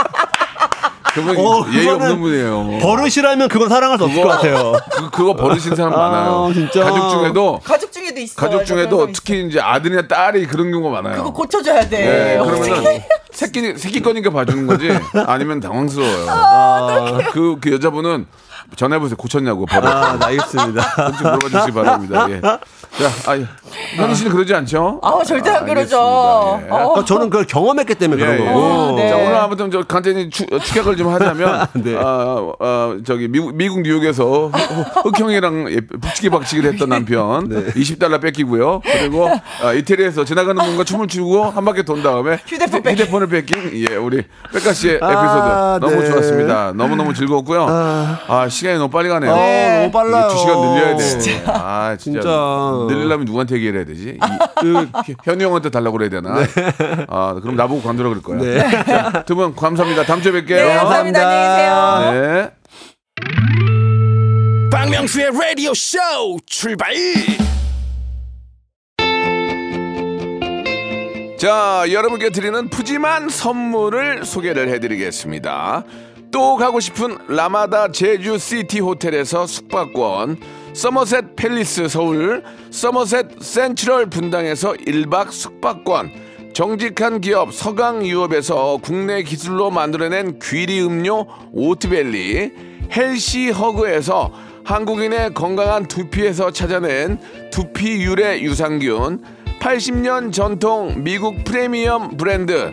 그분 1.16 1.36
어, 1.38 1.66
예의 1.72 1.88
없는 1.88 2.20
분이에요. 2.20 2.78
버릇이라면 2.80 3.48
그건 3.48 3.70
사랑할 3.70 3.96
수 3.96 4.04
없을 4.04 4.22
것 4.22 4.28
같아요. 4.28 4.74
그, 4.92 5.10
그거 5.10 5.34
버릇인 5.34 5.74
사람 5.74 5.94
아, 5.94 5.96
많아요. 5.96 6.50
진짜. 6.52 6.84
가족 6.84 7.08
중에도 7.10 7.60
가족 7.64 7.90
중에도 7.90 8.20
있어. 8.20 8.34
가족 8.36 8.64
중에도 8.66 9.04
있어. 9.04 9.12
특히 9.14 9.46
이제 9.46 9.58
아들이나 9.58 10.06
딸이 10.06 10.46
그런 10.46 10.70
경우가 10.70 11.00
많아요. 11.00 11.22
그거 11.22 11.32
고쳐줘야 11.32 11.88
돼. 11.88 11.98
네. 11.98 12.38
그러면은 12.38 13.00
새끼 13.30 13.76
새끼 13.78 14.02
거니까 14.02 14.30
봐주는 14.30 14.66
거지 14.66 14.90
아니면 15.26 15.60
당황스러워요. 15.60 17.18
그, 17.32 17.56
그 17.60 17.72
여자분은 17.72 18.26
전화해보세요. 18.74 19.16
고쳤냐고 19.16 19.64
버릇. 19.66 19.86
아, 19.86 20.18
네, 20.18 20.26
알겠습니다. 20.26 20.82
좀 21.18 21.32
물어봐 21.32 21.48
주시기 21.48 21.72
바랍니다. 21.72 22.26
예. 22.30 22.40
자, 22.40 23.30
아, 23.30 23.38
현희 23.96 24.14
씨는 24.14 24.32
그러지 24.32 24.54
않죠? 24.54 25.00
아우 25.02 25.22
절대 25.24 25.50
안 25.50 25.64
그러죠. 25.66 25.98
알겠습니다. 25.98 26.66
예. 26.66 26.82
어. 26.82 27.04
저는 27.04 27.30
그걸 27.30 27.46
경험했기 27.46 27.94
때문에 27.94 28.22
예, 28.22 28.26
그런 28.26 28.40
예. 28.40 28.52
거고. 28.52 28.96
네. 28.96 29.08
자, 29.08 29.16
오늘 29.16 29.34
아무튼 29.36 29.70
저 29.70 29.82
간단히 29.82 30.30
추, 30.30 30.44
축약을 30.46 30.96
좀 30.96 31.12
하자면, 31.12 31.66
네. 31.84 31.94
어, 31.94 32.54
어, 32.58 32.96
저기 33.04 33.28
미국, 33.28 33.54
미국 33.54 33.82
뉴욕에서 33.82 34.50
흑- 34.52 35.06
흑형이랑 35.06 35.70
예, 35.72 35.80
북치기 35.80 36.30
박치기를 36.30 36.72
했던 36.72 36.88
남편, 36.88 37.48
네. 37.48 37.66
20달러 37.72 38.20
뺏기고요. 38.20 38.80
그리고 38.82 39.26
어, 39.62 39.72
이태리에서 39.74 40.24
지나가는 40.24 40.60
분과 40.62 40.84
춤을 40.84 41.08
추고 41.08 41.44
한 41.44 41.64
바퀴 41.64 41.82
돈 41.84 42.02
다음에 42.02 42.38
휴대폰 42.46 42.80
휴대- 42.80 42.92
휴대폰을 42.92 43.26
뺏긴 43.28 43.86
예, 43.90 43.96
우리 43.96 44.22
백가 44.52 44.72
씨의 44.72 45.00
아, 45.02 45.78
에피소드 45.78 45.86
너무 45.94 46.02
네. 46.02 46.10
좋았습니다. 46.10 46.72
너무 46.74 46.96
너무 46.96 47.12
즐거웠고요. 47.14 47.66
아, 48.28 48.48
시간이 48.57 48.78
너무 48.78 48.90
빨리 48.90 49.09
가네요. 49.09 49.30
어, 49.30 49.78
너무 49.80 49.90
빨라요. 49.92 50.28
두 50.28 50.38
시간 50.38 50.61
늘려야 50.61 50.96
돼. 50.96 51.42
아, 51.46 51.96
진짜. 51.98 52.20
진짜. 52.20 52.86
늘리려면 52.88 53.24
누구한테 53.26 53.57
얘기를 53.57 53.76
해야 53.78 53.84
되지? 53.84 54.18
이, 54.18 54.18
그, 54.61 54.88
현우 55.24 55.44
형한테 55.44 55.70
달라고 55.70 55.96
그래야 55.98 56.11
되나? 56.11 56.34
아, 57.09 57.34
그럼 57.40 57.57
나보고 57.57 57.82
관두라 57.82 58.09
그럴 58.09 58.22
거야. 58.22 58.38
네. 58.38 59.24
두분 59.26 59.54
감사합니다. 59.54 60.04
다음 60.04 60.22
주에 60.22 60.32
뵐게요. 60.32 60.48
네, 60.48 60.74
감사합니다. 60.74 61.20
안녕히 61.20 62.12
계세요. 62.12 62.12
네. 62.12 62.50
박명수의 64.70 65.30
라디오 65.32 65.72
쇼 65.74 65.98
출발 66.46 66.92
자, 71.38 71.84
여러분께 71.90 72.30
드리는 72.30 72.70
푸짐한 72.70 73.28
선물을 73.28 74.24
소개를 74.24 74.68
해드리겠습니다. 74.70 75.84
또 76.30 76.56
가고 76.56 76.80
싶은 76.80 77.16
라마다 77.28 77.90
제주 77.90 78.38
시티 78.38 78.80
호텔에서 78.80 79.46
숙박권, 79.46 80.38
서머셋 80.72 81.36
팰리스 81.36 81.88
서울, 81.88 82.42
서머셋 82.70 83.40
센트럴 83.40 84.06
분당에서 84.06 84.72
1박 84.72 85.30
숙박권, 85.30 86.10
정직한 86.52 87.20
기업 87.20 87.52
서강유업에서 87.52 88.78
국내 88.82 89.22
기술로 89.22 89.70
만들어낸 89.70 90.38
귀리 90.42 90.82
음료 90.82 91.26
오트벨리, 91.52 92.52
헬시 92.94 93.50
허그에서 93.50 94.32
한국인의 94.64 95.34
건강한 95.34 95.86
두피에서 95.86 96.50
찾아낸 96.50 97.18
두피 97.50 98.02
유래 98.02 98.40
유산균, 98.40 99.22
80년 99.60 100.32
전통 100.32 101.02
미국 101.02 101.44
프리미엄 101.44 102.16
브랜드 102.16 102.72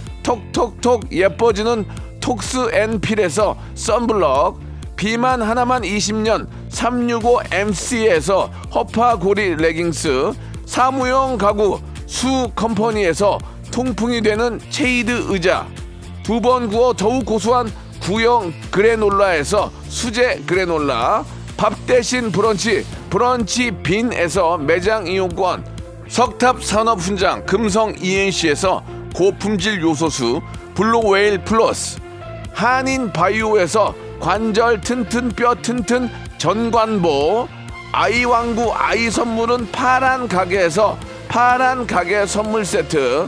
톡톡톡 0.23 1.11
예뻐지는 1.11 1.85
톡스앤필에서 2.19 3.57
썬블럭 3.75 4.59
비만 4.95 5.41
하나만 5.41 5.81
20년 5.81 6.47
365MC에서 6.69 8.49
허파고리 8.73 9.55
레깅스 9.55 10.31
사무용 10.65 11.37
가구 11.37 11.79
수 12.05 12.49
컴퍼니에서 12.55 13.39
통풍이 13.71 14.21
되는 14.21 14.59
체이드 14.69 15.25
의자 15.29 15.65
두 16.23 16.39
번 16.39 16.69
구워 16.69 16.93
더욱 16.93 17.25
고소한 17.25 17.71
구형 18.01 18.53
그래놀라에서 18.69 19.71
수제 19.87 20.43
그래놀라 20.45 21.25
밥 21.57 21.73
대신 21.87 22.31
브런치 22.31 22.85
브런치 23.09 23.71
빈에서 23.83 24.57
매장 24.57 25.07
이용권 25.07 25.65
석탑 26.07 26.63
산업 26.63 26.99
훈장 26.99 27.45
금성 27.45 27.95
ENC에서 27.99 28.83
고품질 29.13 29.81
요소수 29.81 30.41
블루웨일 30.75 31.43
플러스 31.43 31.99
한인 32.53 33.11
바이오에서 33.11 33.93
관절 34.19 34.81
튼튼 34.81 35.29
뼈 35.29 35.55
튼튼 35.55 36.09
전관보 36.37 37.47
아이왕구 37.91 38.73
아이 38.73 39.09
선물은 39.09 39.71
파란 39.71 40.27
가게에서 40.27 40.97
파란 41.27 41.87
가게 41.87 42.25
선물 42.25 42.65
세트 42.65 43.27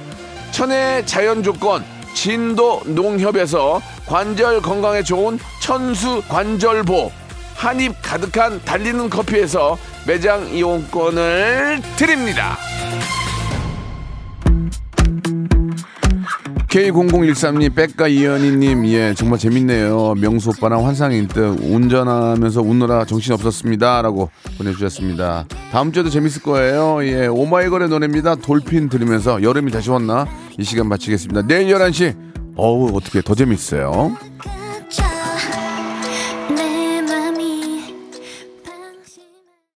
천혜의 0.52 1.06
자연 1.06 1.42
조건 1.42 1.84
진도 2.14 2.82
농협에서 2.86 3.82
관절 4.06 4.62
건강에 4.62 5.02
좋은 5.02 5.40
천수 5.60 6.22
관절보 6.28 7.12
한입 7.56 7.96
가득한 8.02 8.62
달리는 8.64 9.10
커피에서 9.10 9.78
매장 10.06 10.48
이용권을 10.50 11.82
드립니다. 11.96 12.58
K0013님, 16.74 17.76
백가 17.76 18.08
이현희님, 18.08 18.88
예, 18.88 19.14
정말 19.14 19.38
재밌네요. 19.38 20.16
명수 20.16 20.50
오빠랑 20.58 20.88
환상인 20.88 21.28
듯 21.28 21.40
운전하면서 21.62 22.62
웃느라 22.64 23.06
정신 23.06 23.34
없었습니다. 23.34 24.02
라고 24.02 24.32
보내주셨습니다. 24.58 25.46
다음 25.72 25.92
주에도 25.92 26.10
재밌을 26.10 26.42
거예요. 26.42 27.06
예, 27.06 27.28
오마이걸의 27.28 27.90
노래입니다. 27.90 28.38
돌핀 28.38 28.90
들으면서 28.90 29.44
여름이 29.44 29.72
다시 29.72 29.92
왔나? 29.92 30.26
이 30.58 30.64
시간 30.64 30.88
마치겠습니다. 30.88 31.44
내일 31.46 31.72
11시, 31.72 32.16
어우, 32.56 32.98
어떻게 32.98 33.22
더 33.22 33.36
재밌어요. 33.36 34.18